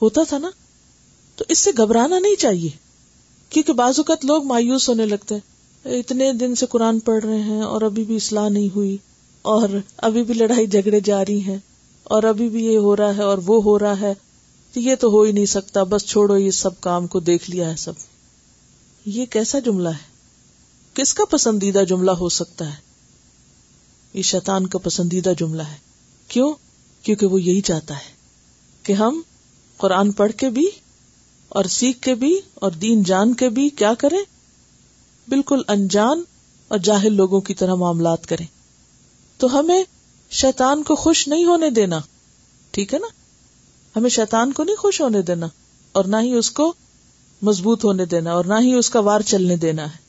ہوتا 0.03 0.23
تھا 0.29 0.39
نا 0.39 0.51
تو 1.37 1.45
اس 1.55 1.59
سے 1.65 1.71
گھبرانا 1.79 2.19
نہیں 2.19 2.37
چاہیے 2.47 2.71
کیونکہ 3.51 3.73
بعض 3.85 3.99
اوقات 4.01 4.25
لوگ 4.33 4.47
مایوس 4.55 4.89
ہونے 4.89 5.07
لگتے 5.17 5.35
ہیں 5.35 5.99
اتنے 6.01 6.33
دن 6.41 6.55
سے 6.63 6.67
قرآن 6.71 6.99
پڑھ 7.11 7.25
رہے 7.25 7.41
ہیں 7.43 7.63
اور 7.73 7.83
ابھی 7.91 8.05
بھی 8.11 8.17
اصلاح 8.17 8.49
نہیں 8.49 8.69
ہوئی 8.77 8.97
اور 9.55 9.79
ابھی 10.09 10.23
بھی 10.25 10.35
لڑائی 10.35 10.67
جھگڑے 10.67 11.01
جاری 11.11 11.41
ہیں 11.49 11.59
اور 12.15 12.23
ابھی 12.29 12.49
بھی 12.49 12.65
یہ 12.65 12.79
ہو 12.85 12.95
رہا 12.97 13.17
ہے 13.17 13.23
اور 13.23 13.39
وہ 13.47 13.63
ہو 13.65 13.79
رہا 13.79 14.01
ہے 14.01 14.13
یہ 14.75 14.95
تو 15.01 15.09
ہو 15.11 15.21
ہی 15.23 15.33
نہیں 15.33 15.47
سکتا 15.47 15.83
بس 15.89 16.05
چھوڑو 16.09 16.37
یہ 16.37 16.51
سب 16.59 16.81
کام 16.81 17.07
کو 17.15 17.21
دیکھ 17.21 17.51
لیا 17.51 17.71
ہے 17.71 17.77
سب 17.79 17.93
یہ 19.17 19.27
کیسا 19.31 19.59
جملہ 19.65 19.89
ہے 19.89 20.11
کس 20.95 21.13
کا 21.15 21.25
پسندیدہ 21.31 21.83
جملہ 21.89 22.11
ہو 22.21 22.29
سکتا 22.37 22.67
ہے 22.69 22.81
یہ 24.15 24.23
شیطان 24.31 24.67
کا 24.75 24.79
پسندیدہ 24.85 25.33
جملہ 25.39 25.63
ہے 25.71 25.77
کیوں 26.29 26.53
کیونکہ 27.03 27.27
وہ 27.27 27.41
یہی 27.43 27.61
چاہتا 27.71 27.95
ہے 27.99 28.11
کہ 28.83 28.93
ہم 29.03 29.21
قرآن 29.77 30.11
پڑھ 30.21 30.33
کے 30.39 30.49
بھی 30.59 30.67
اور 31.61 31.65
سیکھ 31.77 32.01
کے 32.03 32.15
بھی 32.15 32.37
اور 32.67 32.71
دین 32.83 33.03
جان 33.13 33.35
کے 33.41 33.49
بھی 33.57 33.69
کیا 33.81 33.93
کریں 33.99 34.19
بالکل 35.29 35.63
انجان 35.73 36.23
اور 36.75 36.79
جاہل 36.89 37.15
لوگوں 37.17 37.41
کی 37.49 37.55
طرح 37.55 37.75
معاملات 37.85 38.27
کریں 38.27 38.47
تو 39.39 39.59
ہمیں 39.59 39.83
شیتان 40.41 40.83
کو 40.87 40.95
خوش 40.97 41.27
نہیں 41.29 41.45
ہونے 41.45 41.69
دینا 41.79 41.99
ٹھیک 42.77 42.93
ہے 42.95 42.99
نا 42.99 43.07
ہمیں 43.97 44.09
شیتان 44.11 44.53
کو 44.53 44.65
نہیں 44.65 44.77
خوش 44.79 45.01
ہونے 45.01 45.21
دینا 45.31 45.47
اور 45.99 46.05
نہ 46.13 46.17
ہی 46.23 46.33
اس 46.35 46.51
کو 46.61 46.73
مضبوط 47.49 47.85
ہونے 47.85 48.05
دینا 48.13 48.33
اور 48.33 48.45
نہ 48.53 48.61
ہی 48.65 48.73
اس 48.75 48.89
کا 48.91 49.01
وار 49.09 49.21
چلنے 49.33 49.57
دینا 49.65 49.85
ہے 49.93 50.01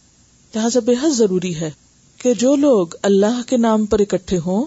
لہٰذا 0.55 0.79
بے 0.85 0.93
حد 1.01 1.13
ضروری 1.15 1.53
ہے 1.59 1.69
کہ 2.21 2.33
جو 2.43 2.55
لوگ 2.55 2.95
اللہ 3.09 3.41
کے 3.47 3.57
نام 3.57 3.85
پر 3.93 3.99
اکٹھے 3.99 4.37
ہوں 4.45 4.65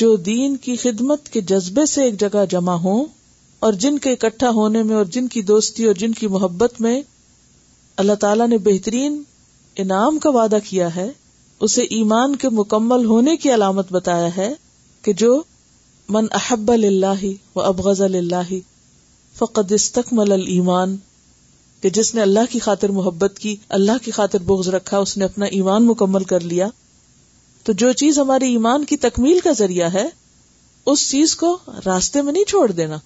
جو 0.00 0.14
دین 0.30 0.56
کی 0.66 0.74
خدمت 0.82 1.28
کے 1.32 1.40
جذبے 1.52 1.86
سے 1.86 2.04
ایک 2.04 2.18
جگہ 2.20 2.44
جمع 2.50 2.74
ہو 2.84 3.02
اور 3.66 3.72
جن 3.84 3.98
کے 4.06 4.12
اکٹھا 4.12 4.50
ہونے 4.58 4.82
میں 4.82 4.96
اور 4.96 5.04
جن 5.16 5.28
کی 5.34 5.42
دوستی 5.52 5.84
اور 5.86 5.94
جن 6.02 6.12
کی 6.22 6.26
محبت 6.36 6.80
میں 6.80 7.00
اللہ 8.02 8.14
تعالیٰ 8.20 8.48
نے 8.48 8.58
بہترین 8.64 9.22
انعام 9.84 10.18
کا 10.26 10.30
وعدہ 10.38 10.58
کیا 10.68 10.94
ہے 10.96 11.08
اسے 11.64 11.82
ایمان 11.96 12.36
کے 12.36 12.48
مکمل 12.52 13.04
ہونے 13.06 13.36
کی 13.42 13.54
علامت 13.54 13.92
بتایا 13.92 14.36
ہے 14.36 14.52
کہ 15.04 15.12
جو 15.20 15.34
من 16.14 16.26
احب 16.36 16.70
اللہ 16.70 17.24
و 17.54 17.60
ابغض 17.60 18.00
اللہ 18.02 18.52
فقد 19.38 19.72
استقمل 19.72 20.32
المان 20.32 20.96
کہ 21.82 21.90
جس 21.96 22.14
نے 22.14 22.22
اللہ 22.22 22.50
کی 22.50 22.58
خاطر 22.66 22.88
محبت 22.98 23.38
کی 23.38 23.54
اللہ 23.78 24.02
کی 24.04 24.10
خاطر 24.18 24.42
بغض 24.52 24.68
رکھا 24.74 24.98
اس 25.06 25.16
نے 25.18 25.24
اپنا 25.24 25.46
ایمان 25.58 25.86
مکمل 25.86 26.24
کر 26.32 26.40
لیا 26.52 26.68
تو 27.64 27.72
جو 27.82 27.92
چیز 28.04 28.18
ہماری 28.18 28.48
ایمان 28.52 28.84
کی 28.92 28.96
تکمیل 29.06 29.40
کا 29.44 29.52
ذریعہ 29.58 29.92
ہے 29.92 30.06
اس 30.92 31.08
چیز 31.10 31.34
کو 31.42 31.56
راستے 31.86 32.22
میں 32.22 32.32
نہیں 32.32 32.48
چھوڑ 32.48 32.70
دینا 32.80 32.98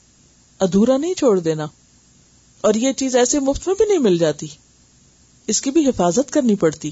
ادھورا 0.67 0.97
نہیں 0.97 1.15
چھوڑ 1.23 1.39
دینا 1.49 1.67
اور 2.69 2.75
یہ 2.85 2.93
چیز 3.03 3.17
ایسے 3.17 3.41
مفت 3.49 3.67
میں 3.67 3.75
بھی 3.79 3.85
نہیں 3.89 3.99
مل 4.09 4.19
جاتی 4.19 4.47
اس 5.53 5.61
کی 5.63 5.71
بھی 5.71 5.89
حفاظت 5.89 6.31
کرنی 6.31 6.55
پڑتی 6.63 6.91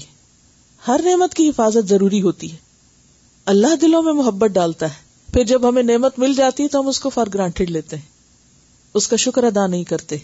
ہر 0.87 1.01
نعمت 1.05 1.33
کی 1.33 1.49
حفاظت 1.49 1.89
ضروری 1.89 2.21
ہوتی 2.21 2.51
ہے 2.51 2.65
اللہ 3.51 3.75
دلوں 3.81 4.01
میں 4.03 4.11
محبت 4.13 4.51
ڈالتا 4.53 4.85
ہے 4.93 5.31
پھر 5.33 5.43
جب 5.47 5.67
ہمیں 5.67 5.81
نعمت 5.83 6.17
مل 6.19 6.33
جاتی 6.35 6.63
ہے 6.63 6.67
تو 6.69 6.79
ہم 6.79 6.87
اس 6.87 6.99
کو 6.99 7.09
فار 7.17 7.27
گرانٹیڈ 7.33 7.69
لیتے 7.71 7.95
ہیں 7.97 8.97
اس 8.99 9.07
کا 9.07 9.15
شکر 9.23 9.43
ادا 9.49 9.65
نہیں 9.67 9.83
کرتے 9.91 10.17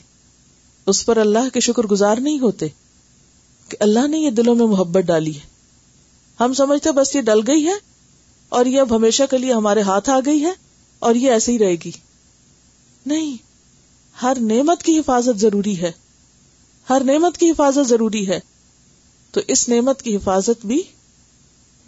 اس 0.94 1.06
پر 1.06 1.18
اللہ 1.18 1.48
کے 1.54 1.60
شکر 1.68 1.86
گزار 1.92 2.18
نہیں 2.26 2.40
ہوتے 2.40 2.68
کہ 3.70 3.78
اللہ 3.86 4.08
نے 4.08 4.18
یہ 4.20 4.30
دلوں 4.40 4.56
میں 4.62 4.66
محبت 4.72 5.06
ڈالی 5.12 5.36
ہے 5.36 6.44
ہم 6.44 6.54
سمجھتے 6.60 6.92
بس 6.98 7.16
یہ 7.16 7.22
ڈل 7.30 7.42
گئی 7.48 7.64
ہے 7.68 7.74
اور 8.60 8.66
یہ 8.72 8.82
اب 8.82 8.96
ہمیشہ 8.96 9.24
کے 9.32 9.38
لیے 9.44 9.54
ہمارے 9.54 9.82
ہاتھ 9.92 10.10
آ 10.10 10.18
گئی 10.26 10.44
ہے 10.46 10.52
اور 11.08 11.16
یہ 11.20 11.32
ایسے 11.36 11.52
ہی 11.52 11.60
رہے 11.60 11.76
گی 11.86 11.92
نہیں 13.12 13.36
ہر 14.24 14.38
نعمت 14.52 14.84
کی 14.90 14.98
حفاظت 14.98 15.40
ضروری 15.46 15.78
ہے 15.82 15.92
ہر 16.90 17.04
نعمت 17.12 17.38
کی 17.38 17.50
حفاظت 17.52 17.88
ضروری 17.94 18.26
ہے 18.32 18.40
تو 19.38 19.42
اس 19.56 19.68
نعمت 19.76 20.02
کی 20.02 20.16
حفاظت 20.16 20.66
بھی 20.74 20.82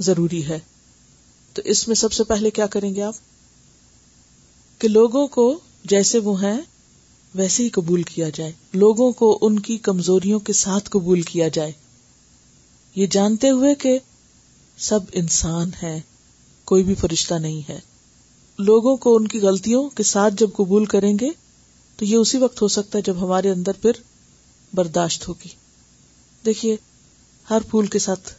ضروری 0.10 0.44
ہے 0.48 0.60
تو 1.56 1.62
اس 1.72 1.88
میں 1.88 1.96
سب 1.96 2.14
سے 2.14 2.24
پہلے 2.30 2.50
کیا 2.52 2.66
کریں 2.72 2.94
گے 2.96 3.02
آپ 3.10 3.14
کہ 4.82 4.88
لوگوں 4.88 5.26
کو 5.36 5.44
جیسے 5.92 6.20
وہ 6.24 6.34
ہیں 6.44 6.58
ویسے 7.40 7.64
ہی 7.64 7.70
قبول 7.78 8.02
کیا 8.10 8.30
جائے 8.36 8.52
لوگوں 8.82 9.12
کو 9.22 9.28
ان 9.48 9.60
کی 9.68 9.78
کمزوریوں 9.88 10.40
کے 10.50 10.54
ساتھ 10.62 10.90
قبول 10.92 11.22
کیا 11.32 11.48
جائے 11.58 11.72
یہ 12.96 13.08
جانتے 13.16 13.50
ہوئے 13.50 13.74
کہ 13.84 13.98
سب 14.88 15.10
انسان 15.22 15.70
ہے 15.84 16.00
کوئی 16.72 16.84
بھی 16.84 16.96
فرشتہ 17.02 17.34
نہیں 17.46 17.62
ہے 17.70 17.80
لوگوں 18.72 18.96
کو 19.06 19.16
ان 19.16 19.28
کی 19.28 19.40
غلطیوں 19.42 19.88
کے 19.98 20.04
ساتھ 20.12 20.34
جب 20.40 20.50
قبول 20.58 20.86
کریں 20.96 21.14
گے 21.22 21.30
تو 21.98 22.06
یہ 22.06 22.16
اسی 22.18 22.38
وقت 22.44 22.62
ہو 22.62 22.68
سکتا 22.76 22.98
ہے 22.98 23.04
جب 23.12 23.24
ہمارے 23.24 23.50
اندر 23.58 23.82
پھر 23.82 24.02
برداشت 24.82 25.28
ہوگی 25.28 25.50
دیکھیے 26.46 26.76
ہر 27.50 27.62
پھول 27.70 27.88
کے 27.96 28.00
ساتھ 28.10 28.34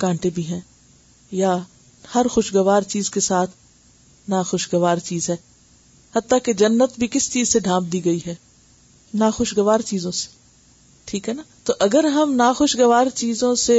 کانٹے 0.00 0.30
بھی 0.34 0.46
ہیں 0.46 0.60
یا 1.42 1.56
ہر 2.14 2.26
خوشگوار 2.30 2.82
چیز 2.88 3.10
کے 3.10 3.20
ساتھ 3.20 3.50
ناخوشگوار 4.30 4.96
چیز 5.04 5.28
ہے 5.30 5.36
حتیٰ 6.16 6.38
کہ 6.44 6.52
جنت 6.62 6.98
بھی 6.98 7.06
کس 7.10 7.30
چیز 7.32 7.48
سے 7.52 7.60
ڈھانپ 7.60 7.92
دی 7.92 8.04
گئی 8.04 8.18
ہے 8.26 8.34
ناخوشگوار 9.22 9.80
چیزوں 9.86 10.12
سے 10.18 10.28
ٹھیک 11.10 11.28
ہے 11.28 11.34
نا 11.34 11.42
تو 11.64 11.72
اگر 11.86 12.04
ہم 12.14 12.34
ناخوشگوار 12.36 13.06
چیزوں 13.14 13.54
سے 13.64 13.78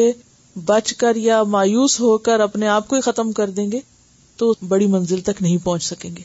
بچ 0.66 0.94
کر 0.98 1.16
یا 1.16 1.42
مایوس 1.56 2.00
ہو 2.00 2.18
کر 2.28 2.40
اپنے 2.40 2.68
آپ 2.68 2.88
کو 2.88 2.96
ہی 2.96 3.02
ختم 3.02 3.32
کر 3.40 3.50
دیں 3.58 3.72
گے 3.72 3.80
تو 4.38 4.54
بڑی 4.68 4.88
منزل 4.96 5.22
تک 5.30 5.42
نہیں 5.42 5.58
پہنچ 5.64 5.84
سکیں 5.84 6.10
گے 6.18 6.24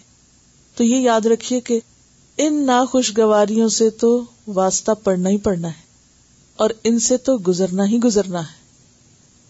تو 0.76 0.84
یہ 0.84 0.96
یاد 1.00 1.26
رکھیے 1.32 1.60
کہ 1.70 1.78
ان 2.44 2.64
ناخوشگواریوں 2.66 3.68
سے 3.78 3.88
تو 4.00 4.20
واسطہ 4.54 4.92
پڑنا 5.04 5.30
ہی 5.30 5.36
پڑنا 5.48 5.68
ہے 5.68 5.80
اور 6.62 6.70
ان 6.84 6.98
سے 7.08 7.16
تو 7.26 7.36
گزرنا 7.48 7.84
ہی 7.90 7.98
گزرنا 8.04 8.40
ہے 8.48 8.60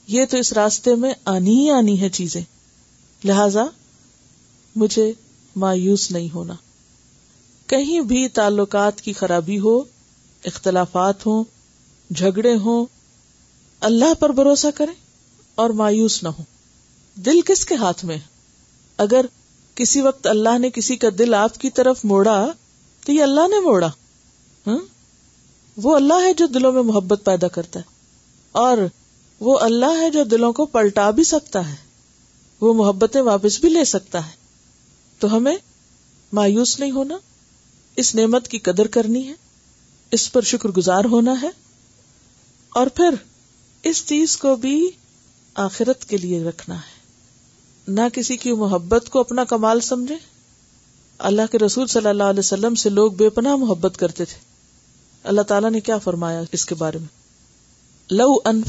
یہ 0.09 0.24
تو 0.30 0.36
اس 0.36 0.53
راستے 0.53 0.94
میں 1.03 1.12
آنی 1.32 1.57
ہی 1.59 1.68
آنی 1.70 2.00
ہے 2.00 2.09
چیزیں 2.18 2.40
لہذا 3.24 3.64
مجھے 4.82 5.11
مایوس 5.64 6.11
نہیں 6.11 6.28
ہونا 6.34 6.55
کہیں 7.72 8.00
بھی 8.09 8.26
تعلقات 8.38 9.00
کی 9.00 9.12
خرابی 9.20 9.59
ہو 9.59 9.78
اختلافات 10.53 11.26
ہو 11.26 11.42
جھگڑے 12.16 12.55
ہوں 12.64 12.84
اللہ 13.90 14.14
پر 14.20 14.32
بھروسہ 14.38 14.66
کریں 14.76 14.92
اور 15.62 15.70
مایوس 15.80 16.22
نہ 16.22 16.28
ہو 16.38 16.42
دل 17.26 17.40
کس 17.46 17.64
کے 17.66 17.74
ہاتھ 17.80 18.05
میں 18.05 18.16
اگر 19.07 19.26
کسی 19.74 20.00
وقت 20.03 20.26
اللہ 20.26 20.59
نے 20.59 20.70
کسی 20.74 20.96
کا 20.96 21.09
دل 21.18 21.34
آپ 21.34 21.59
کی 21.61 21.70
طرف 21.78 22.05
موڑا 22.05 22.44
تو 23.07 23.12
یہ 23.12 23.22
اللہ 23.22 23.48
نے 23.48 23.61
موڑا 23.64 23.88
ہاں؟ 24.66 24.78
وہ 25.82 25.94
اللہ 25.96 26.22
ہے 26.22 26.32
جو 26.38 26.46
دلوں 26.55 26.72
میں 26.72 26.82
محبت 26.92 27.20
پیدا 27.24 27.48
کرتا 27.57 27.80
ہے 27.80 27.90
اور 28.66 28.78
وہ 29.47 29.57
اللہ 29.61 29.97
ہے 30.01 30.09
جو 30.14 30.22
دلوں 30.32 30.53
کو 30.57 30.64
پلٹا 30.74 31.11
بھی 31.18 31.22
سکتا 31.28 31.61
ہے 31.68 31.74
وہ 32.61 32.72
محبتیں 32.80 33.20
واپس 33.28 33.59
بھی 33.61 33.68
لے 33.68 33.84
سکتا 33.93 34.18
ہے 34.26 35.20
تو 35.20 35.34
ہمیں 35.36 35.55
مایوس 36.38 36.78
نہیں 36.80 36.90
ہونا 36.99 37.16
اس 38.03 38.14
نعمت 38.14 38.47
کی 38.49 38.59
قدر 38.68 38.86
کرنی 38.97 39.26
ہے 39.28 39.32
اس 40.18 40.30
پر 40.32 40.49
شکر 40.51 40.68
گزار 40.76 41.05
ہونا 41.11 41.34
ہے 41.43 41.49
اور 42.80 42.86
پھر 43.01 43.14
اس 43.93 44.05
چیز 44.09 44.36
کو 44.45 44.55
بھی 44.66 44.74
آخرت 45.66 46.05
کے 46.09 46.16
لیے 46.26 46.43
رکھنا 46.45 46.74
ہے 46.78 47.90
نہ 47.99 48.09
کسی 48.18 48.36
کی 48.45 48.53
محبت 48.61 49.09
کو 49.12 49.20
اپنا 49.26 49.45
کمال 49.55 49.80
سمجھے 49.90 50.16
اللہ 51.30 51.51
کے 51.53 51.59
رسول 51.64 51.86
صلی 51.97 52.09
اللہ 52.09 52.30
علیہ 52.34 52.47
وسلم 52.49 52.74
سے 52.84 52.90
لوگ 53.01 53.12
بے 53.24 53.28
پناہ 53.40 53.57
محبت 53.64 53.97
کرتے 54.05 54.24
تھے 54.34 54.38
اللہ 55.32 55.51
تعالیٰ 55.55 55.70
نے 55.70 55.80
کیا 55.90 55.99
فرمایا 56.09 56.43
اس 56.59 56.64
کے 56.66 56.74
بارے 56.84 56.99
میں 56.99 57.20
لو 58.11 58.38
ان 58.46 58.62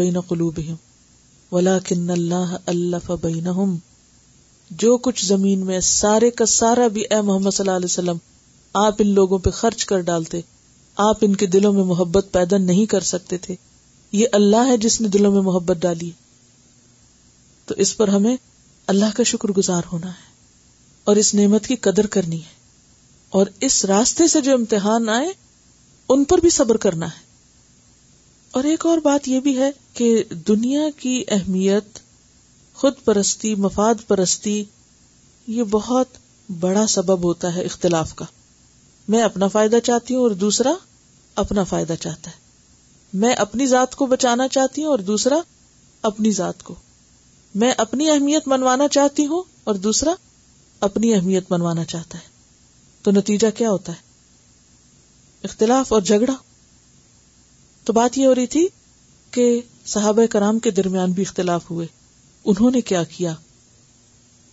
الف 2.68 3.12
اللہ 3.22 3.66
جو 4.84 4.98
کچھ 5.08 5.26
زمین 5.26 5.66
میں 5.66 5.80
سارے 5.90 6.30
کا 6.42 6.46
سارا 6.52 6.88
بھی 6.96 7.04
اے 7.10 7.18
محمد 7.22 7.52
صلی 7.54 7.64
اللہ 7.64 7.76
علیہ 7.78 7.90
وسلم 7.92 8.18
آپ 8.84 8.96
ان 9.00 9.10
لوگوں 9.16 9.38
پہ 9.40 9.50
خرچ 9.60 9.86
کر 9.86 10.02
ڈالتے 10.10 10.40
آپ 11.10 11.18
ان 11.22 11.36
کے 11.42 11.46
دلوں 11.58 11.74
میں 11.74 11.84
محبت 11.92 12.26
پیدا 12.32 12.58
نہیں 12.58 12.86
کر 12.92 13.02
سکتے 13.14 13.38
تھے 13.48 13.54
یہ 14.12 14.28
اللہ 14.40 14.64
ہے 14.68 14.78
جس 14.88 14.96
نے 15.02 15.08
دلوں 15.18 15.32
میں 15.32 15.42
محبت 15.42 15.78
ڈالی 15.82 16.10
تو 17.66 17.72
اس 17.86 17.92
پر 17.98 18.08
ہمیں 18.14 18.36
اللہ 18.96 19.12
کا 19.16 19.24
شکر 19.32 19.50
گزار 19.58 19.84
ہونا 19.92 20.08
ہے 20.10 20.28
اور 21.08 21.16
اس 21.16 21.34
نعمت 21.36 21.64
کی 21.68 21.76
قدر 21.88 22.08
کرنی 22.16 22.40
ہے 22.42 22.56
اور 23.38 23.46
اس 23.68 23.76
راستے 23.86 24.28
سے 24.28 24.42
جو 24.42 24.52
امتحان 24.54 25.10
آئے 25.10 25.32
ان 26.16 26.24
پر 26.24 26.38
بھی 26.42 26.50
صبر 26.50 26.78
کرنا 26.86 27.06
ہے 27.14 27.26
اور 28.58 28.64
ایک 28.64 28.86
اور 28.86 28.98
بات 29.04 29.28
یہ 29.28 29.40
بھی 29.48 29.58
ہے 29.58 29.70
کہ 29.94 30.14
دنیا 30.48 30.82
کی 31.00 31.22
اہمیت 31.36 32.00
خود 32.82 33.04
پرستی 33.06 33.54
مفاد 33.66 34.08
پرستی 34.08 34.64
یہ 35.56 35.64
بہت 35.72 36.18
بڑا 36.60 36.86
سبب 36.88 37.24
ہوتا 37.24 37.54
ہے 37.56 37.62
اختلاف 37.66 38.14
کا 38.16 38.26
میں 39.14 39.22
اپنا 39.24 39.48
فائدہ 39.48 39.80
چاہتی 39.84 40.16
ہوں 40.16 40.22
اور 40.22 40.32
دوسرا 40.44 40.74
اپنا 41.44 41.64
فائدہ 41.70 41.94
چاہتا 42.00 42.32
ہے 42.32 42.46
میں 43.24 43.34
اپنی 43.46 43.66
ذات 43.68 43.96
کو 43.96 44.06
بچانا 44.06 44.48
چاہتی 44.56 44.84
ہوں 44.84 44.90
اور 44.92 45.00
دوسرا 45.10 45.38
اپنی 46.12 46.32
ذات 46.40 46.64
کو 46.64 46.76
میں 47.62 47.72
اپنی 47.86 48.10
اہمیت 48.10 48.48
منوانا 48.48 48.88
چاہتی 48.98 49.26
ہوں 49.28 49.44
اور 49.72 49.76
دوسرا 49.88 50.14
اپنی 50.90 51.14
اہمیت 51.14 51.52
منوانا 51.52 51.86
چاہتا 51.94 52.18
ہے 52.18 52.36
تو 53.04 53.12
نتیجہ 53.12 53.48
کیا 53.58 53.70
ہوتا 53.72 53.92
ہے 53.92 54.06
اختلاف 55.44 55.92
اور 55.94 56.02
جھگڑا 56.02 56.34
تو 57.86 57.94
بات 57.94 58.18
یہ 58.18 58.26
ہو 58.26 58.36
رہی 58.36 58.48
تھی 58.54 58.68
کہ 59.32 59.60
صحابہ 59.86 60.26
کرام 60.32 60.60
کے 60.60 60.72
درمیان 60.72 61.12
بھی 61.20 61.24
اختلاف 61.24 61.70
ہوئے 61.72 61.86
انہوں 62.52 62.72
نے 62.72 62.82
کیا 62.92 63.04
کیا 63.18 63.34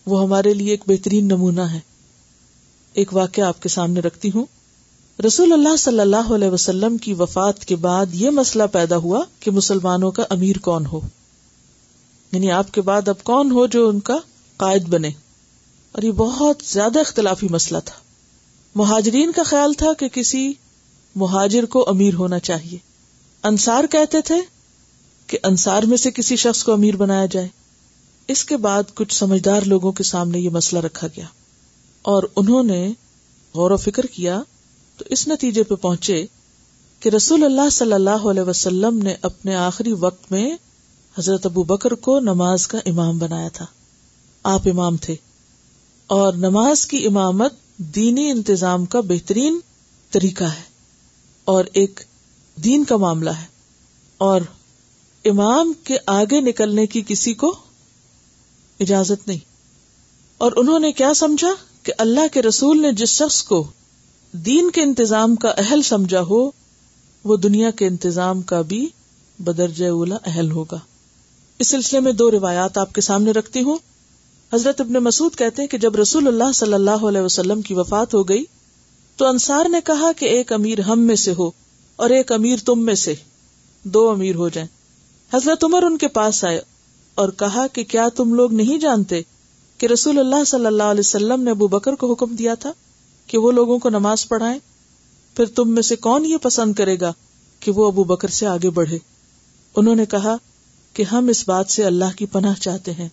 وہ 0.06 0.22
ہمارے 0.22 0.52
لیے 0.54 0.70
ایک 0.70 0.82
بہترین 0.86 1.28
نمونہ 1.28 1.60
ہے 1.72 1.80
ایک 3.02 3.14
واقعہ 3.14 3.44
آپ 3.44 3.62
کے 3.62 3.68
سامنے 3.68 4.00
رکھتی 4.00 4.30
ہوں 4.34 4.44
رسول 5.26 5.52
اللہ 5.52 5.76
صلی 5.78 6.00
اللہ 6.00 6.30
علیہ 6.34 6.48
وسلم 6.50 6.96
کی 7.02 7.12
وفات 7.18 7.64
کے 7.64 7.76
بعد 7.86 8.14
یہ 8.14 8.30
مسئلہ 8.38 8.62
پیدا 8.72 8.96
ہوا 9.04 9.20
کہ 9.40 9.50
مسلمانوں 9.50 10.10
کا 10.12 10.24
امیر 10.30 10.58
کون 10.62 10.86
ہو 10.92 11.00
یعنی 12.32 12.50
آپ 12.52 12.72
کے 12.74 12.80
بعد 12.88 13.08
اب 13.08 13.22
کون 13.24 13.50
ہو 13.52 13.66
جو 13.76 13.88
ان 13.88 14.00
کا 14.08 14.16
قائد 14.56 14.88
بنے 14.94 15.08
اور 15.92 16.02
یہ 16.02 16.12
بہت 16.16 16.62
زیادہ 16.66 16.98
اختلافی 17.00 17.46
مسئلہ 17.50 17.78
تھا 17.84 17.96
مہاجرین 18.80 19.32
کا 19.32 19.42
خیال 19.46 19.72
تھا 19.78 19.92
کہ 19.98 20.08
کسی 20.14 20.52
مہاجر 21.22 21.64
کو 21.70 21.84
امیر 21.90 22.14
ہونا 22.18 22.38
چاہیے 22.48 22.78
انصار 23.48 23.84
کہتے 23.90 24.20
تھے 24.26 24.34
کہ 25.26 25.38
انصار 25.48 25.82
میں 25.88 25.96
سے 25.96 26.10
کسی 26.14 26.36
شخص 26.36 26.62
کو 26.64 26.72
امیر 26.72 26.96
بنایا 26.96 27.26
جائے 27.30 27.48
اس 28.32 28.44
کے 28.44 28.56
بعد 28.66 28.94
کچھ 28.94 29.14
سمجھدار 29.14 29.62
لوگوں 29.72 29.92
کے 29.92 30.02
سامنے 30.10 30.38
یہ 30.38 30.50
مسئلہ 30.50 30.80
رکھا 30.84 31.06
گیا 31.16 31.24
اور 32.12 32.22
انہوں 32.36 32.62
نے 32.72 32.86
غور 33.54 33.70
و 33.70 33.76
فکر 33.76 34.06
کیا 34.14 34.40
تو 34.96 35.04
اس 35.16 35.26
نتیجے 35.28 35.62
پہ 35.68 35.74
پہنچے 35.82 36.24
کہ 37.00 37.08
رسول 37.16 37.44
اللہ 37.44 37.68
صلی 37.72 37.92
اللہ 37.92 38.24
علیہ 38.30 38.42
وسلم 38.48 38.98
نے 39.02 39.14
اپنے 39.28 39.54
آخری 39.56 39.92
وقت 40.00 40.30
میں 40.32 40.46
حضرت 41.18 41.46
ابو 41.46 41.62
بکر 41.64 41.94
کو 42.06 42.18
نماز 42.30 42.66
کا 42.68 42.78
امام 42.90 43.18
بنایا 43.18 43.48
تھا 43.58 43.66
آپ 44.54 44.68
امام 44.72 44.96
تھے 45.06 45.14
اور 46.18 46.32
نماز 46.48 46.86
کی 46.86 47.04
امامت 47.06 47.54
دینی 47.94 48.30
انتظام 48.30 48.84
کا 48.94 49.00
بہترین 49.10 49.58
طریقہ 50.12 50.44
ہے 50.44 50.72
اور 51.52 51.64
ایک 51.80 52.00
دین 52.64 52.84
کا 52.92 52.96
معاملہ 52.96 53.30
ہے 53.40 53.44
اور 54.26 54.40
امام 55.30 55.72
کے 55.84 55.96
آگے 56.12 56.40
نکلنے 56.40 56.86
کی 56.94 57.02
کسی 57.08 57.32
کو 57.42 57.52
اجازت 58.86 59.26
نہیں 59.28 59.38
اور 60.44 60.52
انہوں 60.62 60.78
نے 60.86 60.90
کیا 61.00 61.12
سمجھا 61.14 61.48
کہ 61.82 61.92
اللہ 62.04 62.26
کے 62.32 62.42
رسول 62.42 62.80
نے 62.82 62.92
جس 63.00 63.08
شخص 63.18 63.42
کو 63.50 63.62
دین 64.46 64.70
کے 64.74 64.82
انتظام 64.82 65.34
کا 65.44 65.52
اہل 65.64 65.82
سمجھا 65.88 66.20
ہو 66.30 66.44
وہ 67.30 67.36
دنیا 67.42 67.70
کے 67.80 67.86
انتظام 67.86 68.42
کا 68.52 68.60
بھی 68.72 68.86
بدرجہ 69.44 69.88
اولا 69.90 70.16
اہل 70.30 70.50
ہوگا 70.50 70.78
اس 71.64 71.68
سلسلے 71.70 72.00
میں 72.06 72.12
دو 72.22 72.30
روایات 72.30 72.78
آپ 72.78 72.92
کے 72.94 73.00
سامنے 73.10 73.32
رکھتی 73.32 73.62
ہوں 73.62 73.76
حضرت 74.52 74.80
ابن 74.80 75.02
مسعود 75.04 75.36
کہتے 75.38 75.62
ہیں 75.62 75.68
کہ 75.68 75.78
جب 75.84 75.96
رسول 75.96 76.26
اللہ 76.28 76.52
صلی 76.54 76.74
اللہ 76.74 77.04
علیہ 77.08 77.20
وسلم 77.20 77.62
کی 77.68 77.74
وفات 77.74 78.14
ہو 78.14 78.22
گئی 78.28 78.44
تو 79.16 79.26
انصار 79.26 79.68
نے 79.70 79.78
کہا 79.84 80.10
کہ 80.18 80.26
ایک 80.36 80.52
امیر 80.52 80.80
ہم 80.86 81.00
میں 81.06 81.16
سے 81.24 81.32
ہو 81.38 81.48
اور 82.04 82.10
ایک 82.10 82.32
امیر 82.32 82.58
تم 82.66 82.84
میں 82.84 82.94
سے 83.02 83.14
دو 83.94 84.08
امیر 84.10 84.34
ہو 84.36 84.48
جائیں 84.56 84.68
حضرت 85.34 85.64
عمر 85.64 85.82
ان 85.86 85.98
کے 85.98 86.08
پاس 86.18 86.44
آئے 86.44 86.60
اور 87.22 87.28
کہا 87.38 87.66
کہ 87.72 87.84
کیا 87.94 88.08
تم 88.16 88.32
لوگ 88.34 88.52
نہیں 88.54 88.78
جانتے 88.80 89.20
کہ 89.78 89.86
رسول 89.92 90.18
اللہ 90.18 90.44
صلی 90.46 90.66
اللہ 90.66 90.90
علیہ 90.94 91.00
وسلم 91.06 91.42
نے 91.42 91.50
ابو 91.50 91.66
بکر 91.68 91.94
کو 92.00 92.10
حکم 92.12 92.34
دیا 92.36 92.54
تھا 92.62 92.72
کہ 93.26 93.38
وہ 93.38 93.52
لوگوں 93.52 93.78
کو 93.78 93.88
نماز 93.90 94.26
پڑھائیں 94.28 94.58
پھر 95.36 95.44
تم 95.54 95.70
میں 95.74 95.82
سے 95.82 95.96
کون 96.08 96.26
یہ 96.26 96.36
پسند 96.42 96.74
کرے 96.78 96.96
گا 97.00 97.12
کہ 97.60 97.72
وہ 97.76 97.86
ابو 97.86 98.04
بکر 98.14 98.28
سے 98.38 98.46
آگے 98.46 98.70
بڑھے 98.78 98.98
انہوں 99.76 99.96
نے 99.96 100.06
کہا 100.10 100.34
کہ 100.94 101.02
ہم 101.12 101.28
اس 101.28 101.46
بات 101.48 101.70
سے 101.70 101.84
اللہ 101.84 102.16
کی 102.16 102.26
پناہ 102.32 102.54
چاہتے 102.60 102.92
ہیں 102.98 103.08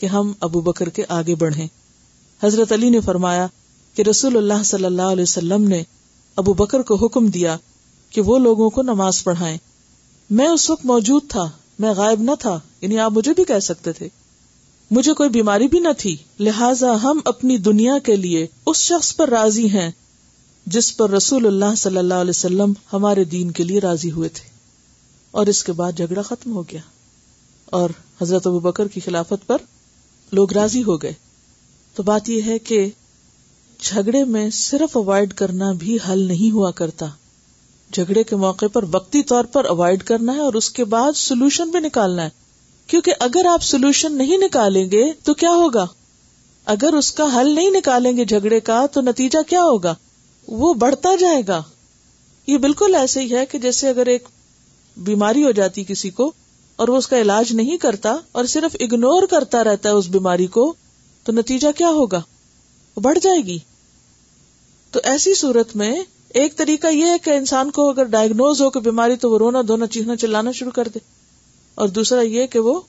کہ 0.00 0.06
ہم 0.06 0.32
ابو 0.48 0.60
بکر 0.70 0.88
کے 0.98 1.04
آگے 1.18 1.34
بڑھیں 1.38 1.66
حضرت 2.44 2.72
علی 2.72 2.90
نے 2.90 3.00
فرمایا 3.04 3.46
کہ 3.94 4.02
رسول 4.10 4.36
اللہ 4.36 4.62
صلی 4.64 4.84
اللہ 4.84 5.10
علیہ 5.14 5.22
وسلم 5.22 5.66
نے 5.68 5.82
ابو 6.42 6.52
بکر 6.60 6.82
کو 6.90 6.94
حکم 7.04 7.26
دیا 7.36 7.56
کہ 8.14 8.20
وہ 8.26 8.38
لوگوں 8.38 8.68
کو 8.76 8.82
نماز 8.82 9.22
پڑھائے 9.24 9.56
میں 10.38 10.48
اس 10.48 10.68
وقت 10.70 10.84
موجود 10.86 11.28
تھا 11.30 11.48
میں 11.84 11.92
غائب 11.96 12.20
نہ 12.22 12.30
تھا 12.40 12.58
یعنی 12.80 12.98
آپ 13.04 13.12
مجھے 13.16 13.32
بھی 13.36 13.44
کہہ 13.48 13.58
سکتے 13.68 13.92
تھے 13.92 14.08
مجھے 14.96 15.12
کوئی 15.14 15.28
بیماری 15.30 15.68
بھی 15.68 15.78
نہ 15.80 15.88
تھی 15.98 16.16
لہذا 16.46 16.92
ہم 17.02 17.20
اپنی 17.32 17.56
دنیا 17.68 17.98
کے 18.04 18.16
لیے 18.16 18.46
اس 18.70 18.76
شخص 18.84 19.14
پر 19.16 19.28
راضی 19.30 19.68
ہیں 19.70 19.90
جس 20.74 20.96
پر 20.96 21.10
رسول 21.10 21.46
اللہ 21.46 21.74
صلی 21.76 21.98
اللہ 21.98 22.22
علیہ 22.24 22.36
وسلم 22.38 22.72
ہمارے 22.92 23.24
دین 23.34 23.50
کے 23.58 23.64
لیے 23.64 23.80
راضی 23.80 24.10
ہوئے 24.12 24.28
تھے 24.38 24.48
اور 25.40 25.46
اس 25.52 25.62
کے 25.64 25.72
بعد 25.80 25.98
جھگڑا 25.98 26.22
ختم 26.22 26.56
ہو 26.56 26.62
گیا 26.72 26.80
اور 27.80 27.90
حضرت 28.20 28.46
ابو 28.46 28.58
بکر 28.60 28.88
کی 28.94 29.00
خلافت 29.00 29.46
پر 29.46 29.62
لوگ 30.38 30.52
راضی 30.52 30.82
ہو 30.84 30.96
گئے 31.02 31.12
تو 31.94 32.02
بات 32.02 32.28
یہ 32.28 32.42
ہے 32.50 32.58
کہ 32.70 32.88
جھگڑے 33.82 34.22
میں 34.32 34.48
صرف 34.52 34.96
اوائڈ 34.96 35.32
کرنا 35.34 35.70
بھی 35.78 35.96
حل 36.08 36.22
نہیں 36.28 36.50
ہوا 36.54 36.70
کرتا 36.80 37.06
جھگڑے 37.92 38.22
کے 38.24 38.36
موقع 38.36 38.66
پر 38.72 38.84
وقتی 38.92 39.22
طور 39.30 39.44
پر 39.52 39.64
اوائڈ 39.68 40.02
کرنا 40.06 40.32
ہے 40.34 40.40
اور 40.40 40.54
اس 40.60 40.70
کے 40.70 40.84
بعد 40.94 41.16
سولوشن 41.16 41.70
بھی 41.70 41.80
نکالنا 41.80 42.24
ہے 42.24 42.28
کیونکہ 42.86 43.14
اگر 43.26 43.46
آپ 43.50 43.62
سولوشن 43.64 44.16
نہیں 44.18 44.38
نکالیں 44.44 44.84
گے 44.90 45.02
تو 45.24 45.34
کیا 45.42 45.50
ہوگا 45.50 45.84
اگر 46.74 46.94
اس 46.96 47.10
کا 47.20 47.26
حل 47.40 47.50
نہیں 47.54 47.70
نکالیں 47.76 48.16
گے 48.16 48.24
جھگڑے 48.24 48.58
کا 48.68 48.84
تو 48.92 49.00
نتیجہ 49.00 49.38
کیا 49.48 49.62
ہوگا 49.62 49.94
وہ 50.62 50.72
بڑھتا 50.84 51.14
جائے 51.20 51.40
گا 51.48 51.62
یہ 52.46 52.58
بالکل 52.58 52.94
ایسے 52.98 53.20
ہی 53.22 53.34
ہے 53.36 53.46
کہ 53.46 53.58
جیسے 53.58 53.88
اگر 53.88 54.06
ایک 54.14 54.28
بیماری 55.08 55.44
ہو 55.44 55.50
جاتی 55.62 55.84
کسی 55.88 56.10
کو 56.20 56.30
اور 56.82 56.88
وہ 56.88 56.96
اس 56.96 57.06
کا 57.08 57.20
علاج 57.20 57.52
نہیں 57.54 57.76
کرتا 57.78 58.14
اور 58.32 58.44
صرف 58.54 58.76
اگنور 58.80 59.26
کرتا 59.30 59.64
رہتا 59.64 59.88
ہے 59.88 59.94
اس 59.94 60.08
بیماری 60.18 60.46
کو 60.58 60.72
تو 61.24 61.32
نتیجہ 61.32 61.68
کیا 61.78 61.88
ہوگا 62.00 62.20
بڑھ 63.02 63.18
جائے 63.22 63.40
گی 63.46 63.58
تو 64.92 65.00
ایسی 65.12 65.34
صورت 65.34 65.74
میں 65.76 65.92
ایک 66.40 66.56
طریقہ 66.56 66.86
یہ 66.92 67.10
ہے 67.10 67.18
کہ 67.24 67.30
انسان 67.36 67.70
کو 67.70 67.88
اگر 67.90 68.04
ڈائگنوز 68.14 68.60
ہو 68.62 68.68
کہ 68.70 68.80
بیماری 68.80 69.16
تو 69.24 69.30
وہ 69.30 69.38
رونا 69.38 69.60
دھونا 69.66 69.86
چیخنا 69.96 70.16
چلانا 70.22 70.50
شروع 70.60 70.70
کر 70.74 70.88
دے 70.94 70.98
اور 71.82 71.88
دوسرا 71.98 72.20
یہ 72.20 72.46
کہ 72.52 72.58
وہ 72.68 72.80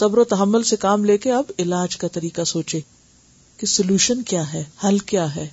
صبر 0.00 0.18
و 0.18 0.24
تحمل 0.32 0.62
سے 0.72 0.76
کام 0.84 1.04
لے 1.04 1.16
کے 1.24 1.32
اب 1.32 1.50
علاج 1.58 1.96
کا 1.96 2.08
طریقہ 2.12 2.44
سوچے 2.52 2.80
کہ 3.56 3.66
سولوشن 3.66 4.22
کیا 4.30 4.52
ہے 4.52 4.62
حل 4.84 4.98
کیا 5.12 5.34
ہے 5.36 5.46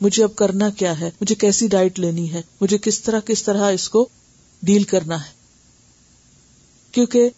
مجھے 0.00 0.22
اب 0.24 0.34
کرنا 0.36 0.68
کیا 0.78 0.98
ہے 1.00 1.10
مجھے 1.20 1.34
کیسی 1.34 1.66
ڈائٹ 1.68 1.98
لینی 2.00 2.32
ہے 2.32 2.42
مجھے 2.60 2.78
کس 2.82 3.00
طرح 3.02 3.20
کس 3.26 3.42
طرح 3.42 3.70
اس 3.72 3.88
کو 3.96 4.06
ڈیل 4.70 4.82
کرنا 4.92 5.20
ہے 5.24 5.30
کیونکہ 6.92 7.28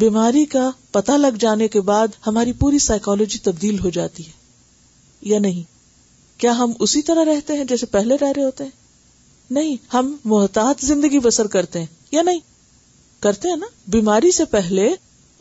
بیماری 0.00 0.44
کا 0.54 0.70
پتہ 0.92 1.12
لگ 1.18 1.36
جانے 1.40 1.68
کے 1.68 1.80
بعد 1.92 2.16
ہماری 2.26 2.52
پوری 2.60 2.78
سائیکالوجی 2.88 3.38
تبدیل 3.42 3.78
ہو 3.84 3.90
جاتی 3.98 4.26
ہے 4.26 5.32
یا 5.32 5.38
نہیں 5.40 5.72
کیا 6.40 6.52
ہم 6.58 6.72
اسی 6.80 7.02
طرح 7.08 7.24
رہتے 7.24 7.52
ہیں 7.56 7.64
جیسے 7.72 7.86
پہلے 7.90 8.16
رہ 8.20 8.32
رہے 8.36 8.44
ہوتے 8.44 8.64
ہیں 8.64 8.82
نہیں 9.58 9.76
ہم 9.94 10.14
محتاط 10.32 10.84
زندگی 10.84 11.18
بسر 11.24 11.46
کرتے 11.56 11.78
ہیں 11.80 11.86
یا 12.12 12.22
نہیں 12.22 12.38
کرتے 13.22 13.48
ہیں 13.48 13.56
نا 13.56 13.66
بیماری 13.96 14.30
سے 14.32 14.44
پہلے 14.50 14.88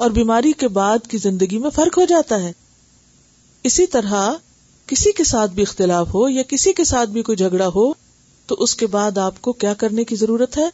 اور 0.03 0.09
بیماری 0.11 0.51
کے 0.59 0.67
بعد 0.77 1.07
کی 1.09 1.17
زندگی 1.17 1.57
میں 1.63 1.69
فرق 1.75 1.97
ہو 1.97 2.03
جاتا 2.09 2.41
ہے 2.43 2.51
اسی 3.69 3.85
طرح 3.95 4.31
کسی 4.87 5.11
کے 5.17 5.23
ساتھ 5.23 5.51
بھی 5.51 5.63
اختلاف 5.63 6.13
ہو 6.13 6.27
یا 6.29 6.43
کسی 6.47 6.73
کے 6.77 6.83
ساتھ 6.83 7.09
بھی 7.09 7.21
کوئی 7.23 7.35
جھگڑا 7.37 7.67
ہو 7.75 7.91
تو 8.47 8.55
اس 8.63 8.75
کے 8.75 8.87
بعد 8.95 9.17
آپ 9.25 9.41
کو 9.41 9.53
کیا 9.63 9.73
کرنے 9.83 10.03
کی 10.05 10.15
ضرورت 10.15 10.57
ہے 10.57 10.67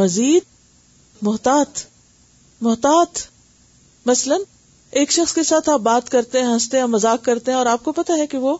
مزید 0.00 0.44
محتاط 1.26 1.78
محتاط 2.62 3.18
مثلاً 4.06 4.40
ایک 4.98 5.12
شخص 5.12 5.32
کے 5.34 5.42
ساتھ 5.44 5.68
آپ 5.70 5.80
بات 5.86 6.08
کرتے 6.10 6.40
ہیں 6.42 6.52
ہنستے 6.52 6.78
ہیں 6.78 6.86
مزاق 6.96 7.24
کرتے 7.24 7.50
ہیں 7.50 7.58
اور 7.58 7.66
آپ 7.66 7.82
کو 7.84 7.92
پتا 7.92 8.14
ہے 8.18 8.26
کہ 8.26 8.38
وہ 8.38 8.56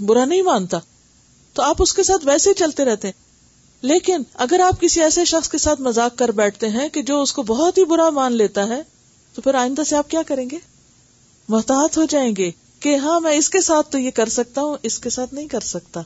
برا 0.00 0.24
نہیں 0.24 0.42
مانتا 0.42 0.78
تو 1.54 1.62
آپ 1.62 1.80
اس 1.82 1.92
کے 1.94 2.02
ساتھ 2.02 2.26
ویسے 2.26 2.50
ہی 2.50 2.54
چلتے 2.58 2.84
رہتے 2.84 3.08
ہیں 3.08 3.20
لیکن 3.86 4.22
اگر 4.44 4.60
آپ 4.66 4.80
کسی 4.80 5.00
ایسے 5.02 5.24
شخص 5.24 5.48
کے 5.50 5.58
ساتھ 5.58 5.80
مزاق 5.82 6.16
کر 6.18 6.30
بیٹھتے 6.38 6.68
ہیں 6.70 6.88
کہ 6.92 7.02
جو 7.06 7.20
اس 7.22 7.32
کو 7.32 7.42
بہت 7.46 7.78
ہی 7.78 7.84
برا 7.92 8.08
مان 8.18 8.36
لیتا 8.36 8.66
ہے 8.68 8.80
تو 9.34 9.42
پھر 9.42 9.54
آئندہ 9.54 9.82
سے 9.86 9.96
آپ 9.96 10.10
کیا 10.10 10.22
کریں 10.26 10.46
گے 10.50 10.58
محتاط 11.48 11.96
ہو 11.98 12.04
جائیں 12.10 12.30
گے 12.36 12.50
کہ 12.80 12.94
ہاں 13.02 13.18
میں 13.20 13.32
اس 13.38 13.48
کے 13.50 13.60
ساتھ 13.62 13.90
تو 13.92 13.98
یہ 13.98 14.10
کر 14.14 14.28
سکتا 14.36 14.60
ہوں 14.62 14.76
اس 14.90 14.98
کے 14.98 15.10
ساتھ 15.10 15.34
نہیں 15.34 15.48
کر 15.48 15.60
سکتا 15.64 16.00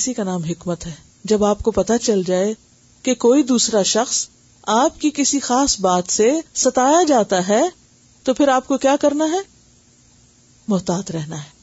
اسی 0.00 0.12
کا 0.14 0.24
نام 0.24 0.42
حکمت 0.44 0.86
ہے 0.86 0.92
جب 1.30 1.44
آپ 1.44 1.62
کو 1.62 1.70
پتا 1.80 1.98
چل 2.08 2.22
جائے 2.26 2.52
کہ 3.02 3.14
کوئی 3.26 3.42
دوسرا 3.50 3.82
شخص 3.94 4.26
آپ 4.76 5.00
کی 5.00 5.10
کسی 5.14 5.40
خاص 5.40 5.80
بات 5.80 6.12
سے 6.12 6.32
ستایا 6.62 7.02
جاتا 7.08 7.46
ہے 7.48 7.62
تو 8.24 8.34
پھر 8.34 8.48
آپ 8.54 8.66
کو 8.68 8.78
کیا 8.86 8.96
کرنا 9.00 9.30
ہے 9.32 9.40
محتاط 10.68 11.10
رہنا 11.10 11.42
ہے 11.42 11.54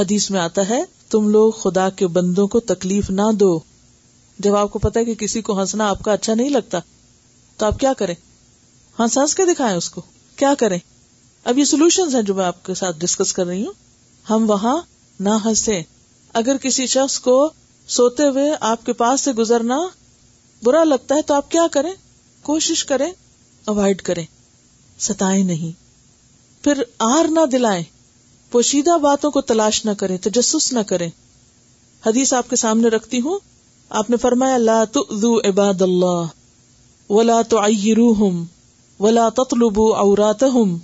حدیث 0.00 0.30
میں 0.30 0.40
آتا 0.40 0.68
ہے 0.68 0.80
تم 1.10 1.28
لوگ 1.28 1.50
خدا 1.62 1.88
کے 1.96 2.06
بندوں 2.16 2.46
کو 2.48 2.60
تکلیف 2.72 3.08
نہ 3.10 3.30
دو 3.40 3.58
جب 4.44 4.54
آپ 4.56 4.70
کو 4.72 4.78
پتا 4.78 5.02
کہ 5.04 5.14
کسی 5.22 5.40
کو 5.48 5.58
ہنسنا 5.60 5.88
آپ 5.90 6.02
کا 6.04 6.12
اچھا 6.12 6.34
نہیں 6.34 6.48
لگتا 6.50 6.78
تو 7.58 7.66
آپ 7.66 7.78
کیا 7.80 7.92
کریں 7.98 8.14
ہنس 8.98 9.16
ہنس 9.18 9.34
کے 9.34 9.44
دکھائیں 9.52 9.76
اس 9.76 9.88
کو 9.90 10.02
کیا 10.38 10.52
کریں 10.58 10.78
اب 11.50 11.58
یہ 11.58 11.64
سولوشن 11.72 12.14
ہے 12.14 12.22
جو 12.30 12.34
میں 12.34 12.44
آپ 12.44 12.64
کے 12.64 12.74
ساتھ 12.80 12.98
ڈسکس 13.00 13.32
کر 13.38 13.46
رہی 13.46 13.64
ہوں 13.66 13.72
ہم 14.30 14.44
وہاں 14.50 14.76
نہ 15.28 15.34
ہنسے 15.44 15.80
اگر 16.40 16.56
کسی 16.62 16.86
شخص 16.96 17.18
کو 17.20 17.36
سوتے 17.98 18.28
ہوئے 18.28 18.50
آپ 18.70 18.86
کے 18.86 18.92
پاس 19.02 19.20
سے 19.24 19.32
گزرنا 19.42 19.78
برا 20.64 20.82
لگتا 20.84 21.14
ہے 21.16 21.22
تو 21.30 21.34
آپ 21.34 21.50
کیا 21.50 21.66
کریں 21.72 21.92
کوشش 22.50 22.84
کریں 22.92 23.10
اوائڈ 23.74 24.02
کریں 24.08 24.24
ستائیں 25.08 25.44
نہیں 25.44 25.78
پھر 26.64 26.82
آر 27.14 27.30
نہ 27.30 27.46
دلائیں 27.52 27.82
پوشیدہ 28.52 28.96
باتوں 29.02 29.30
کو 29.30 29.40
تلاش 29.50 29.84
نہ 29.84 29.90
کریں 29.98 30.16
تجسس 30.22 30.72
نہ 30.72 30.78
کریں 30.86 31.08
حدیث 32.06 32.32
آپ 32.34 32.48
کے 32.50 32.56
سامنے 32.56 32.88
رکھتی 32.94 33.20
ہوں 33.24 33.38
آپ 33.98 34.08
نے 34.10 34.16
فرمایا 34.22 34.56
لا 34.58 34.82
تؤذو 34.92 35.34
عباد 35.48 35.82
اللہ 35.82 36.32
ولا 37.12 37.40
تعیروہم 37.50 38.44
ولا 39.04 39.28
تطلبو 39.36 39.86
عوراتہم 39.98 40.76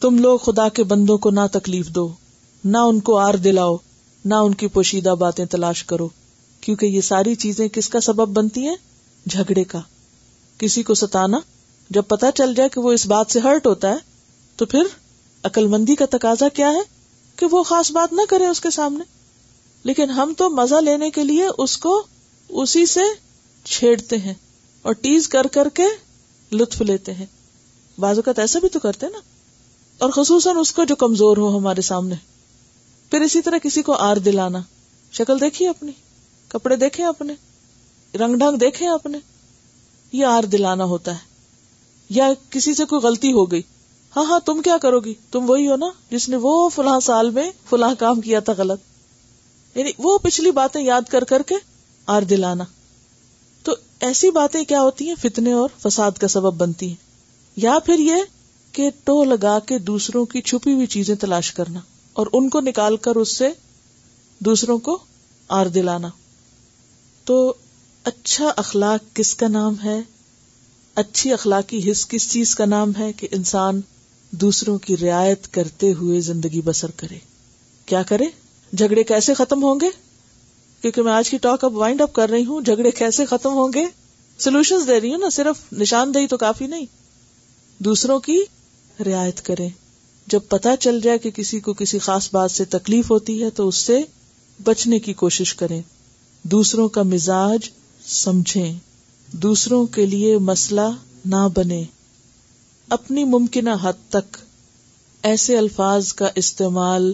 تم 0.00 0.18
لوگ 0.18 0.38
خدا 0.44 0.68
کے 0.78 0.84
بندوں 0.92 1.16
کو 1.26 1.30
نہ 1.30 1.40
تکلیف 1.52 1.88
دو 1.94 2.08
نہ 2.64 2.78
ان 2.90 3.00
کو 3.08 3.16
آر 3.18 3.34
دلاؤ 3.44 3.76
نہ 4.24 4.34
ان 4.46 4.54
کی 4.60 4.66
پوشیدہ 4.78 5.14
باتیں 5.18 5.44
تلاش 5.50 5.84
کرو 5.92 6.08
کیونکہ 6.60 6.86
یہ 6.86 7.00
ساری 7.10 7.34
چیزیں 7.44 7.66
کس 7.72 7.88
کا 7.96 8.00
سبب 8.00 8.28
بنتی 8.36 8.66
ہیں 8.68 8.76
جھگڑے 9.30 9.64
کا 9.74 9.80
کسی 10.58 10.82
کو 10.90 10.94
ستانا 11.04 11.38
جب 11.98 12.02
پتہ 12.08 12.26
چل 12.34 12.54
جائے 12.56 12.68
کہ 12.74 12.80
وہ 12.80 12.92
اس 12.92 13.06
بات 13.06 13.32
سے 13.32 13.40
ہرٹ 13.44 13.66
ہوتا 13.66 13.90
ہے 13.92 13.96
تو 14.56 14.66
پھر 14.66 15.56
مندی 15.70 15.94
کا 15.96 16.04
تقاضا 16.12 16.48
کیا 16.54 16.68
ہے 16.72 16.80
کہ 17.36 17.46
وہ 17.50 17.62
خاص 17.70 17.90
بات 17.92 18.12
نہ 18.12 18.22
کرے 18.30 18.46
اس 18.46 18.60
کے 18.60 18.70
سامنے 18.70 19.04
لیکن 19.88 20.10
ہم 20.18 20.32
تو 20.36 20.48
مزہ 20.50 20.74
لینے 20.84 21.10
کے 21.16 21.24
لیے 21.24 21.46
اس 21.62 21.76
کو 21.78 22.00
اسی 22.62 22.84
سے 22.86 23.00
چھیڑتے 23.72 24.16
ہیں 24.26 24.34
اور 24.90 24.94
ٹیز 25.00 25.28
کر 25.28 25.46
کر 25.52 25.68
کے 25.74 25.86
لطف 26.52 26.80
لیتے 26.82 27.14
ہیں 27.14 27.26
بعض 28.00 28.16
اوقات 28.18 28.38
ایسا 28.38 28.58
بھی 28.60 28.68
تو 28.72 28.78
کرتے 28.80 29.06
نا 29.12 29.18
اور 30.04 30.10
خصوصاً 30.14 30.56
اس 30.60 30.72
کو 30.74 30.84
جو 30.90 30.94
کمزور 31.02 31.36
ہو 31.36 31.56
ہمارے 31.56 31.80
سامنے 31.90 32.14
پھر 33.10 33.20
اسی 33.26 33.42
طرح 33.42 33.58
کسی 33.62 33.82
کو 33.88 33.96
آر 34.06 34.16
دلانا 34.24 34.60
شکل 35.18 35.40
دیکھیے 35.40 35.68
اپنی 35.68 35.92
کپڑے 36.54 36.76
دیکھے 36.76 37.04
اپنے 37.04 37.34
رنگ 38.20 38.36
ڈھنگ 38.38 38.56
دیکھے 38.64 38.88
اپنے 38.88 39.18
یہ 40.12 40.24
آر 40.26 40.44
دلانا 40.52 40.84
ہوتا 40.94 41.12
ہے 41.14 41.32
یا 42.20 42.28
کسی 42.50 42.74
سے 42.74 42.84
کوئی 42.88 43.00
غلطی 43.06 43.32
ہو 43.32 43.50
گئی 43.50 43.62
ہاں 44.16 44.24
ہاں 44.24 44.38
تم 44.44 44.60
کیا 44.64 44.76
کرو 44.82 44.98
گی 45.04 45.12
تم 45.32 45.48
وہی 45.50 45.66
ہو 45.68 45.76
نا 45.76 45.86
جس 46.10 46.28
نے 46.28 46.36
وہ 46.42 46.50
فلاں 46.74 46.98
سال 47.04 47.30
میں 47.38 47.50
فلاں 47.70 47.94
کام 47.98 48.20
کیا 48.20 48.40
تھا 48.48 48.52
غلط 48.58 49.76
یعنی 49.76 49.90
وہ 49.98 50.16
پچھلی 50.22 50.50
باتیں 50.58 50.80
یاد 50.82 51.08
کر 51.10 51.24
کر 51.28 51.42
کے 51.46 51.54
آر 52.16 52.22
دلانا 52.30 52.64
تو 53.64 53.74
ایسی 54.08 54.30
باتیں 54.36 54.62
کیا 54.72 54.80
ہوتی 54.82 55.08
ہیں 55.08 55.14
فتنے 55.22 55.52
اور 55.52 55.68
فساد 55.82 56.18
کا 56.20 56.28
سبب 56.34 56.54
بنتی 56.60 56.88
ہیں 56.88 57.60
یا 57.64 57.78
پھر 57.86 57.98
یہ 57.98 58.22
کہ 58.72 58.88
ٹو 59.04 59.22
لگا 59.24 59.58
کے 59.66 59.78
دوسروں 59.88 60.24
کی 60.34 60.40
چھپی 60.50 60.72
ہوئی 60.72 60.86
چیزیں 60.94 61.14
تلاش 61.20 61.52
کرنا 61.54 61.80
اور 62.20 62.26
ان 62.38 62.48
کو 62.56 62.60
نکال 62.66 62.96
کر 63.06 63.16
اس 63.16 63.36
سے 63.36 63.48
دوسروں 64.46 64.78
کو 64.88 64.96
آر 65.58 65.66
دلانا 65.74 66.08
تو 67.24 67.36
اچھا 68.12 68.52
اخلاق 68.62 69.14
کس 69.16 69.34
کا 69.42 69.48
نام 69.48 69.74
ہے 69.84 69.98
اچھی 71.02 71.32
اخلاقی 71.32 71.80
حص 71.90 72.06
کس 72.08 72.30
چیز 72.32 72.54
کا 72.54 72.64
نام 72.74 72.90
ہے 72.98 73.12
کہ 73.20 73.28
انسان 73.38 73.80
دوسروں 74.40 74.76
کی 74.86 74.96
رعایت 75.00 75.46
کرتے 75.54 75.92
ہوئے 75.98 76.20
زندگی 76.28 76.60
بسر 76.64 76.90
کرے 76.96 77.18
کیا 77.86 78.02
کرے 78.08 78.24
جھگڑے 78.72 79.02
کیسے 79.10 79.34
ختم 79.40 79.62
ہوں 79.64 79.80
گے 79.80 79.90
کیونکہ 80.82 81.02
میں 81.02 81.12
آج 81.12 81.30
کی 81.30 81.38
ٹاک 81.44 81.64
اب 81.64 81.76
وائنڈ 81.76 82.00
اپ 82.02 82.12
کر 82.12 82.30
رہی 82.30 82.44
ہوں 82.46 82.60
جھگڑے 82.60 82.90
کیسے 83.00 83.24
ختم 83.30 83.52
ہوں 83.58 83.72
گے 83.74 83.84
سولوشن 84.44 84.86
دے 84.88 85.00
رہی 85.00 85.10
ہوں 85.12 85.18
نا 85.20 85.28
صرف 85.38 85.60
نشاندہی 85.82 86.26
تو 86.32 86.36
کافی 86.44 86.66
نہیں 86.66 86.86
دوسروں 87.90 88.18
کی 88.26 88.38
رعایت 89.06 89.42
کرے 89.44 89.68
جب 90.32 90.40
پتا 90.48 90.74
چل 90.80 91.00
جائے 91.04 91.18
کہ 91.22 91.30
کسی 91.38 91.60
کو 91.60 91.72
کسی 91.78 91.98
خاص 92.10 92.28
بات 92.34 92.50
سے 92.50 92.64
تکلیف 92.76 93.10
ہوتی 93.10 93.42
ہے 93.42 93.50
تو 93.56 93.66
اس 93.68 93.76
سے 93.88 94.00
بچنے 94.70 94.98
کی 95.06 95.12
کوشش 95.24 95.54
کریں 95.62 95.80
دوسروں 96.56 96.88
کا 96.96 97.02
مزاج 97.14 97.68
سمجھیں 98.20 98.72
دوسروں 99.44 99.84
کے 99.94 100.06
لیے 100.06 100.36
مسئلہ 100.52 100.90
نہ 101.34 101.46
بنے 101.56 101.82
اپنی 102.96 103.22
ممکنہ 103.24 103.70
حد 103.82 104.08
تک 104.12 104.36
ایسے 105.28 105.56
الفاظ 105.58 106.12
کا 106.14 106.28
استعمال 106.40 107.12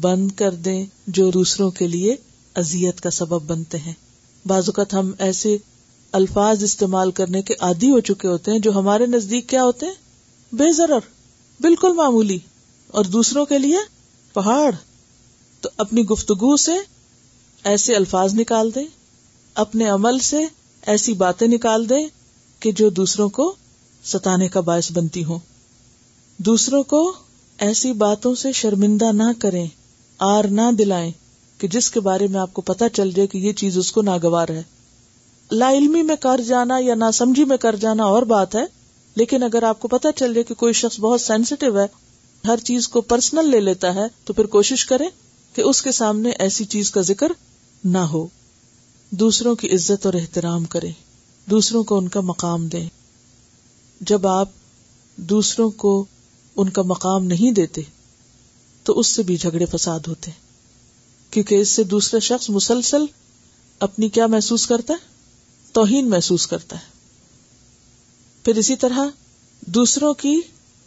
بند 0.00 0.30
کر 0.38 0.54
دیں 0.64 0.84
جو 1.18 1.30
دوسروں 1.34 1.70
کے 1.70 1.86
لیے 1.88 2.16
اذیت 2.62 3.00
کا 3.00 3.10
سبب 3.18 3.42
بنتے 3.50 3.78
ہیں 3.78 3.92
بعض 4.48 4.68
اوقات 4.68 4.94
ہم 4.94 5.10
ایسے 5.26 5.56
الفاظ 6.20 6.62
استعمال 6.64 7.10
کرنے 7.20 7.42
کے 7.42 7.54
عادی 7.68 7.90
ہو 7.90 8.00
چکے 8.08 8.28
ہوتے 8.28 8.50
ہیں 8.52 8.58
جو 8.66 8.72
ہمارے 8.78 9.06
نزدیک 9.06 9.48
کیا 9.48 9.62
ہوتے 9.64 9.86
ہیں 9.86 10.54
بے 10.58 10.72
ضرر 10.76 11.06
بالکل 11.62 11.92
معمولی 12.02 12.38
اور 12.98 13.04
دوسروں 13.14 13.44
کے 13.52 13.58
لیے 13.58 13.78
پہاڑ 14.32 14.70
تو 15.60 15.68
اپنی 15.84 16.04
گفتگو 16.08 16.56
سے 16.64 16.72
ایسے 17.72 17.94
الفاظ 17.96 18.34
نکال 18.40 18.74
دیں 18.74 18.86
اپنے 19.64 19.88
عمل 19.90 20.18
سے 20.32 20.44
ایسی 20.92 21.12
باتیں 21.24 21.46
نکال 21.48 21.88
دیں 21.88 22.06
کہ 22.60 22.72
جو 22.82 22.88
دوسروں 23.00 23.28
کو 23.40 23.54
ستانے 24.12 24.46
کا 24.54 24.60
باعث 24.68 24.90
بنتی 24.94 25.22
ہوں 25.24 25.38
دوسروں 26.46 26.82
کو 26.88 26.98
ایسی 27.66 27.92
باتوں 28.04 28.34
سے 28.34 28.50
شرمندہ 28.60 29.10
نہ 29.16 29.30
کریں 29.42 29.66
آر 30.28 30.44
نہ 30.58 30.70
دلائیں 30.78 31.10
کہ 31.58 31.68
جس 31.76 31.90
کے 31.90 32.00
بارے 32.08 32.26
میں 32.32 32.40
آپ 32.40 32.52
کو 32.54 32.62
پتا 32.70 32.88
چل 32.96 33.10
جائے 33.16 33.26
کہ 33.34 33.38
یہ 33.38 33.52
چیز 33.60 33.78
اس 33.78 33.90
کو 33.92 34.02
ناگوار 34.02 34.48
ہے 34.56 34.62
لا 35.52 35.70
علمی 35.72 36.02
میں 36.02 36.16
کر 36.20 36.40
جانا 36.46 36.78
یا 36.80 36.94
نہ 36.94 37.10
سمجھی 37.14 37.44
میں 37.52 37.56
کر 37.64 37.76
جانا 37.80 38.04
اور 38.16 38.22
بات 38.34 38.54
ہے 38.54 38.64
لیکن 39.16 39.42
اگر 39.42 39.62
آپ 39.68 39.80
کو 39.80 39.88
پتا 39.88 40.12
چل 40.16 40.34
جائے 40.34 40.44
کہ 40.44 40.54
کوئی 40.64 40.72
شخص 40.80 40.98
بہت 41.00 41.20
سینسیٹیو 41.20 41.78
ہے 41.78 41.86
ہر 42.48 42.58
چیز 42.64 42.88
کو 42.96 43.00
پرسنل 43.14 43.50
لے 43.50 43.60
لیتا 43.60 43.94
ہے 43.94 44.06
تو 44.24 44.32
پھر 44.32 44.46
کوشش 44.56 44.84
کریں 44.86 45.08
کہ 45.54 45.62
اس 45.62 45.82
کے 45.82 45.92
سامنے 46.00 46.30
ایسی 46.46 46.64
چیز 46.76 46.90
کا 46.90 47.00
ذکر 47.12 47.32
نہ 47.84 47.98
ہو 48.12 48.26
دوسروں 49.22 49.54
کی 49.62 49.74
عزت 49.74 50.06
اور 50.06 50.14
احترام 50.20 50.64
کریں 50.76 50.92
دوسروں 51.50 51.82
کو 51.92 51.98
ان 51.98 52.08
کا 52.16 52.20
مقام 52.32 52.66
دیں 52.68 52.88
جب 54.10 54.26
آپ 54.26 54.48
دوسروں 55.32 55.70
کو 55.82 55.92
ان 56.62 56.68
کا 56.78 56.82
مقام 56.86 57.24
نہیں 57.26 57.52
دیتے 57.58 57.82
تو 58.84 58.98
اس 59.00 59.06
سے 59.16 59.22
بھی 59.28 59.36
جھگڑے 59.36 59.66
فساد 59.74 60.06
ہوتے 60.08 60.30
ہیں 60.30 61.32
کیونکہ 61.32 61.60
اس 61.60 61.68
سے 61.76 61.82
دوسرے 61.92 62.20
شخص 62.26 62.48
مسلسل 62.58 63.04
اپنی 63.86 64.08
کیا 64.16 64.26
محسوس 64.34 64.66
کرتا 64.72 64.94
ہے 65.00 65.72
توہین 65.78 66.10
محسوس 66.10 66.46
کرتا 66.52 66.76
ہے 66.78 66.92
پھر 68.44 68.56
اسی 68.62 68.76
طرح 68.84 69.08
دوسروں 69.78 70.12
کی 70.24 70.34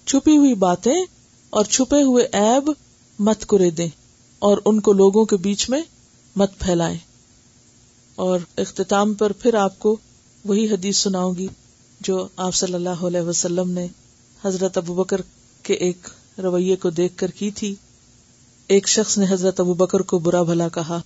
چھپی 0.05 0.35
ہوئی 0.37 0.53
باتیں 0.67 0.95
اور 1.49 1.65
چھپے 1.73 2.01
ہوئے 2.07 2.25
ایب 2.41 2.69
مت 3.29 3.45
کرے 3.49 3.69
دیں 3.79 3.87
اور 4.49 4.57
ان 4.65 4.79
کو 4.87 4.93
لوگوں 5.03 5.25
کے 5.33 5.37
بیچ 5.47 5.69
میں 5.69 5.81
مت 6.41 6.57
پھیلائیں 6.59 6.97
اور 8.25 8.39
اختتام 8.65 9.13
پر 9.21 9.31
پھر 9.43 9.55
آپ 9.67 9.79
کو 9.79 9.95
وہی 10.45 10.69
حدیث 10.71 10.97
سناؤں 11.03 11.33
گی 11.37 11.47
جو 12.05 12.25
آپ 12.45 12.55
صلی 12.55 12.73
اللہ 12.73 13.03
علیہ 13.07 13.21
وسلم 13.27 13.69
نے 13.77 13.85
حضرت 14.43 14.77
ابو 14.77 14.93
بکر 14.95 15.21
کے 15.63 15.73
ایک 15.85 16.07
رویے 16.43 16.75
کو 16.81 16.89
دیکھ 16.99 17.15
کر 17.17 17.31
کی 17.37 17.49
تھی 17.59 17.73
ایک 18.75 18.87
شخص 18.89 19.17
نے 19.17 19.25
حضرت 19.29 19.59
ابو 19.59 19.73
بکر 19.83 20.01
کو 20.11 20.19
برا 20.27 20.41
بھلا 20.49 20.67
کہا 20.73 20.99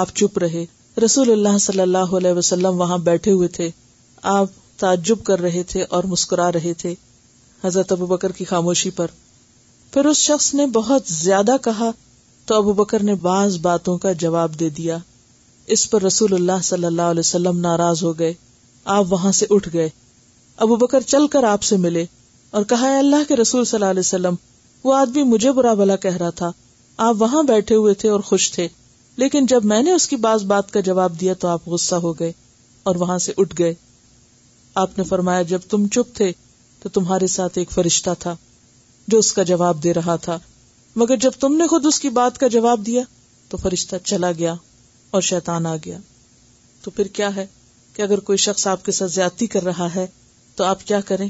آپ 0.00 0.14
چپ 0.16 0.38
رہے 0.38 0.64
رسول 1.04 1.30
اللہ 1.32 1.58
صلی 1.60 1.80
اللہ 1.80 2.12
علیہ 2.18 2.32
وسلم 2.32 2.80
وہاں 2.80 2.98
بیٹھے 3.08 3.32
ہوئے 3.32 3.48
تھے 3.58 3.68
آپ 4.36 4.50
تعجب 4.80 5.22
کر 5.24 5.40
رہے 5.40 5.62
تھے 5.68 5.82
اور 5.96 6.04
مسکرا 6.14 6.50
رہے 6.52 6.72
تھے 6.78 6.94
حضرت 7.64 7.92
ابو 7.92 8.06
بکر 8.06 8.32
کی 8.38 8.44
خاموشی 8.44 8.90
پر 8.96 9.06
پھر 9.92 10.04
اس 10.06 10.16
شخص 10.18 10.52
نے 10.54 10.66
بہت 10.72 11.12
زیادہ 11.12 11.56
کہا 11.64 11.90
تو 12.46 12.56
ابو 12.56 12.72
بکر 12.82 13.02
نے 13.02 13.14
بعض 13.22 13.58
باتوں 13.62 13.96
کا 13.98 14.12
جواب 14.24 14.58
دے 14.60 14.68
دیا 14.78 14.98
اس 15.76 15.88
پر 15.90 16.02
رسول 16.02 16.34
اللہ 16.34 16.62
صلی 16.62 16.86
اللہ 16.86 17.10
علیہ 17.12 17.20
وسلم 17.26 17.58
ناراض 17.60 18.02
ہو 18.04 18.18
گئے 18.18 18.32
آپ 18.94 19.04
وہاں 19.08 19.30
سے 19.32 19.46
اٹھ 19.50 19.68
گئے 19.72 19.88
ابو 20.64 20.76
بکر 20.80 21.00
چل 21.12 21.26
کر 21.30 21.44
آپ 21.44 21.62
سے 21.68 21.76
ملے 21.86 22.04
اور 22.58 22.64
کہا 22.68 22.88
اللہ 22.98 23.26
کے 23.28 23.36
رسول 23.36 23.64
صلی 23.64 23.76
اللہ 23.78 23.90
علیہ 23.90 24.00
وسلم 24.00 24.34
وہ 24.84 24.94
آدمی 24.94 25.22
مجھے 25.30 25.52
برا 25.52 25.72
بلا 25.80 25.96
کہہ 26.04 26.16
رہا 26.16 26.30
تھا 26.40 26.50
آپ 27.06 27.14
وہاں 27.22 27.42
بیٹھے 27.48 27.74
ہوئے 27.76 27.94
تھے 28.02 28.08
اور 28.08 28.20
خوش 28.28 28.50
تھے 28.52 28.66
لیکن 29.22 29.46
جب 29.46 29.64
میں 29.64 29.82
نے 29.82 29.92
اس 29.92 30.06
کی 30.08 30.16
بات 30.46 30.70
کا 30.72 30.80
جواب 30.88 31.18
دیا 31.20 31.34
تو 31.40 31.48
آپ 31.48 31.68
غصہ 31.68 31.94
ہو 32.04 32.12
گئے 32.18 32.32
اور 32.88 32.96
وہاں 33.02 33.18
سے 33.18 33.32
اٹھ 33.38 33.54
گئے 33.58 33.72
آپ 34.82 34.98
نے 34.98 35.04
فرمایا 35.04 35.42
جب 35.54 35.60
تم 35.70 35.86
چپ 35.92 36.14
تھے 36.16 36.30
تو 36.82 36.88
تمہارے 37.00 37.26
ساتھ 37.34 37.58
ایک 37.58 37.70
فرشتہ 37.70 38.10
تھا 38.20 38.34
جو 39.08 39.18
اس 39.18 39.32
کا 39.32 39.42
جواب 39.52 39.82
دے 39.84 39.94
رہا 39.94 40.16
تھا 40.28 40.38
مگر 41.00 41.16
جب 41.20 41.30
تم 41.40 41.56
نے 41.56 41.66
خود 41.66 41.86
اس 41.86 42.00
کی 42.00 42.08
بات 42.20 42.38
کا 42.38 42.46
جواب 42.56 42.86
دیا 42.86 43.02
تو 43.48 43.56
فرشتہ 43.62 43.96
چلا 44.04 44.32
گیا 44.38 44.54
اور 45.16 45.22
شیطان 45.30 45.66
آ 45.66 45.74
گیا 45.84 45.98
تو 46.82 46.90
پھر 46.90 47.06
کیا 47.18 47.34
ہے 47.36 47.46
کہ 47.96 48.02
اگر 48.02 48.20
کوئی 48.28 48.38
شخص 48.38 48.66
آپ 48.66 48.84
کے 48.84 48.92
ساتھ 48.92 49.12
زیادتی 49.12 49.46
کر 49.52 49.62
رہا 49.64 49.86
ہے 49.94 50.06
تو 50.56 50.64
آپ 50.64 50.82
کیا 50.86 51.00
کریں 51.10 51.28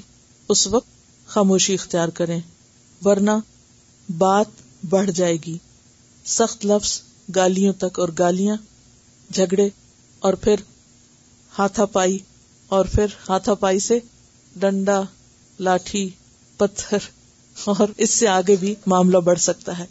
اس 0.54 0.66
وقت 0.72 0.86
خاموشی 1.34 1.74
اختیار 1.74 2.08
کریں 2.20 2.40
ورنہ 3.04 3.30
بات 4.18 4.60
بڑھ 4.92 5.10
جائے 5.20 5.36
گی 5.46 5.56
سخت 6.38 6.66
لفظ 6.66 7.00
گالیوں 7.36 7.72
تک 7.84 8.00
اور 8.00 8.08
گالیاں 8.18 8.56
جھگڑے 9.34 9.68
اور 10.26 10.34
پھر 10.42 10.60
ہاتھا 11.58 11.84
پائی 11.96 12.18
اور 12.76 12.84
پھر 12.94 13.14
ہاتھا 13.28 13.54
پائی 13.64 13.78
سے 13.88 13.98
ڈنڈا 14.60 15.00
لاٹھی 15.68 16.08
پتھر 16.58 17.08
اور 17.78 17.88
اس 18.04 18.10
سے 18.10 18.28
آگے 18.28 18.56
بھی 18.60 18.74
معاملہ 18.92 19.18
بڑھ 19.28 19.38
سکتا 19.48 19.78
ہے 19.78 19.84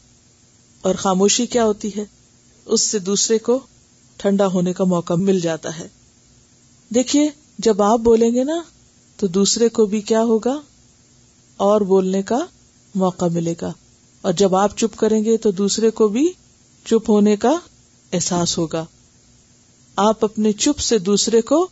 اور 0.88 0.96
خاموشی 1.04 1.46
کیا 1.56 1.66
ہوتی 1.66 1.90
ہے 1.98 2.04
اس 2.76 2.82
سے 2.90 3.00
دوسرے 3.10 3.38
کو 3.50 3.60
ٹھنڈا 4.24 4.48
ہونے 4.54 4.74
کا 4.74 4.84
موقع 4.96 5.14
مل 5.20 5.40
جاتا 5.40 5.78
ہے 5.80 5.88
دیکھیے 6.96 7.24
جب 7.66 7.82
آپ 7.82 8.00
بولیں 8.04 8.30
گے 8.34 8.44
نا 8.50 8.62
تو 9.20 9.28
دوسرے 9.38 9.68
کو 9.78 9.86
بھی 9.94 10.00
کیا 10.12 10.22
ہوگا 10.32 10.56
اور 11.66 11.82
بولنے 11.90 12.22
کا 12.30 12.38
موقع 13.02 13.26
ملے 13.38 13.54
گا 13.62 13.72
اور 14.28 14.34
جب 14.42 14.56
آپ 14.56 14.78
چپ 14.78 14.96
کریں 15.00 15.24
گے 15.26 15.36
تو 15.46 15.52
دوسرے 15.58 15.90
کو 15.98 16.08
بھی 16.16 16.26
چپ 16.90 17.10
ہونے 17.10 17.36
کا 17.46 17.54
احساس 18.18 18.58
ہوگا 18.58 18.84
آپ 20.06 20.24
اپنے 20.26 20.52
چپ 20.66 20.80
سے 20.88 20.98
دوسرے 21.12 21.42
کو 21.52 21.66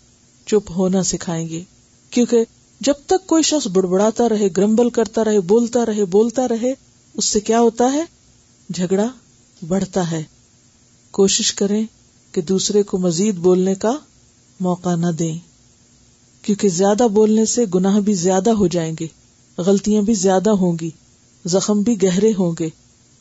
چپ 0.48 0.72
ہونا 0.78 1.04
سکھائیں 1.14 1.48
گے 1.50 1.64
کیونکہ 2.16 2.44
جب 2.88 3.02
تک 3.14 3.26
کوئی 3.28 3.44
شخص 3.54 3.68
بڑبڑاتا 3.74 4.28
رہے 4.30 4.48
گرمبل 4.58 4.90
کرتا 5.02 5.24
رہے 5.26 5.40
بولتا 5.54 5.86
رہے 5.86 6.06
بولتا 6.18 6.48
رہے 6.50 6.74
اس 6.74 7.26
سے 7.26 7.40
کیا 7.50 7.60
ہوتا 7.68 7.92
ہے 7.94 8.04
جھگڑا 8.76 9.06
بڑھتا 9.68 10.10
ہے 10.12 10.22
کوشش 11.18 11.54
کریں 11.62 11.84
کہ 12.34 12.42
دوسرے 12.54 12.84
کو 12.92 12.98
مزید 13.08 13.36
بولنے 13.50 13.76
کا 13.86 13.98
موقع 14.68 14.96
نہ 15.00 15.12
دیں 15.24 15.34
کیونکہ 16.46 16.70
زیادہ 16.78 17.08
بولنے 17.18 17.46
سے 17.56 17.66
گناہ 17.74 18.00
بھی 18.08 18.14
زیادہ 18.22 18.52
ہو 18.62 18.68
جائیں 18.76 18.94
گے 19.00 19.08
غلطیاں 19.68 20.02
بھی 20.10 20.14
زیادہ 20.22 20.50
ہوں 20.64 20.78
گی 20.82 20.90
زخم 21.54 21.82
بھی 21.90 22.02
گہرے 22.04 22.32
ہوں 22.40 22.52
گے 22.60 22.70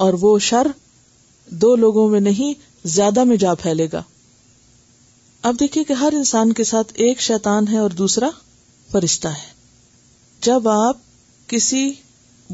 اور 0.07 0.14
وہ 0.20 0.38
شر 0.49 0.66
دو 1.64 1.74
لوگوں 1.84 2.09
میں 2.09 2.20
نہیں 2.26 2.53
زیادہ 2.97 3.24
میں 3.30 3.36
جا 3.45 3.55
پھیلے 3.62 3.86
گا 3.93 4.03
اب 5.51 5.57
دیکھیے 5.61 5.84
کہ 5.84 5.93
ہر 6.03 6.12
انسان 6.18 6.53
کے 6.59 6.64
ساتھ 6.72 6.93
ایک 7.05 7.20
شیطان 7.28 7.68
ہے 7.72 7.78
اور 7.78 7.90
دوسرا 8.03 8.28
فرشتہ 8.93 9.28
ہے 9.28 9.51
جب 10.49 10.68
آپ 10.68 10.97
کسی 11.53 11.84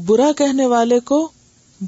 برا 0.09 0.29
کہنے 0.37 0.65
والے 0.75 0.99
کو 1.11 1.17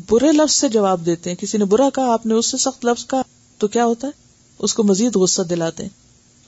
برے 0.09 0.31
لفظ 0.41 0.53
سے 0.59 0.69
جواب 0.75 1.05
دیتے 1.05 1.29
ہیں 1.29 1.37
کسی 1.41 1.57
نے 1.57 1.65
برا 1.73 1.89
کہا 1.95 2.11
آپ 2.13 2.25
نے 2.31 2.35
اس 2.41 2.51
سے 2.51 2.57
سخت 2.67 2.85
لفظ 2.89 3.05
کہا 3.13 3.21
تو 3.63 3.67
کیا 3.75 3.85
ہوتا 3.93 4.07
ہے 4.07 4.19
اس 4.65 4.73
کو 4.77 4.83
مزید 4.91 5.15
غصہ 5.23 5.41
دلاتے 5.53 5.83
ہیں 5.89 5.99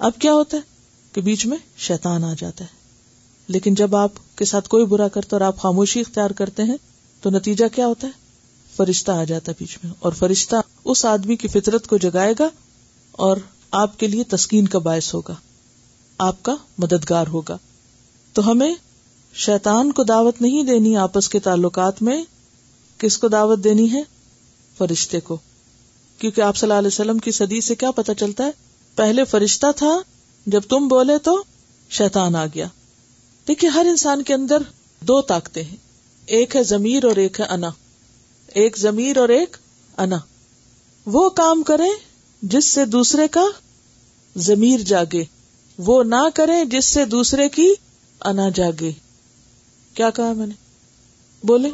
اب 0.07 0.19
کیا 0.21 0.33
ہوتا 0.33 0.57
ہے 0.57 0.61
کہ 1.13 1.21
بیچ 1.21 1.45
میں 1.45 1.57
شیطان 1.87 2.23
آ 2.23 2.33
جاتا 2.37 2.63
ہے 2.65 2.81
لیکن 3.53 3.73
جب 3.75 3.95
آپ 3.95 4.11
کے 4.37 4.45
ساتھ 4.45 4.67
کوئی 4.69 4.85
برا 4.91 5.07
کرتا 5.13 5.35
اور 5.35 5.41
آپ 5.45 5.57
خاموشی 5.59 5.99
اختیار 5.99 6.29
کرتے 6.37 6.63
ہیں 6.69 6.75
تو 7.21 7.29
نتیجہ 7.29 7.65
کیا 7.75 7.87
ہوتا 7.87 8.07
ہے 8.07 8.21
فرشتہ 8.75 9.11
آ 9.11 9.23
جاتا 9.23 9.51
ہے 9.51 9.55
بیچ 9.63 9.77
میں 9.83 9.91
اور 9.99 10.11
فرشتہ 10.19 10.55
اس 10.93 11.05
آدمی 11.05 11.35
کی 11.35 11.47
فطرت 11.47 11.87
کو 11.87 11.97
جگائے 12.05 12.33
گا 12.39 12.47
اور 13.27 13.37
آپ 13.81 13.99
کے 13.99 14.07
لیے 14.07 14.23
تسکین 14.29 14.67
کا 14.67 14.79
باعث 14.87 15.13
ہوگا 15.13 15.33
آپ 16.27 16.41
کا 16.43 16.55
مددگار 16.79 17.27
ہوگا 17.33 17.57
تو 18.33 18.49
ہمیں 18.51 18.73
شیطان 19.45 19.91
کو 19.91 20.03
دعوت 20.03 20.41
نہیں 20.41 20.63
دینی 20.63 20.95
آپس 20.97 21.29
کے 21.29 21.39
تعلقات 21.47 22.01
میں 22.07 22.21
کس 22.99 23.17
کو 23.17 23.27
دعوت 23.27 23.63
دینی 23.63 23.91
ہے 23.93 24.01
فرشتے 24.77 25.19
کو 25.29 25.37
کیونکہ 26.19 26.41
آپ 26.41 26.57
صلی 26.57 26.67
اللہ 26.67 26.77
علیہ 26.79 26.87
وسلم 26.93 27.17
کی 27.27 27.31
صدی 27.37 27.61
سے 27.61 27.75
کیا 27.75 27.91
پتا 27.95 28.13
چلتا 28.15 28.45
ہے 28.45 28.51
پہلے 28.95 29.23
فرشتہ 29.29 29.67
تھا 29.77 29.97
جب 30.55 30.61
تم 30.69 30.87
بولے 30.87 31.17
تو 31.23 31.41
شیطان 31.97 32.35
آ 32.35 32.45
گیا 32.55 32.67
دیکھیے 33.47 33.69
ہر 33.71 33.85
انسان 33.89 34.23
کے 34.23 34.33
اندر 34.33 34.61
دو 35.07 35.21
طاقتیں 35.31 35.63
ہیں 35.63 35.75
ایک 36.37 36.55
ہے 36.55 36.63
زمیر 36.63 37.05
اور 37.05 37.15
ایک 37.23 37.39
ہے 37.39 37.45
انا 37.55 37.69
ایک 38.61 38.77
زمیر 38.77 39.17
اور 39.17 39.29
ایک 39.37 39.57
انا 40.05 40.17
وہ 41.15 41.27
کام 41.41 41.63
کرے 41.67 41.89
جس 42.55 42.65
سے 42.73 42.85
دوسرے 42.95 43.27
کا 43.37 43.45
زمیر 44.47 44.79
جاگے 44.91 45.23
وہ 45.87 46.01
نہ 46.07 46.27
کرے 46.35 46.63
جس 46.71 46.85
سے 46.97 47.05
دوسرے 47.15 47.49
کی 47.57 47.67
انا 48.31 48.47
جاگے 48.55 48.91
کیا 49.93 50.09
کہا 50.15 50.31
میں 50.35 50.47
نے 50.47 50.53
بولے 51.47 51.69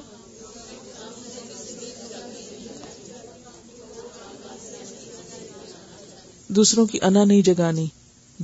دوسروں 6.55 6.85
کی 6.91 6.97
انا 7.07 7.23
نہیں 7.23 7.41
جگانی 7.45 7.85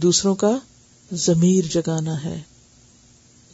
دوسروں 0.01 0.33
کا 0.41 0.49
ضمیر 1.25 1.65
جگانا 1.73 2.23
ہے 2.23 2.41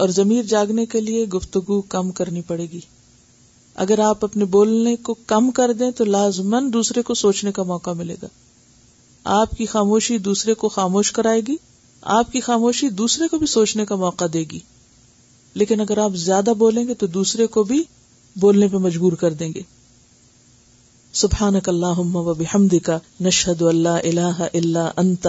اور 0.03 0.09
ضمیر 0.15 0.43
جاگنے 0.49 0.85
کے 0.91 1.01
لیے 1.01 1.25
گفتگو 1.35 1.79
کم 1.93 2.09
کرنی 2.19 2.41
پڑے 2.47 2.65
گی 2.71 2.79
اگر 3.83 3.99
آپ 4.07 4.23
اپنے 4.25 4.45
بولنے 4.55 4.95
کو 5.03 5.13
کم 5.27 5.49
کر 5.59 5.73
دیں 5.79 5.89
تو 5.97 6.05
لازمن 6.05 6.71
دوسرے 6.73 7.01
کو 7.09 7.13
سوچنے 7.23 7.51
کا 7.57 7.63
موقع 7.71 7.89
ملے 7.97 8.15
گا 8.21 8.27
آپ 9.39 9.51
کی 9.57 9.65
خاموشی 9.75 10.17
دوسرے 10.27 10.53
کو 10.63 10.69
خاموش 10.69 11.11
کرائے 11.19 11.41
گی 11.47 11.55
آپ 12.19 12.31
کی 12.31 12.39
خاموشی 12.41 12.89
دوسرے 13.03 13.27
کو 13.31 13.37
بھی 13.39 13.47
سوچنے 13.47 13.85
کا 13.85 13.95
موقع 14.03 14.25
دے 14.33 14.43
گی 14.51 14.59
لیکن 15.61 15.81
اگر 15.81 15.97
آپ 16.05 16.15
زیادہ 16.25 16.53
بولیں 16.57 16.87
گے 16.87 16.93
تو 17.03 17.07
دوسرے 17.19 17.47
کو 17.55 17.63
بھی 17.71 17.83
بولنے 18.41 18.67
پہ 18.71 18.77
مجبور 18.87 19.11
کر 19.21 19.33
دیں 19.39 19.49
گے 19.55 19.61
سبحانک 21.19 21.67
اللہم 21.69 22.15
و 22.15 22.33
بحمدک 22.33 22.89
نشہد 23.21 23.61
اللہ 23.69 23.97
الہ 24.03 24.43
الا 24.53 24.83
انت 24.97 25.25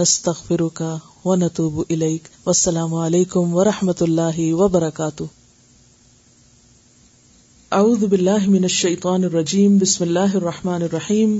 نستغفرک 0.00 0.82
و 1.26 1.34
نتوب 1.36 1.78
الیک 1.88 2.28
والسلام 2.44 2.94
علیکم 3.04 3.54
ورحمۃ 3.54 4.02
اللہ 4.06 4.38
وبرکاتہ 4.60 5.22
اعوذ 7.78 8.04
باللہ 8.10 8.48
من 8.50 8.64
الشیطان 8.68 9.24
الرجیم 9.30 9.76
بسم 9.78 10.04
اللہ 10.04 10.36
الرحمن 10.42 10.82
الرحیم 10.90 11.38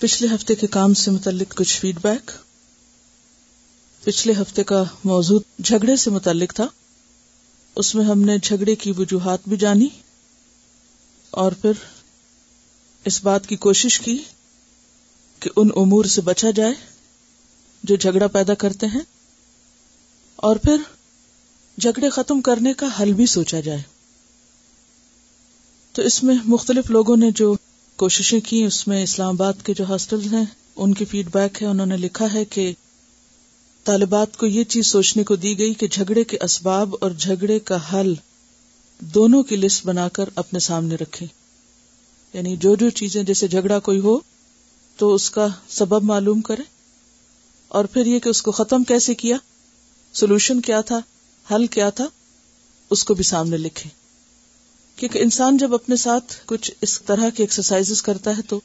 پچھلے 0.00 0.28
ہفتے 0.34 0.54
کے 0.60 0.66
کام 0.78 0.94
سے 1.02 1.10
متعلق 1.16 1.54
کچھ 1.58 1.78
فیڈ 1.80 1.98
بیک 2.02 2.30
پچھلے 4.04 4.32
ہفتے 4.40 4.64
کا 4.72 4.82
موضوع 5.04 5.38
جھگڑے 5.64 5.96
سے 6.06 6.10
متعلق 6.20 6.54
تھا 6.56 6.66
اس 7.84 7.94
میں 7.94 8.04
ہم 8.04 8.22
نے 8.30 8.38
جھگڑے 8.42 8.74
کی 8.86 8.92
وجوہات 8.98 9.48
بھی 9.48 9.56
جانی 9.66 9.88
اور 11.44 11.52
پھر 11.62 11.72
اس 13.08 13.18
بات 13.24 13.46
کی 13.46 13.56
کوشش 13.64 13.98
کی 14.04 14.16
کہ 15.40 15.50
ان 15.60 15.68
امور 15.82 16.04
سے 16.14 16.20
بچا 16.28 16.50
جائے 16.54 16.72
جو 17.88 17.96
جھگڑا 17.96 18.26
پیدا 18.36 18.54
کرتے 18.62 18.86
ہیں 18.94 19.00
اور 20.48 20.56
پھر 20.64 20.76
جھگڑے 21.80 22.10
ختم 22.16 22.40
کرنے 22.48 22.72
کا 22.80 22.86
حل 23.00 23.12
بھی 23.20 23.26
سوچا 23.34 23.60
جائے 23.68 23.82
تو 25.96 26.02
اس 26.10 26.22
میں 26.24 26.34
مختلف 26.54 26.90
لوگوں 26.98 27.16
نے 27.16 27.30
جو 27.42 27.54
کوششیں 28.04 28.40
کی 28.48 28.62
اس 28.64 28.86
میں 28.88 29.02
اسلام 29.02 29.34
آباد 29.40 29.64
کے 29.66 29.74
جو 29.76 29.84
ہاسٹل 29.88 30.26
ہیں 30.34 30.44
ان 30.84 30.94
کی 30.94 31.04
فیڈ 31.12 31.30
بیک 31.34 31.62
ہے 31.62 31.66
انہوں 31.68 31.86
نے 31.92 31.96
لکھا 31.96 32.32
ہے 32.32 32.44
کہ 32.56 32.70
طالبات 33.84 34.36
کو 34.36 34.46
یہ 34.46 34.64
چیز 34.74 34.86
سوچنے 34.86 35.24
کو 35.30 35.36
دی 35.46 35.58
گئی 35.58 35.72
کہ 35.82 35.86
جھگڑے 35.90 36.24
کے 36.32 36.38
اسباب 36.44 36.94
اور 37.00 37.10
جھگڑے 37.18 37.58
کا 37.70 37.78
حل 37.92 38.14
دونوں 39.16 39.42
کی 39.50 39.56
لسٹ 39.56 39.86
بنا 39.86 40.08
کر 40.18 40.28
اپنے 40.42 40.58
سامنے 40.68 40.94
رکھیں 41.02 41.26
یعنی 42.36 42.54
جو 42.62 42.74
جو 42.80 42.88
چیزیں 42.98 43.22
جیسے 43.28 43.46
جھگڑا 43.48 43.78
کوئی 43.84 43.98
ہو 44.06 44.18
تو 44.98 45.12
اس 45.14 45.28
کا 45.36 45.46
سبب 45.76 46.02
معلوم 46.10 46.40
کرے 46.48 46.62
اور 47.78 47.84
پھر 47.92 48.06
یہ 48.06 48.18
کہ 48.26 48.28
اس 48.28 48.42
کو 48.42 48.52
ختم 48.58 48.84
کیسے 48.90 49.14
کیا 49.22 49.36
سولوشن 50.20 50.60
کیا 50.66 50.80
تھا 50.90 50.98
حل 51.54 51.66
کیا 51.78 51.88
تھا 52.00 52.06
اس 52.96 53.04
کو 53.04 53.14
بھی 53.14 53.24
سامنے 53.30 53.56
لکھے 53.64 53.90
کیونکہ 54.96 55.18
انسان 55.28 55.56
جب 55.62 55.74
اپنے 55.74 55.96
ساتھ 56.04 56.34
کچھ 56.52 56.70
اس 56.86 57.00
طرح 57.06 57.30
کی 57.36 57.42
ایکسرسائز 57.42 58.02
کرتا 58.10 58.36
ہے 58.36 58.42
تو 58.50 58.60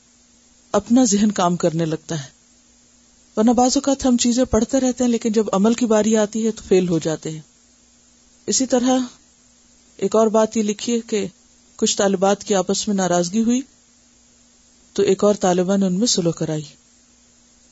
اپنا 0.82 1.04
ذہن 1.14 1.32
کام 1.42 1.56
کرنے 1.66 1.86
لگتا 1.96 2.20
ہے 2.24 2.30
ورنہ 3.38 3.52
بعض 3.62 3.78
اوقات 3.78 4.06
ہم 4.06 4.18
چیزیں 4.26 4.44
پڑھتے 4.58 4.80
رہتے 4.88 5.04
ہیں 5.04 5.12
لیکن 5.12 5.32
جب 5.40 5.54
عمل 5.60 5.74
کی 5.82 5.86
باری 5.96 6.16
آتی 6.28 6.46
ہے 6.46 6.52
تو 6.60 6.64
فیل 6.68 6.90
ہو 6.90 7.00
جاتے 7.10 7.32
ہیں 7.38 7.42
اسی 8.54 8.66
طرح 8.76 9.00
ایک 10.06 10.16
اور 10.16 10.28
بات 10.40 10.58
یہ 10.58 10.64
لکھی 10.74 10.96
ہے 10.96 11.00
کہ 11.14 11.26
کچھ 11.82 11.96
طالبات 11.98 12.44
کی 12.48 12.56
آپس 12.56 12.88
میں 12.88 12.96
ناراضگی 12.96 13.42
ہوئی 13.44 13.60
تو 14.94 15.04
ایک 15.12 15.24
اور 15.24 15.36
طالبہ 15.46 15.78
نے 15.78 15.86
ان 15.86 15.94
میں 16.00 16.08
سلو 16.08 16.32
کرائی 16.42 16.62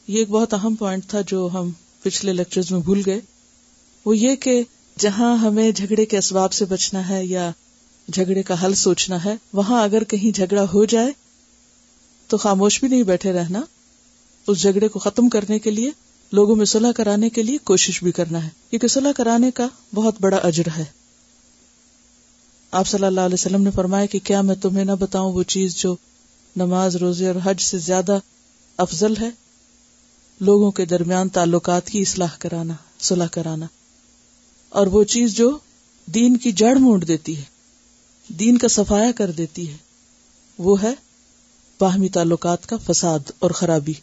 یہ 0.07 0.17
ایک 0.19 0.29
بہت 0.29 0.53
اہم 0.53 0.75
پوائنٹ 0.75 1.05
تھا 1.09 1.21
جو 1.27 1.47
ہم 1.53 1.69
پچھلے 2.03 2.33
لیکچر 2.33 2.61
میں 2.71 2.79
بھول 2.89 3.01
گئے 3.05 3.19
وہ 4.05 4.17
یہ 4.17 4.35
کہ 4.45 4.61
جہاں 5.05 5.35
ہمیں 5.43 5.69
جھگڑے 5.71 6.05
کے 6.13 6.17
اسباب 6.17 6.53
سے 6.53 6.65
بچنا 6.73 7.07
ہے 7.09 7.23
یا 7.25 7.49
جھگڑے 8.13 8.43
کا 8.43 8.55
حل 8.63 8.73
سوچنا 8.87 9.23
ہے 9.25 9.35
وہاں 9.61 9.83
اگر 9.83 10.03
کہیں 10.13 10.31
جھگڑا 10.35 10.63
ہو 10.73 10.83
جائے 10.97 11.11
تو 12.27 12.37
خاموش 12.45 12.79
بھی 12.79 12.87
نہیں 12.87 13.03
بیٹھے 13.11 13.33
رہنا 13.33 13.61
اس 14.47 14.61
جھگڑے 14.61 14.87
کو 14.95 14.99
ختم 14.99 15.29
کرنے 15.37 15.59
کے 15.59 15.71
لیے 15.71 15.91
لوگوں 16.39 16.55
میں 16.55 16.65
صلاح 16.73 16.91
کرانے 16.95 17.29
کے 17.37 17.43
لیے 17.43 17.57
کوشش 17.71 18.03
بھی 18.03 18.11
کرنا 18.21 18.43
ہے 18.45 18.49
کیونکہ 18.69 18.87
صلاح 18.97 19.11
کرانے 19.17 19.51
کا 19.61 19.67
بہت 19.95 20.15
بڑا 20.21 20.37
اجر 20.47 20.67
ہے 20.77 20.85
آپ 22.77 22.87
صلی 22.87 23.05
اللہ 23.05 23.21
علیہ 23.21 23.33
وسلم 23.39 23.61
نے 23.63 23.71
فرمایا 23.75 24.05
کہ 24.05 24.19
کیا 24.23 24.41
میں 24.47 24.55
تمہیں 24.61 24.83
نہ 24.85 24.91
بتاؤں 24.99 25.31
وہ 25.33 25.43
چیز 25.53 25.75
جو 25.75 25.95
نماز 26.57 26.95
روزے 27.03 27.27
اور 27.27 27.35
حج 27.43 27.61
سے 27.63 27.77
زیادہ 27.85 28.17
افضل 28.85 29.13
ہے 29.21 29.29
لوگوں 30.49 30.69
کے 30.71 30.85
درمیان 30.85 31.29
تعلقات 31.37 31.89
کی 31.89 31.99
اصلاح 32.01 32.35
کرانا 32.39 32.73
صلاح 33.07 33.27
کرانا 33.31 33.65
اور 34.79 34.87
وہ 34.97 35.03
چیز 35.13 35.35
جو 35.35 35.49
دین 36.15 36.37
کی 36.45 36.51
جڑ 36.63 36.73
مونڈ 36.79 37.07
دیتی 37.07 37.37
ہے 37.37 38.33
دین 38.39 38.57
کا 38.57 38.67
صفایا 38.67 39.11
کر 39.17 39.31
دیتی 39.37 39.69
ہے 39.69 39.75
وہ 40.67 40.81
ہے 40.83 40.93
باہمی 41.79 42.09
تعلقات 42.17 42.65
کا 42.69 42.75
فساد 42.85 43.31
اور 43.39 43.51
خرابی 43.61 43.93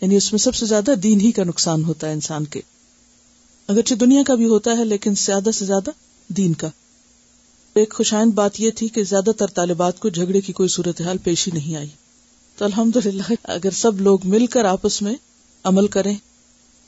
یعنی 0.00 0.16
اس 0.16 0.32
میں 0.32 0.38
سب 0.38 0.54
سے 0.54 0.66
زیادہ 0.66 0.94
دین 1.02 1.20
ہی 1.20 1.30
کا 1.32 1.44
نقصان 1.44 1.84
ہوتا 1.84 2.06
ہے 2.08 2.12
انسان 2.12 2.44
کے 2.54 2.60
اگرچہ 3.72 3.94
دنیا 4.00 4.22
کا 4.26 4.34
بھی 4.34 4.46
ہوتا 4.48 4.76
ہے 4.78 4.84
لیکن 4.84 5.14
زیادہ 5.24 5.50
سے 5.54 5.64
زیادہ 5.64 5.90
دین 6.38 6.52
کا 6.64 6.68
ایک 7.80 7.92
خوشائند 7.94 8.32
بات 8.34 8.58
یہ 8.60 8.70
تھی 8.76 8.86
کہ 8.94 9.02
زیادہ 9.10 9.30
تر 9.38 9.46
طالبات 9.54 9.98
کو 9.98 10.08
جھگڑے 10.08 10.40
کی 10.40 10.52
کوئی 10.52 10.68
صورت 10.68 11.00
حال 11.02 11.18
پیشی 11.24 11.50
نہیں 11.54 11.76
آئی 11.76 11.88
تو 12.56 12.64
الحمد 12.64 12.96
للہ 13.04 13.32
اگر 13.52 13.70
سب 13.80 14.00
لوگ 14.00 14.26
مل 14.32 14.46
کر 14.54 14.64
آپس 14.70 15.00
میں 15.02 15.14
عمل 15.70 15.86
کریں 15.94 16.14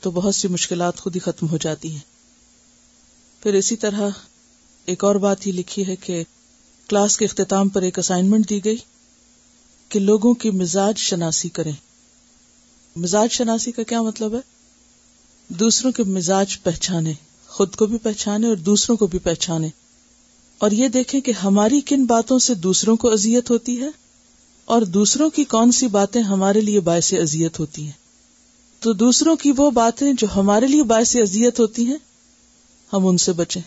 تو 0.01 0.11
بہت 0.15 0.35
سی 0.35 0.49
مشکلات 0.49 0.99
خود 1.01 1.15
ہی 1.17 1.21
ختم 1.25 1.49
ہو 1.51 1.57
جاتی 1.61 1.91
ہیں 1.93 3.43
پھر 3.43 3.55
اسی 3.55 3.77
طرح 3.85 4.09
ایک 4.93 5.05
اور 5.05 5.15
بات 5.25 5.47
یہ 5.47 5.53
لکھی 5.53 5.87
ہے 5.87 5.97
کہ 6.01 6.23
کلاس 6.89 7.17
کے 7.19 7.25
اختتام 7.25 7.69
پر 7.75 7.83
ایک 7.83 7.99
اسائنمنٹ 7.99 8.49
دی 8.51 8.65
گئی 8.65 8.77
کہ 9.89 10.01
لوگوں 10.01 10.33
کی 10.43 10.51
مزاج 10.63 10.99
شناسی 10.99 11.49
کریں 11.61 11.73
مزاج 13.05 13.29
شناسی 13.33 13.73
کا 13.73 13.83
کیا 13.93 14.03
مطلب 14.03 14.35
ہے 14.35 14.41
دوسروں 15.61 15.93
کے 15.93 16.03
مزاج 16.19 16.57
پہچانے 16.63 17.13
خود 17.57 17.75
کو 17.77 17.87
بھی 17.87 17.99
پہچانے 18.09 18.49
اور 18.49 18.57
دوسروں 18.69 18.97
کو 18.97 19.07
بھی 19.13 19.19
پہچانے 19.29 19.69
اور 20.63 20.71
یہ 20.71 20.89
دیکھیں 20.97 21.21
کہ 21.21 21.33
ہماری 21.43 21.81
کن 21.87 22.05
باتوں 22.07 22.39
سے 22.43 22.55
دوسروں 22.67 22.97
کو 23.05 23.11
اذیت 23.13 23.51
ہوتی 23.51 23.81
ہے 23.81 23.89
اور 24.75 24.83
دوسروں 24.97 25.29
کی 25.37 25.45
کون 25.55 25.73
سی 25.79 25.87
باتیں 25.97 26.21
ہمارے 26.23 26.61
لیے 26.69 26.81
باعث 26.89 27.13
اذیت 27.21 27.59
ہوتی 27.61 27.85
ہیں 27.85 28.03
تو 28.83 28.93
دوسروں 29.03 29.35
کی 29.43 29.53
وہ 29.57 29.71
باتیں 29.81 30.13
جو 30.19 30.27
ہمارے 30.37 30.67
لیے 30.67 30.83
باعث 30.93 31.15
اذیت 31.23 31.61
ہوتی 31.61 31.87
ہیں 31.87 31.97
ہم 32.93 33.07
ان 33.09 33.19
سے 33.19 33.33
بچیں 33.37 33.61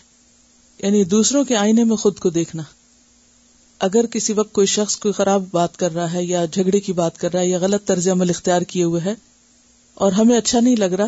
یعنی 0.82 1.02
دوسروں 1.14 1.44
کے 1.44 1.56
آئینے 1.56 1.84
میں 1.84 1.96
خود 2.02 2.18
کو 2.24 2.30
دیکھنا 2.30 2.62
اگر 3.86 4.06
کسی 4.10 4.32
وقت 4.32 4.52
کوئی 4.52 4.66
شخص 4.66 4.96
کوئی 5.02 5.12
خراب 5.14 5.44
بات 5.52 5.76
کر 5.78 5.94
رہا 5.94 6.12
ہے 6.12 6.24
یا 6.24 6.44
جھگڑے 6.52 6.80
کی 6.80 6.92
بات 7.00 7.18
کر 7.18 7.32
رہا 7.32 7.40
ہے 7.40 7.48
یا 7.48 7.58
غلط 7.60 7.84
طرز 7.88 8.08
عمل 8.12 8.30
اختیار 8.30 8.62
کیے 8.72 8.84
ہوئے 8.84 9.00
ہے 9.04 9.14
اور 10.06 10.12
ہمیں 10.12 10.36
اچھا 10.38 10.60
نہیں 10.60 10.76
لگ 10.76 10.92
رہا 10.98 11.06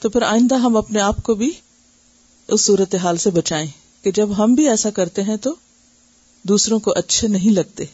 تو 0.00 0.10
پھر 0.10 0.22
آئندہ 0.22 0.54
ہم 0.64 0.76
اپنے 0.76 1.00
آپ 1.00 1.22
کو 1.22 1.34
بھی 1.34 1.50
اس 2.56 2.60
صورت 2.64 2.94
حال 3.02 3.16
سے 3.26 3.30
بچائیں 3.30 3.66
کہ 4.02 4.10
جب 4.14 4.28
ہم 4.38 4.54
بھی 4.54 4.68
ایسا 4.70 4.90
کرتے 4.98 5.22
ہیں 5.22 5.36
تو 5.46 5.54
دوسروں 6.48 6.78
کو 6.80 6.92
اچھے 6.96 7.28
نہیں 7.28 7.50
لگتے 7.52 7.84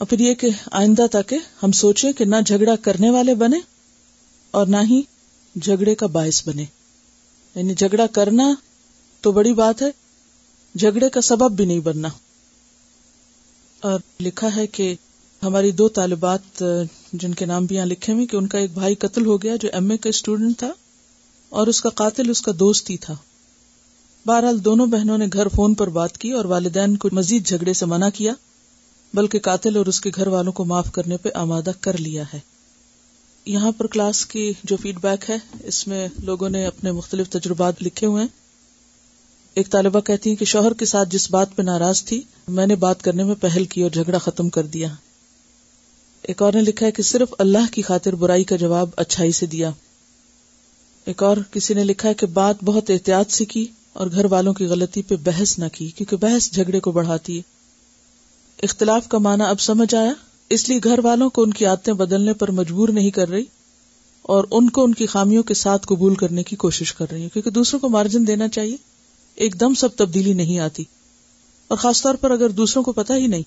اور 0.00 0.06
پھر 0.06 0.20
یہ 0.20 0.34
کہ 0.40 0.48
آئندہ 0.80 1.06
تاکہ 1.12 1.38
ہم 1.62 1.72
سوچیں 1.80 2.12
کہ 2.18 2.24
نہ 2.24 2.36
جھگڑا 2.46 2.74
کرنے 2.82 3.10
والے 3.10 3.34
بنے 3.42 3.58
اور 4.58 4.66
نہ 4.74 4.76
ہی 4.90 5.00
جھگڑے 5.62 5.94
کا 6.02 6.06
باعث 6.18 6.42
بنے 6.48 6.64
یعنی 7.54 7.74
جھگڑا 7.74 8.06
کرنا 8.12 8.52
تو 9.22 9.32
بڑی 9.32 9.52
بات 9.62 9.82
ہے 9.82 9.90
جھگڑے 10.74 11.08
کا 11.10 11.20
سبب 11.30 11.52
بھی 11.56 11.64
نہیں 11.64 11.80
بننا 11.84 12.08
اور 13.90 13.98
لکھا 14.24 14.54
ہے 14.56 14.66
کہ 14.78 14.94
ہماری 15.42 15.70
دو 15.80 15.88
طالبات 15.98 16.62
جن 17.22 17.34
کے 17.38 17.46
نام 17.46 17.64
بھی 17.66 17.76
یہاں 17.76 17.86
لکھے 17.86 18.12
ہوئے 18.12 18.26
کہ 18.26 18.36
ان 18.36 18.46
کا 18.54 18.58
ایک 18.58 18.72
بھائی 18.74 18.94
قتل 19.06 19.26
ہو 19.26 19.36
گیا 19.42 19.56
جو 19.60 19.68
ایم 19.72 19.90
اے 19.90 19.96
کا 20.04 20.08
اسٹوڈینٹ 20.08 20.58
تھا 20.58 20.70
اور 21.58 21.66
اس 21.72 21.80
کا 21.80 21.88
قاتل 22.02 22.30
اس 22.30 22.42
کا 22.42 22.52
دوست 22.58 22.90
ہی 22.90 22.96
تھا 23.04 23.14
بہرحال 24.26 24.56
دونوں 24.64 24.86
بہنوں 24.92 25.16
نے 25.18 25.26
گھر 25.32 25.48
فون 25.54 25.74
پر 25.80 25.88
بات 25.96 26.16
کی 26.18 26.30
اور 26.36 26.44
والدین 26.52 26.96
کو 27.02 27.08
مزید 27.18 27.46
جھگڑے 27.46 27.72
سے 27.80 27.86
منع 27.90 28.08
کیا 28.14 28.32
بلکہ 29.14 29.38
قاتل 29.42 29.76
اور 29.76 29.86
اس 29.92 30.00
کے 30.06 30.10
گھر 30.16 30.26
والوں 30.34 30.52
کو 30.52 30.64
معاف 30.72 30.90
کرنے 30.92 31.16
پہ 31.22 31.28
آمادہ 31.42 31.70
کر 31.80 31.96
لیا 32.00 32.22
ہے 32.32 32.38
یہاں 33.56 33.70
پر 33.78 33.86
کلاس 33.96 34.24
کی 34.32 34.50
جو 34.70 34.76
فیڈ 34.82 34.98
بیک 35.02 35.28
ہے 35.30 35.36
اس 35.72 35.86
میں 35.88 36.06
لوگوں 36.30 36.48
نے 36.50 36.64
اپنے 36.66 36.92
مختلف 36.98 37.28
تجربات 37.36 37.82
لکھے 37.82 38.06
ہوئے 38.06 38.24
ایک 39.60 39.70
طالبہ 39.72 40.00
کہتی 40.10 40.30
ہیں 40.30 40.36
کہ 40.36 40.44
شوہر 40.54 40.72
کے 40.80 40.86
ساتھ 40.94 41.08
جس 41.12 41.30
بات 41.36 41.54
پہ 41.56 41.62
ناراض 41.70 42.02
تھی 42.10 42.20
میں 42.58 42.66
نے 42.66 42.76
بات 42.86 43.02
کرنے 43.02 43.24
میں 43.30 43.34
پہل 43.40 43.64
کی 43.74 43.82
اور 43.82 43.90
جھگڑا 43.90 44.18
ختم 44.26 44.48
کر 44.58 44.66
دیا 44.76 44.88
ایک 46.32 46.42
اور 46.42 46.52
نے 46.52 46.60
لکھا 46.62 46.86
ہے 46.86 46.92
کہ 46.98 47.02
صرف 47.12 47.34
اللہ 47.46 47.72
کی 47.72 47.82
خاطر 47.92 48.14
برائی 48.24 48.44
کا 48.52 48.56
جواب 48.66 49.00
اچھائی 49.04 49.32
سے 49.40 49.46
دیا 49.56 49.70
ایک 51.12 51.22
اور 51.22 51.36
کسی 51.52 51.74
نے 51.74 51.84
لکھا 51.84 52.08
ہے 52.08 52.14
کہ 52.20 52.26
بات 52.42 52.64
بہت 52.72 52.90
احتیاط 52.90 53.32
سے 53.40 53.44
کی 53.54 53.66
اور 53.96 54.06
گھر 54.12 54.24
والوں 54.30 54.52
کی 54.54 54.64
غلطی 54.68 55.00
پہ 55.08 55.14
بحث 55.24 55.58
نہ 55.58 55.64
کی 55.72 55.86
کیونکہ 55.96 56.16
بحث 56.24 56.50
جھگڑے 56.52 56.80
کو 56.86 56.90
بڑھاتی 56.92 57.36
ہے 57.36 57.42
اختلاف 58.66 59.06
کا 59.08 59.18
معنی 59.26 59.44
اب 59.44 59.60
سمجھ 59.66 59.94
آیا 59.94 60.10
اس 60.56 60.68
لیے 60.68 60.78
گھر 60.84 60.98
والوں 61.04 61.30
کو 61.36 61.42
ان 61.42 61.52
کی 61.60 61.66
عادتیں 61.66 61.92
بدلنے 62.02 62.32
پر 62.42 62.50
مجبور 62.58 62.88
نہیں 62.98 63.10
کر 63.18 63.28
رہی 63.28 63.44
اور 64.34 64.44
ان 64.58 64.68
کو 64.76 64.84
ان 64.84 64.94
کی 65.00 65.06
خامیوں 65.12 65.42
کے 65.50 65.54
ساتھ 65.60 65.86
قبول 65.92 66.14
کرنے 66.22 66.42
کی 66.50 66.56
کوشش 66.64 66.92
کر 66.98 67.10
رہی 67.10 67.28
کیونکہ 67.32 67.50
دوسروں 67.58 67.80
کو 67.80 67.88
مارجن 67.94 68.26
دینا 68.26 68.48
چاہیے 68.58 68.76
ایک 69.46 69.58
دم 69.60 69.74
سب 69.84 69.94
تبدیلی 70.02 70.32
نہیں 70.42 70.58
آتی 70.68 70.84
اور 71.68 71.78
خاص 71.86 72.02
طور 72.02 72.14
پر 72.20 72.30
اگر 72.30 72.50
دوسروں 72.60 72.82
کو 72.84 72.92
پتا 73.00 73.16
ہی 73.16 73.26
نہیں 73.36 73.42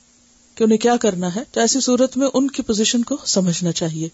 کہ 0.57 0.63
انہیں 0.63 0.77
کیا 0.87 0.95
کرنا 1.05 1.33
ہے 1.35 1.43
تو 1.51 1.59
ایسی 1.61 1.79
صورت 1.89 2.17
میں 2.17 2.27
ان 2.33 2.47
کی 2.57 2.61
پوزیشن 2.71 3.03
کو 3.11 3.17
سمجھنا 3.35 3.71
چاہیے 3.83 4.09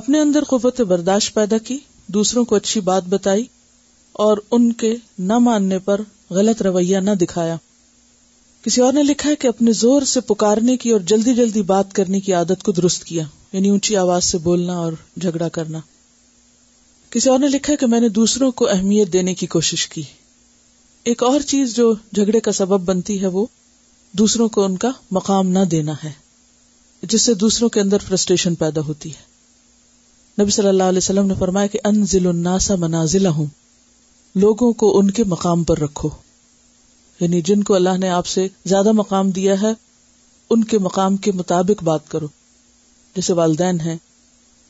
اپنے 0.00 0.20
اندر 0.20 0.44
قوت 0.54 0.80
برداشت 0.94 1.34
پیدا 1.34 1.58
کی 1.66 1.78
دوسروں 2.18 2.44
کو 2.50 2.56
اچھی 2.56 2.80
بات 2.90 3.04
بتائی 3.16 3.44
اور 4.24 4.38
ان 4.56 4.70
کے 4.82 4.90
نہ 5.26 5.36
ماننے 5.42 5.78
پر 5.86 6.00
غلط 6.36 6.60
رویہ 6.66 6.98
نہ 7.08 7.10
دکھایا 7.20 7.56
کسی 8.62 8.80
اور 8.82 8.92
نے 8.92 9.02
لکھا 9.02 9.30
ہے 9.30 9.34
کہ 9.42 9.46
اپنے 9.48 9.72
زور 9.80 10.02
سے 10.12 10.20
پکارنے 10.30 10.76
کی 10.84 10.90
اور 10.92 11.00
جلدی 11.10 11.34
جلدی 11.34 11.60
بات 11.68 11.92
کرنے 11.94 12.20
کی 12.20 12.32
عادت 12.38 12.62
کو 12.64 12.72
درست 12.80 13.04
کیا 13.10 13.22
یعنی 13.52 13.70
اونچی 13.70 13.96
آواز 13.96 14.24
سے 14.32 14.38
بولنا 14.46 14.76
اور 14.78 14.92
جھگڑا 15.18 15.48
کرنا 15.58 15.80
کسی 17.10 17.30
اور 17.30 17.38
نے 17.38 17.48
لکھا 17.48 17.72
ہے 17.72 17.76
کہ 17.80 17.86
میں 17.92 18.00
نے 18.00 18.08
دوسروں 18.16 18.50
کو 18.60 18.66
اہمیت 18.70 19.12
دینے 19.12 19.34
کی 19.42 19.46
کوشش 19.54 19.86
کی 19.94 20.02
ایک 21.12 21.22
اور 21.22 21.40
چیز 21.52 21.76
جو 21.76 21.92
جھگڑے 22.14 22.40
کا 22.48 22.52
سبب 22.60 22.80
بنتی 22.88 23.20
ہے 23.22 23.26
وہ 23.36 23.46
دوسروں 24.18 24.48
کو 24.56 24.64
ان 24.64 24.76
کا 24.86 24.90
مقام 25.20 25.48
نہ 25.58 25.64
دینا 25.76 25.92
ہے 26.04 26.12
جس 27.14 27.22
سے 27.22 27.34
دوسروں 27.44 27.68
کے 27.76 27.80
اندر 27.80 28.04
فرسٹریشن 28.08 28.54
پیدا 28.64 28.80
ہوتی 28.88 29.10
ہے 29.14 30.42
نبی 30.42 30.50
صلی 30.58 30.68
اللہ 30.68 30.92
علیہ 30.94 30.98
وسلم 31.06 31.26
نے 31.26 31.34
فرمایا 31.38 31.66
کہ 31.72 31.78
انزل 31.92 32.26
الناس 32.34 32.70
منازلہم 32.78 33.38
ہوں 33.38 33.46
لوگوں 34.42 34.72
کو 34.80 34.96
ان 34.98 35.10
کے 35.10 35.24
مقام 35.26 35.62
پر 35.64 35.78
رکھو 35.80 36.08
یعنی 37.20 37.40
جن 37.44 37.62
کو 37.68 37.74
اللہ 37.74 37.96
نے 37.98 38.08
آپ 38.10 38.26
سے 38.26 38.46
زیادہ 38.68 38.92
مقام 38.96 39.30
دیا 39.38 39.60
ہے 39.62 39.72
ان 40.50 40.64
کے 40.64 40.78
مقام 40.78 41.16
کے 41.24 41.32
مطابق 41.34 41.82
بات 41.84 42.08
کرو 42.10 42.26
جیسے 43.16 43.32
والدین 43.34 43.80
ہیں 43.80 43.96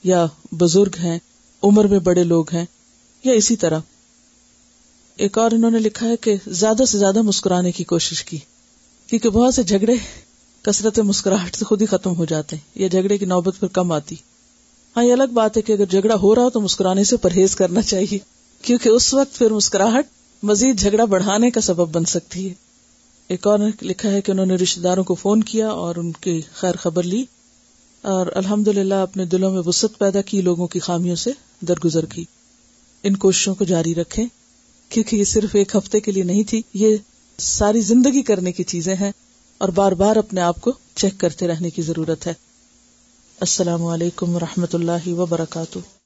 یا 0.04 0.24
بزرگ 0.58 0.96
ہیں 1.02 1.18
عمر 1.66 1.86
میں 1.90 1.98
بڑے 2.08 2.24
لوگ 2.24 2.52
ہیں 2.54 2.64
یا 3.24 3.32
اسی 3.34 3.56
طرح 3.64 3.78
ایک 5.26 5.38
اور 5.38 5.50
انہوں 5.52 5.70
نے 5.70 5.78
لکھا 5.78 6.08
ہے 6.08 6.16
کہ 6.26 6.34
زیادہ 6.46 6.84
سے 6.88 6.98
زیادہ 6.98 7.22
مسکرانے 7.22 7.72
کی 7.72 7.84
کوشش 7.84 8.22
کی 8.24 8.38
کیونکہ 9.10 9.30
بہت 9.38 9.54
سے 9.54 9.62
جھگڑے 9.62 9.92
کثرت 10.62 10.98
مسکراہٹ 11.08 11.56
سے 11.56 11.64
خود 11.64 11.80
ہی 11.82 11.86
ختم 11.86 12.16
ہو 12.16 12.24
جاتے 12.28 12.56
ہیں 12.56 12.80
یا 12.82 12.88
جھگڑے 12.88 13.18
کی 13.18 13.24
نوبت 13.26 13.60
پر 13.60 13.68
کم 13.78 13.92
آتی 13.92 14.14
ہاں 14.96 15.04
یہ 15.04 15.12
الگ 15.12 15.32
بات 15.34 15.56
ہے 15.56 15.62
کہ 15.62 15.72
اگر 15.72 15.84
جھگڑا 15.90 16.14
ہو 16.22 16.34
رہا 16.34 16.42
ہو 16.42 16.50
تو 16.50 16.60
مسکرانے 16.60 17.04
سے 17.04 17.16
پرہیز 17.22 17.56
کرنا 17.56 17.82
چاہیے 17.82 18.18
کیونکہ 18.62 18.88
اس 18.88 19.12
وقت 19.14 19.38
پھر 19.38 19.50
مسکراہٹ 19.52 20.06
مزید 20.50 20.78
جھگڑا 20.80 21.04
بڑھانے 21.04 21.50
کا 21.50 21.60
سبب 21.60 21.94
بن 21.96 22.04
سکتی 22.14 22.48
ہے 22.48 22.54
ایک 23.34 23.46
اور 23.46 23.58
لکھا 23.82 24.10
ہے 24.10 24.20
کہ 24.22 24.32
انہوں 24.32 24.46
نے 24.46 24.54
رشتے 24.62 24.80
داروں 24.80 25.04
کو 25.04 25.14
فون 25.22 25.42
کیا 25.50 25.68
اور 25.70 25.96
ان 26.02 26.10
کی 26.20 26.40
خیر 26.54 26.74
خبر 26.82 27.02
لی 27.02 27.24
اور 28.14 28.26
الحمد 28.36 28.68
للہ 28.68 28.94
اپنے 29.06 29.24
دلوں 29.32 29.50
میں 29.50 29.62
وسط 29.66 29.98
پیدا 29.98 30.20
کی 30.26 30.40
لوگوں 30.42 30.66
کی 30.72 30.78
خامیوں 30.80 31.16
سے 31.24 31.30
درگزر 31.68 32.04
کی 32.14 32.24
ان 33.08 33.16
کوششوں 33.24 33.54
کو 33.54 33.64
جاری 33.64 33.94
رکھے 33.94 34.24
کیونکہ 34.90 35.16
یہ 35.16 35.24
صرف 35.32 35.54
ایک 35.56 35.74
ہفتے 35.76 36.00
کے 36.00 36.12
لیے 36.12 36.22
نہیں 36.24 36.42
تھی 36.50 36.62
یہ 36.84 36.96
ساری 37.48 37.80
زندگی 37.90 38.22
کرنے 38.30 38.52
کی 38.52 38.64
چیزیں 38.72 38.94
ہیں 39.00 39.10
اور 39.58 39.68
بار 39.74 39.92
بار 40.00 40.16
اپنے 40.16 40.40
آپ 40.40 40.60
کو 40.60 40.72
چیک 40.94 41.18
کرتے 41.20 41.48
رہنے 41.48 41.70
کی 41.70 41.82
ضرورت 41.82 42.26
ہے 42.26 42.34
السلام 43.48 43.84
علیکم 43.96 44.36
و 44.36 44.40
رحمت 44.40 44.74
اللہ 44.74 45.08
وبرکاتہ 45.20 45.97